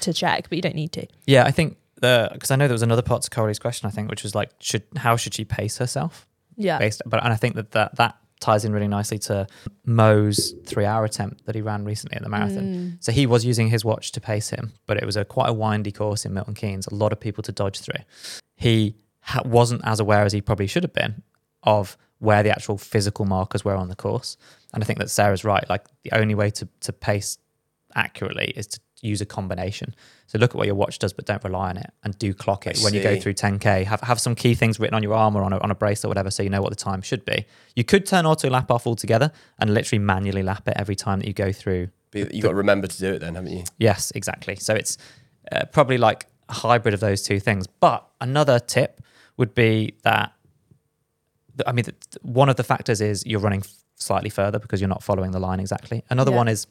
to 0.02 0.12
check, 0.12 0.48
but 0.48 0.54
you 0.54 0.62
don't 0.62 0.76
need 0.76 0.92
to. 0.92 1.08
Yeah, 1.26 1.44
I 1.44 1.50
think 1.50 1.76
the 2.00 2.30
because 2.32 2.52
I 2.52 2.56
know 2.56 2.68
there 2.68 2.74
was 2.74 2.84
another 2.84 3.02
part 3.02 3.22
to 3.22 3.30
Corey's 3.30 3.58
question. 3.58 3.88
I 3.88 3.90
think 3.90 4.08
which 4.10 4.22
was 4.22 4.32
like, 4.32 4.50
should 4.60 4.84
how 4.96 5.16
should 5.16 5.34
she 5.34 5.44
pace 5.44 5.78
herself? 5.78 6.28
Yeah. 6.56 6.78
Based, 6.78 7.02
but 7.04 7.24
and 7.24 7.32
I 7.32 7.36
think 7.36 7.56
that 7.56 7.72
that, 7.72 7.96
that 7.96 8.16
ties 8.38 8.64
in 8.64 8.72
really 8.72 8.86
nicely 8.86 9.18
to 9.18 9.48
Mo's 9.84 10.54
three-hour 10.64 11.04
attempt 11.04 11.46
that 11.46 11.56
he 11.56 11.62
ran 11.62 11.84
recently 11.84 12.16
at 12.16 12.22
the 12.22 12.28
marathon. 12.28 12.64
Mm. 12.64 13.04
So 13.04 13.10
he 13.10 13.26
was 13.26 13.44
using 13.44 13.68
his 13.68 13.84
watch 13.84 14.12
to 14.12 14.20
pace 14.20 14.50
him, 14.50 14.72
but 14.86 14.98
it 14.98 15.04
was 15.04 15.16
a 15.16 15.24
quite 15.24 15.48
a 15.48 15.52
windy 15.52 15.90
course 15.90 16.24
in 16.24 16.32
Milton 16.32 16.54
Keynes. 16.54 16.86
A 16.86 16.94
lot 16.94 17.12
of 17.12 17.18
people 17.18 17.42
to 17.42 17.50
dodge 17.50 17.80
through. 17.80 18.04
He 18.54 18.94
ha- 19.20 19.42
wasn't 19.44 19.82
as 19.84 19.98
aware 19.98 20.24
as 20.24 20.32
he 20.32 20.40
probably 20.40 20.68
should 20.68 20.84
have 20.84 20.92
been 20.92 21.22
of 21.62 21.96
where 22.18 22.42
the 22.42 22.50
actual 22.50 22.78
physical 22.78 23.24
markers 23.24 23.64
were 23.64 23.74
on 23.74 23.88
the 23.88 23.96
course. 23.96 24.36
And 24.72 24.82
I 24.82 24.86
think 24.86 24.98
that 25.00 25.10
Sarah's 25.10 25.44
right. 25.44 25.68
Like 25.68 25.86
the 26.02 26.12
only 26.12 26.34
way 26.34 26.50
to 26.50 26.68
to 26.80 26.92
pace 26.92 27.38
accurately 27.94 28.52
is 28.56 28.66
to 28.68 28.80
use 29.02 29.20
a 29.20 29.26
combination. 29.26 29.94
So 30.28 30.38
look 30.38 30.50
at 30.52 30.56
what 30.56 30.66
your 30.66 30.76
watch 30.76 30.98
does, 30.98 31.12
but 31.12 31.26
don't 31.26 31.42
rely 31.44 31.70
on 31.70 31.76
it, 31.76 31.90
and 32.04 32.16
do 32.18 32.32
clock 32.32 32.66
it 32.66 32.78
I 32.80 32.84
when 32.84 32.94
you 32.94 33.02
go 33.02 33.18
through 33.18 33.34
10k. 33.34 33.84
Have 33.84 34.00
have 34.02 34.20
some 34.20 34.34
key 34.34 34.54
things 34.54 34.78
written 34.80 34.94
on 34.94 35.02
your 35.02 35.14
arm 35.14 35.36
or 35.36 35.42
on 35.42 35.52
a, 35.52 35.58
on 35.58 35.70
a 35.70 35.74
bracelet, 35.74 36.06
or 36.06 36.08
whatever, 36.08 36.30
so 36.30 36.42
you 36.42 36.50
know 36.50 36.62
what 36.62 36.70
the 36.70 36.76
time 36.76 37.02
should 37.02 37.24
be. 37.24 37.44
You 37.76 37.84
could 37.84 38.06
turn 38.06 38.24
auto 38.24 38.48
lap 38.48 38.70
off 38.70 38.86
altogether 38.86 39.32
and 39.58 39.74
literally 39.74 39.98
manually 39.98 40.42
lap 40.42 40.66
it 40.68 40.74
every 40.76 40.94
time 40.94 41.18
that 41.18 41.26
you 41.26 41.34
go 41.34 41.52
through. 41.52 41.88
But 42.12 42.32
you've 42.34 42.42
got 42.42 42.50
to 42.50 42.54
remember 42.54 42.86
to 42.86 42.98
do 42.98 43.14
it 43.14 43.18
then, 43.18 43.34
haven't 43.34 43.52
you? 43.52 43.64
Yes, 43.78 44.12
exactly. 44.14 44.56
So 44.56 44.74
it's 44.74 44.98
uh, 45.50 45.64
probably 45.72 45.98
like 45.98 46.26
a 46.48 46.52
hybrid 46.52 46.94
of 46.94 47.00
those 47.00 47.22
two 47.22 47.40
things. 47.40 47.66
But 47.66 48.06
another 48.20 48.60
tip 48.60 49.02
would 49.36 49.54
be 49.54 49.96
that 50.02 50.32
th- 50.41 50.41
I 51.66 51.72
mean, 51.72 51.84
one 52.22 52.48
of 52.48 52.56
the 52.56 52.64
factors 52.64 53.00
is 53.00 53.24
you're 53.26 53.40
running 53.40 53.62
slightly 53.96 54.30
further 54.30 54.58
because 54.58 54.80
you're 54.80 54.88
not 54.88 55.02
following 55.02 55.30
the 55.32 55.38
line 55.40 55.60
exactly. 55.60 56.02
Another 56.10 56.30
Yeah. 56.30 56.38
one 56.38 56.48
is 56.48 56.66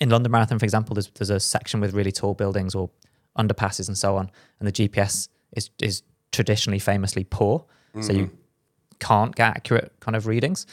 in 0.00 0.08
London 0.10 0.30
Marathon, 0.32 0.58
for 0.58 0.64
example, 0.64 0.94
there's, 0.94 1.08
there's 1.10 1.30
a 1.30 1.40
section 1.40 1.80
with 1.80 1.92
really 1.94 2.12
tall 2.12 2.34
buildings 2.34 2.74
or 2.74 2.90
underpasses 3.38 3.88
and 3.88 3.96
so 3.98 4.16
on, 4.16 4.30
and 4.58 4.68
the 4.68 4.72
GPS 4.72 5.28
is 5.56 5.70
is 5.80 6.02
traditionally 6.32 6.78
famously 6.78 7.24
poor, 7.24 7.64
so 8.00 8.12
you 8.12 8.30
can't 9.00 9.34
get 9.34 9.48
accurate 9.56 9.92
kind 10.00 10.14
of 10.16 10.26
readings. 10.26 10.66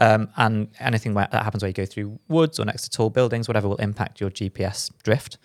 Um, 0.00 0.28
and 0.36 0.68
anything 0.80 1.14
where 1.14 1.28
that 1.30 1.44
happens 1.44 1.62
where 1.62 1.68
you 1.68 1.72
go 1.74 1.86
through 1.86 2.18
woods 2.28 2.58
or 2.58 2.64
next 2.64 2.82
to 2.82 2.90
tall 2.90 3.10
buildings, 3.10 3.46
whatever, 3.46 3.68
will 3.68 3.76
impact 3.76 4.20
your 4.20 4.30
GPS 4.30 4.90
drift. 5.04 5.38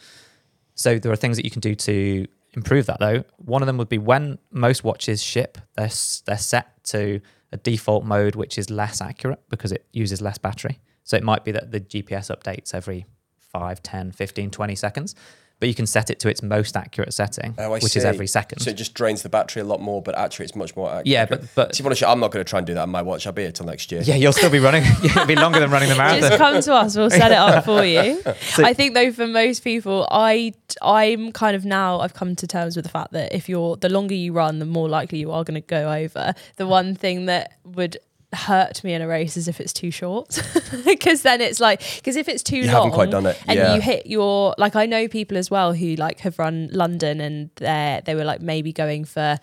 So 0.73 0.97
there 0.97 1.11
are 1.11 1.15
things 1.15 1.37
that 1.37 1.45
you 1.45 1.51
can 1.51 1.59
do 1.61 1.75
to 1.75 2.25
improve 2.53 2.85
that 2.87 2.99
though. 2.99 3.23
One 3.37 3.61
of 3.61 3.67
them 3.67 3.77
would 3.77 3.89
be 3.89 3.97
when 3.97 4.39
most 4.51 4.83
watches 4.83 5.21
ship, 5.21 5.57
they're, 5.75 5.91
they're 6.25 6.37
set 6.37 6.83
to 6.85 7.21
a 7.51 7.57
default 7.57 8.05
mode 8.05 8.35
which 8.35 8.57
is 8.57 8.69
less 8.69 9.01
accurate 9.01 9.39
because 9.49 9.71
it 9.71 9.85
uses 9.91 10.21
less 10.21 10.37
battery. 10.37 10.79
So 11.03 11.17
it 11.17 11.23
might 11.23 11.43
be 11.43 11.51
that 11.51 11.71
the 11.71 11.79
GPS 11.79 12.35
updates 12.35 12.73
every 12.73 13.05
5, 13.39 13.81
10, 13.81 14.11
15, 14.11 14.51
20 14.51 14.75
seconds, 14.75 15.15
but 15.59 15.67
you 15.69 15.75
can 15.75 15.85
set 15.85 16.09
it 16.09 16.19
to 16.21 16.29
its 16.29 16.41
most 16.41 16.77
accurate 16.77 17.13
setting, 17.13 17.53
Oh, 17.57 17.63
I 17.73 17.79
which 17.79 17.95
is 17.95 18.05
every 18.05 18.27
second. 18.27 18.59
So 18.59 18.69
it 18.69 18.77
just 18.77 18.93
drains 18.93 19.23
the 19.23 19.29
battery 19.29 19.61
a 19.61 19.65
lot 19.65 19.81
more, 19.81 20.01
but 20.01 20.17
actually 20.17 20.45
it's 20.45 20.55
much 20.55 20.75
more 20.75 20.87
accurate. 20.89 21.07
yeah, 21.07 21.25
but, 21.25 21.43
but 21.55 21.75
See, 21.75 21.83
what 21.83 22.01
I- 22.01 22.11
I'm 22.11 22.19
not 22.19 22.31
going 22.31 22.43
to 22.45 22.49
try 22.49 22.59
and 22.59 22.65
do 22.67 22.73
that 22.75 22.81
on 22.83 22.89
my 22.89 23.01
watch. 23.01 23.27
I'll 23.27 23.33
be 23.33 23.41
here 23.43 23.51
till 23.51 23.65
next 23.65 23.91
year. 23.91 24.01
yeah, 24.01 24.15
you'll 24.15 24.31
still 24.33 24.49
be 24.49 24.59
running. 24.59 24.83
It'll 25.03 25.25
be 25.25 25.35
longer 25.35 25.59
than 25.59 25.69
running 25.69 25.89
the 25.89 25.95
Just 25.95 26.21
marathon. 26.21 26.37
come 26.37 26.61
to 26.61 26.73
us. 26.73 26.95
We'll 26.95 27.09
set 27.09 27.31
it 27.31 27.37
up 27.37 27.65
for 27.65 27.83
you. 27.83 28.21
So- 28.41 28.63
I 28.65 28.73
think 28.73 28.93
though 28.93 29.11
for 29.11 29.27
most 29.27 29.63
people, 29.63 30.07
I 30.11 30.53
I'm 30.81 31.31
kind 31.33 31.55
of 31.55 31.65
now 31.65 31.99
I've 31.99 32.13
come 32.13 32.35
to 32.37 32.47
terms 32.47 32.75
with 32.75 32.85
the 32.85 32.91
fact 32.91 33.11
that 33.13 33.33
if 33.33 33.49
you're 33.49 33.75
the 33.75 33.89
longer 33.89 34.15
you 34.15 34.33
run, 34.33 34.59
the 34.59 34.65
more 34.65 34.87
likely 34.87 35.19
you 35.19 35.31
are 35.31 35.43
going 35.43 35.61
to 35.61 35.67
go 35.67 35.91
over. 35.91 36.33
The 36.55 36.67
one 36.67 36.95
thing 36.95 37.25
that 37.25 37.53
would 37.65 37.97
hurt 38.33 38.83
me 38.83 38.93
in 38.93 39.01
a 39.01 39.07
race 39.07 39.35
is 39.37 39.47
if 39.47 39.59
it's 39.59 39.73
too 39.73 39.89
short 39.89 40.39
because 40.85 41.23
then 41.23 41.41
it's 41.41 41.59
like 41.59 41.81
because 41.95 42.15
if 42.15 42.29
it's 42.29 42.43
too 42.43 42.57
You 42.57 42.65
long 42.65 42.73
haven't 42.75 42.91
quite 42.91 43.09
done 43.09 43.25
it. 43.25 43.41
and 43.47 43.57
yeah. 43.57 43.73
you 43.75 43.81
hit 43.81 44.05
your 44.05 44.53
like 44.59 44.75
I 44.75 44.85
know 44.85 45.07
people 45.07 45.35
as 45.37 45.49
well 45.49 45.73
who 45.73 45.95
like 45.95 46.19
have 46.19 46.37
run 46.37 46.69
London 46.71 47.21
and 47.21 47.49
they 47.55 48.01
they 48.05 48.13
were 48.13 48.23
like 48.25 48.39
maybe 48.41 48.71
going 48.71 49.05
for 49.05 49.39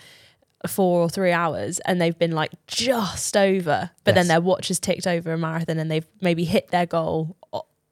four 0.69 1.01
or 1.01 1.09
three 1.11 1.33
hours 1.33 1.79
and 1.81 2.01
they've 2.01 2.19
been 2.19 2.33
like 2.33 2.53
just 2.67 3.37
over 3.37 3.91
but 4.05 4.15
then 4.15 4.29
their 4.29 4.41
watch 4.41 4.69
has 4.69 4.79
ticked 4.81 5.07
over 5.07 5.33
a 5.33 5.39
marathon 5.39 5.79
and 5.79 5.91
they've 5.91 6.07
maybe 6.21 6.45
hit 6.45 6.69
their 6.69 6.87
goal 6.87 7.37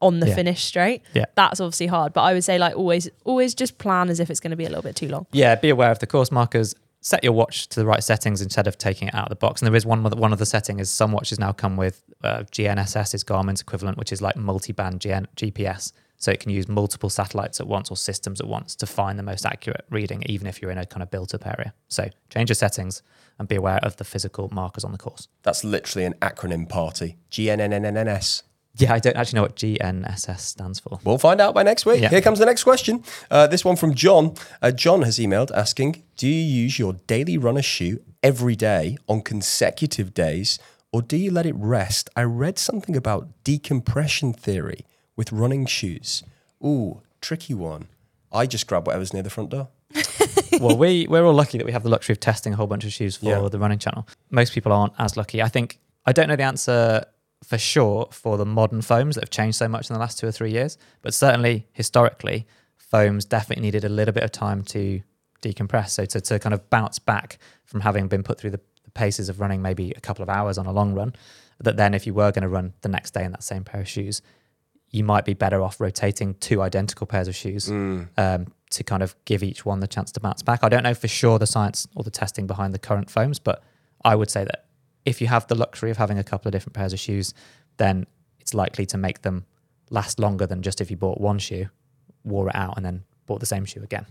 on 0.01 0.21
the 0.21 0.29
Yeah. 0.29 0.35
finish 0.35 0.63
straight 0.65 1.03
Yeah. 1.13 1.25
that's 1.35 1.61
obviously 1.61 1.87
hard 1.89 2.13
but 2.13 2.23
I 2.23 2.33
would 2.35 2.45
say 2.45 2.59
like 2.59 2.77
always 2.77 3.09
always 3.25 3.55
just 3.55 3.79
plan 3.79 4.09
as 4.11 4.19
if 4.21 4.29
it's 4.31 4.41
going 4.41 4.51
to 4.51 4.57
be 4.57 4.65
a 4.65 4.69
little 4.69 4.83
bit 4.83 4.97
too 4.97 5.09
long 5.09 5.27
Yeah, 5.33 5.55
be 5.57 5.71
aware 5.71 5.91
of 5.91 5.99
the 6.01 6.07
course 6.07 6.31
markers. 6.33 6.75
Set 7.05 7.23
your 7.23 7.35
watch 7.35 7.69
to 7.69 7.79
the 7.79 7.85
right 7.85 8.03
settings 8.03 8.41
instead 8.41 8.67
of 8.67 8.79
taking 8.79 9.09
it 9.09 9.15
out 9.15 9.25
of 9.25 9.29
the 9.29 9.37
box. 9.37 9.61
And 9.61 9.67
there 9.67 9.77
is 9.77 9.85
one 9.85 10.03
one 10.03 10.33
of 10.33 10.39
the 10.39 10.47
setting 10.47 10.81
is 10.81 10.91
some 10.91 11.13
watches 11.13 11.39
now 11.39 11.53
come 11.53 11.77
with 11.77 12.03
uh, 12.23 12.45
GNSS 12.51 13.15
is 13.15 13.23
Garmin's 13.23 13.61
equivalent, 13.61 13.99
which 13.99 14.11
is 14.11 14.23
like 14.23 14.37
multi-band 14.37 15.01
GN- 15.01 15.27
GPS. 15.37 15.93
So 16.17 16.31
it 16.31 16.41
can 16.41 16.51
use 16.51 16.67
multiple 16.67 17.11
satellites 17.11 17.61
at 17.61 17.67
once 17.67 17.91
or 17.91 17.99
systems 17.99 18.41
at 18.41 18.47
once 18.47 18.75
to 18.77 18.87
find 18.87 19.19
the 19.19 19.23
most 19.23 19.45
accurate 19.45 19.85
reading, 19.91 20.23
even 20.25 20.47
if 20.47 20.63
you're 20.63 20.71
in 20.71 20.79
a 20.79 20.87
kind 20.87 21.03
of 21.03 21.11
built-up 21.11 21.47
area. 21.47 21.75
So 21.89 22.09
change 22.31 22.49
your 22.49 22.55
settings 22.55 23.03
and 23.39 23.47
be 23.47 23.57
aware 23.57 23.81
of 23.83 23.97
the 23.97 24.05
physical 24.05 24.49
markers 24.51 24.83
on 24.83 24.93
the 24.93 24.99
course. 24.99 25.29
That's 25.43 25.63
literally 25.63 26.07
an 26.07 26.15
acronym 26.23 26.67
party. 26.67 27.19
GNNNNS. 27.31 28.45
Yeah, 28.77 28.93
I 28.93 28.99
don't 28.99 29.17
actually 29.17 29.37
know 29.37 29.43
what 29.43 29.57
GNSS 29.57 30.41
stands 30.41 30.81
for. 30.81 30.99
We'll 31.05 31.19
find 31.19 31.41
out 31.41 31.55
by 31.55 31.63
next 31.63 31.87
week. 31.87 32.01
Yeah. 32.03 32.09
Here 32.09 32.21
comes 32.21 32.41
the 32.41 32.45
next 32.47 32.65
question. 32.65 33.05
Uh, 33.31 33.47
this 33.47 33.65
one 33.65 33.77
from 33.77 33.95
John. 33.95 34.35
Uh, 34.61 34.73
John 34.73 35.03
has 35.03 35.19
emailed 35.19 35.53
asking 35.53 36.03
Do 36.17 36.27
you 36.27 36.35
use 36.63 36.79
your 36.79 36.95
daily 37.07 37.39
runner 37.39 37.63
shoe 37.63 38.01
every 38.23 38.57
day 38.57 38.97
on 39.09 39.23
consecutive 39.23 40.13
days, 40.13 40.59
or 40.93 41.03
do 41.03 41.17
you 41.17 41.31
let 41.31 41.47
it 41.47 41.55
rest? 41.57 42.11
I 42.17 42.23
read 42.23 42.59
something 42.59 42.97
about 42.97 43.29
decompression 43.45 44.33
theory 44.33 44.85
with 45.17 45.31
running 45.31 45.67
shoes. 45.67 46.25
Ooh, 46.65 47.01
tricky 47.21 47.55
one. 47.55 47.87
I 48.33 48.47
just 48.47 48.67
grab 48.67 48.87
whatever's 48.89 49.13
near 49.13 49.23
the 49.23 49.31
front 49.31 49.51
door. 49.51 49.69
well, 50.61 50.77
we 50.77 51.07
we're 51.09 51.25
all 51.25 51.33
lucky 51.33 51.59
that 51.59 51.65
we 51.65 51.71
have 51.71 51.85
the 51.85 51.89
luxury 51.89 52.15
of 52.15 52.19
testing 52.19 52.53
a 52.53 52.57
whole 52.57 52.67
bunch 52.67 52.85
of 52.85 52.93
shoes 52.93 53.17
for 53.17 53.27
Yeah. 53.27 53.49
the 53.49 53.59
running 53.61 53.79
channel. 53.79 54.09
Most 54.31 54.53
people 54.53 54.73
aren't 54.73 54.93
as 54.99 55.17
lucky. 55.17 55.41
I 55.41 55.49
think 55.49 55.79
I 56.05 56.13
don't 56.13 56.27
know 56.27 56.35
the 56.35 56.43
answer 56.43 57.05
for 57.45 57.59
sure 57.59 58.09
for 58.11 58.37
the 58.37 58.47
modern 58.47 58.83
foams 58.83 59.15
that 59.15 59.25
have 59.25 59.31
changed 59.31 59.57
so 59.57 59.69
much 59.69 59.91
in 59.91 59.95
the 59.95 60.01
last 60.01 60.19
two 60.19 60.27
or 60.27 60.33
three 60.33 60.51
years, 60.51 60.79
but 61.03 61.15
certainly 61.15 61.67
historically, 61.73 62.47
foams 62.77 63.25
definitely 63.25 63.63
needed 63.63 63.85
a 63.85 63.89
little 63.89 64.13
bit 64.13 64.23
of 64.23 64.33
time 64.33 64.63
to 64.63 65.03
decompress. 65.43 65.91
So 65.91 66.05
to, 66.07 66.21
to 66.21 66.39
kind 66.39 66.55
of 66.55 66.69
bounce 66.71 66.99
back 66.99 67.39
from 67.65 67.81
having 67.81 68.09
been 68.09 68.23
put 68.23 68.39
through 68.39 68.51
the, 68.51 68.61
the 68.85 68.91
paces 68.91 69.29
of 69.29 69.41
running 69.41 69.63
maybe 69.63 69.93
a 69.97 70.01
couple 70.01 70.23
of 70.23 70.29
hours 70.29 70.59
on 70.59 70.67
a 70.67 70.73
long 70.73 70.95
run, 70.95 71.15
that 71.61 71.77
then 71.77 71.95
if 71.95 72.07
you 72.07 72.15
were 72.15 72.33
going 72.33 72.43
to 72.43 72.49
run 72.49 72.73
the 72.81 72.89
next 72.89 73.15
day 73.15 73.25
in 73.25 73.33
that 73.33 73.43
same 73.43 73.65
pair 73.65 73.81
of 73.81 73.89
shoes, 73.89 74.23
you 74.91 75.05
might 75.05 75.25
be 75.25 75.35
better 75.35 75.61
off 75.63 75.81
rotating 75.81 76.35
two 76.35 76.63
identical 76.63 77.07
pairs 77.07 77.27
of 77.29 77.35
shoes 77.35 77.69
um, 78.17 78.47
to 78.71 78.85
kind 78.85 79.03
of 79.03 79.15
give 79.25 79.43
each 79.43 79.65
one 79.67 79.81
the 79.81 79.89
chance 79.89 80.13
to 80.13 80.21
bounce 80.21 80.43
back. 80.43 80.61
I 80.63 80.69
don't 80.69 80.83
know 80.85 80.95
for 80.95 81.09
sure 81.09 81.39
the 81.39 81.47
science 81.47 81.87
or 81.97 82.05
the 82.05 82.11
testing 82.11 82.47
behind 82.47 82.73
the 82.75 82.79
current 82.79 83.11
foams, 83.11 83.39
but 83.39 83.63
I 84.05 84.15
would 84.15 84.31
say 84.31 84.45
that 84.45 84.64
if 85.05 85.21
you 85.21 85.27
have 85.27 85.47
the 85.47 85.55
luxury 85.55 85.91
of 85.91 85.97
having 85.97 86.19
a 86.19 86.25
couple 86.25 86.49
of 86.49 86.53
different 86.53 86.75
pairs 86.75 86.93
of 86.93 87.01
shoes, 87.01 87.35
then 87.77 88.07
it's 88.41 88.55
likely 88.55 88.87
to 88.87 88.99
make 88.99 89.23
them 89.23 89.47
last 89.91 90.19
longer 90.19 90.47
than 90.47 90.63
just 90.63 90.81
if 90.81 90.91
you 90.91 90.97
bought 90.97 91.21
one 91.21 91.39
shoe, 91.39 91.69
wore 92.25 92.49
it 92.49 92.57
out, 92.57 92.77
and 92.77 92.85
then 92.85 93.05
bought 93.27 93.41
the 93.41 93.47
same 93.47 93.65
shoe 93.65 93.83
again. 93.83 94.07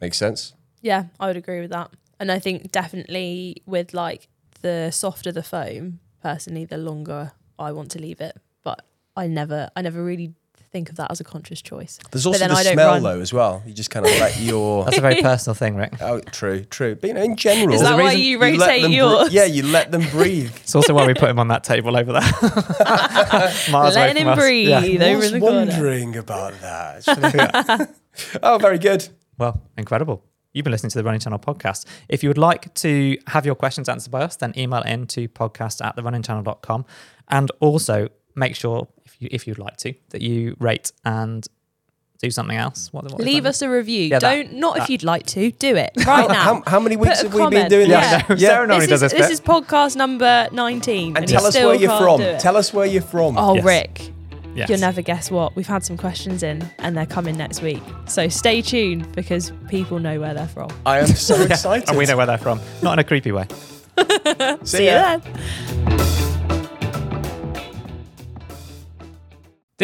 Makes 0.00 0.18
sense. 0.18 0.54
Yeah, 0.82 1.04
I 1.18 1.26
would 1.28 1.36
agree 1.36 1.60
with 1.60 1.70
that. 1.70 1.90
And 2.20 2.30
I 2.30 2.38
think 2.38 2.70
definitely 2.70 3.62
with 3.66 3.94
like 3.94 4.28
the 4.60 4.90
softer 4.90 5.32
the 5.32 5.42
foam, 5.42 6.00
personally, 6.22 6.64
the 6.64 6.78
longer 6.78 7.32
I 7.58 7.72
want 7.72 7.90
to 7.92 7.98
leave 7.98 8.20
it. 8.20 8.36
But 8.62 8.84
I 9.16 9.26
never, 9.26 9.70
I 9.76 9.82
never 9.82 10.02
really 10.02 10.34
think 10.74 10.90
of 10.90 10.96
that 10.96 11.10
as 11.10 11.20
a 11.20 11.24
conscious 11.24 11.62
choice. 11.62 11.98
There's 12.10 12.24
But 12.24 12.28
also 12.30 12.38
then 12.40 12.48
the 12.50 12.56
I 12.56 12.62
don't 12.64 12.72
smell, 12.74 12.92
run. 12.94 13.02
though, 13.04 13.20
as 13.20 13.32
well. 13.32 13.62
You 13.64 13.72
just 13.72 13.90
kind 13.90 14.04
of 14.04 14.12
let 14.18 14.38
your. 14.40 14.84
That's 14.84 14.98
a 14.98 15.00
very 15.00 15.22
personal 15.22 15.54
thing, 15.54 15.76
Rick. 15.76 15.94
Oh, 16.02 16.18
true, 16.20 16.64
true. 16.64 16.96
But 16.96 17.08
you 17.08 17.14
know, 17.14 17.22
in 17.22 17.36
general, 17.36 17.74
Is 17.74 17.80
that 17.80 17.96
why 17.96 18.12
you 18.12 18.38
let 18.38 18.58
rotate 18.58 18.82
them 18.82 18.90
bre- 18.90 18.96
yours? 18.96 19.32
yeah, 19.32 19.44
you 19.44 19.62
let 19.62 19.90
them 19.92 20.02
breathe. 20.10 20.52
It's 20.56 20.74
also 20.74 20.92
why 20.92 21.06
we 21.06 21.14
put 21.14 21.30
him 21.30 21.38
on 21.38 21.48
that 21.48 21.62
table 21.64 21.96
over 21.96 22.12
there. 22.12 22.22
Miles 23.70 23.94
Letting 23.94 24.16
from 24.16 24.22
him 24.22 24.28
us. 24.28 24.38
breathe 24.38 24.68
Yeah. 24.68 24.78
over 25.06 25.16
was 25.16 25.26
in 25.32 25.32
the 25.34 25.40
corner. 25.40 25.56
wondering 25.66 26.16
about 26.16 26.60
that. 26.60 27.90
oh, 28.42 28.58
very 28.58 28.78
good. 28.78 29.08
Well, 29.38 29.62
incredible. 29.78 30.24
You've 30.52 30.64
been 30.64 30.70
listening 30.72 30.90
to 30.90 30.98
the 30.98 31.04
Running 31.04 31.20
Channel 31.20 31.38
podcast. 31.40 31.84
If 32.08 32.22
you 32.22 32.28
would 32.30 32.38
like 32.38 32.72
to 32.74 33.16
have 33.28 33.44
your 33.46 33.54
questions 33.56 33.88
answered 33.88 34.10
by 34.10 34.22
us, 34.22 34.36
then 34.36 34.52
email 34.56 34.82
in 34.82 35.06
to 35.08 35.28
podcast 35.28 35.84
at 35.84 35.96
therunningchannel.com. 35.96 36.84
And 37.28 37.50
also 37.60 38.08
make 38.34 38.54
sure, 38.56 38.88
if, 39.04 39.16
you, 39.20 39.28
if 39.30 39.46
you'd 39.46 39.58
like 39.58 39.76
to, 39.78 39.94
that 40.10 40.22
you 40.22 40.56
rate 40.58 40.92
and 41.04 41.46
do 42.20 42.30
something 42.30 42.56
else. 42.56 42.90
What, 42.92 43.04
what 43.04 43.20
is 43.20 43.26
Leave 43.26 43.44
us 43.44 43.60
a 43.60 43.68
review. 43.68 44.04
Yeah, 44.04 44.18
Don't 44.18 44.54
not 44.54 44.76
that. 44.76 44.84
if 44.84 44.88
you'd 44.90 45.02
like 45.02 45.26
to. 45.26 45.50
Do 45.52 45.76
it 45.76 45.90
right 46.06 46.28
now. 46.28 46.34
How, 46.34 46.62
how 46.66 46.80
many 46.80 46.96
weeks 46.96 47.22
Put 47.22 47.34
a 47.34 47.38
have 47.42 47.50
we 47.52 47.56
been 47.56 47.68
doing 47.68 47.90
Yeah. 47.90 48.22
this? 48.26 48.40
Yeah, 48.40 48.48
Sarah 48.48 48.66
normally 48.66 48.86
this 48.86 49.00
does 49.00 49.02
is, 49.02 49.12
this 49.12 49.28
this 49.28 49.40
bit. 49.40 49.56
is 49.56 49.64
podcast 49.64 49.96
number 49.96 50.48
19. 50.52 51.16
And 51.16 51.28
you 51.28 51.36
tell 51.36 51.46
us 51.46 51.54
where 51.54 51.74
you're 51.74 51.98
from. 51.98 52.20
Tell 52.38 52.56
us 52.56 52.72
where 52.72 52.86
you're 52.86 53.02
from. 53.02 53.36
Oh, 53.36 53.54
Yes. 53.56 53.64
Rick, 53.64 54.10
Yes. 54.54 54.68
you'll 54.70 54.78
never 54.78 55.02
guess 55.02 55.30
what. 55.30 55.54
We've 55.56 55.66
had 55.66 55.84
some 55.84 55.96
questions 55.98 56.42
in 56.42 56.64
and 56.78 56.96
they're 56.96 57.04
coming 57.06 57.36
next 57.36 57.60
week. 57.60 57.82
So 58.06 58.28
stay 58.28 58.62
tuned 58.62 59.12
because 59.12 59.52
people 59.68 59.98
know 59.98 60.18
where 60.20 60.32
they're 60.32 60.46
from. 60.48 60.70
I 60.86 61.00
am 61.00 61.08
so 61.08 61.34
excited. 61.42 61.88
And 61.88 61.98
we 61.98 62.06
know 62.06 62.16
where 62.16 62.26
they're 62.26 62.38
from. 62.38 62.60
Not 62.82 62.94
in 62.94 62.98
a 63.00 63.04
creepy 63.04 63.32
way. 63.32 63.46
See 64.64 64.84
you 64.86 64.90
ya. 64.92 65.18
then. 65.18 66.23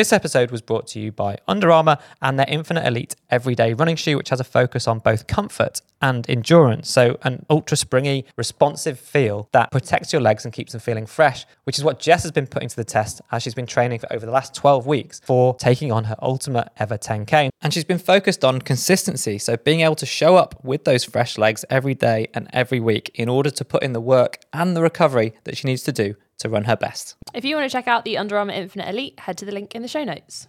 This 0.00 0.14
episode 0.14 0.50
was 0.50 0.62
brought 0.62 0.86
to 0.86 0.98
you 0.98 1.12
by 1.12 1.36
Under 1.46 1.70
Armour 1.70 1.98
and 2.22 2.38
their 2.38 2.46
Infinite 2.48 2.86
Elite 2.86 3.16
everyday 3.28 3.74
running 3.74 3.96
shoe, 3.96 4.16
which 4.16 4.30
has 4.30 4.40
a 4.40 4.44
focus 4.44 4.88
on 4.88 4.98
both 4.98 5.26
comfort 5.26 5.82
and 6.00 6.24
endurance. 6.30 6.88
So, 6.88 7.18
an 7.22 7.44
ultra 7.50 7.76
springy, 7.76 8.24
responsive 8.34 8.98
feel 8.98 9.50
that 9.52 9.70
protects 9.70 10.10
your 10.10 10.22
legs 10.22 10.46
and 10.46 10.54
keeps 10.54 10.72
them 10.72 10.80
feeling 10.80 11.04
fresh, 11.04 11.44
which 11.64 11.76
is 11.76 11.84
what 11.84 12.00
Jess 12.00 12.22
has 12.22 12.32
been 12.32 12.46
putting 12.46 12.70
to 12.70 12.76
the 12.76 12.82
test 12.82 13.20
as 13.30 13.42
she's 13.42 13.52
been 13.52 13.66
training 13.66 13.98
for 13.98 14.10
over 14.10 14.24
the 14.24 14.32
last 14.32 14.54
12 14.54 14.86
weeks 14.86 15.20
for 15.22 15.54
taking 15.56 15.92
on 15.92 16.04
her 16.04 16.16
ultimate 16.22 16.70
ever 16.78 16.96
10K. 16.96 17.50
And 17.60 17.74
she's 17.74 17.84
been 17.84 17.98
focused 17.98 18.42
on 18.42 18.62
consistency. 18.62 19.36
So, 19.36 19.58
being 19.58 19.80
able 19.80 19.96
to 19.96 20.06
show 20.06 20.36
up 20.36 20.64
with 20.64 20.84
those 20.84 21.04
fresh 21.04 21.36
legs 21.36 21.62
every 21.68 21.94
day 21.94 22.28
and 22.32 22.48
every 22.54 22.80
week 22.80 23.10
in 23.16 23.28
order 23.28 23.50
to 23.50 23.66
put 23.66 23.82
in 23.82 23.92
the 23.92 24.00
work 24.00 24.38
and 24.54 24.74
the 24.74 24.80
recovery 24.80 25.34
that 25.44 25.58
she 25.58 25.68
needs 25.68 25.82
to 25.82 25.92
do 25.92 26.14
to 26.40 26.48
run 26.48 26.64
her 26.64 26.76
best. 26.76 27.16
If 27.32 27.44
you 27.44 27.56
want 27.56 27.70
to 27.70 27.72
check 27.72 27.88
out 27.88 28.04
the 28.04 28.18
Under 28.18 28.36
Armour 28.36 28.52
Infinite 28.52 28.88
Elite, 28.88 29.20
head 29.20 29.38
to 29.38 29.44
the 29.44 29.52
link 29.52 29.74
in 29.74 29.82
the 29.82 29.88
show 29.88 30.04
notes. 30.04 30.38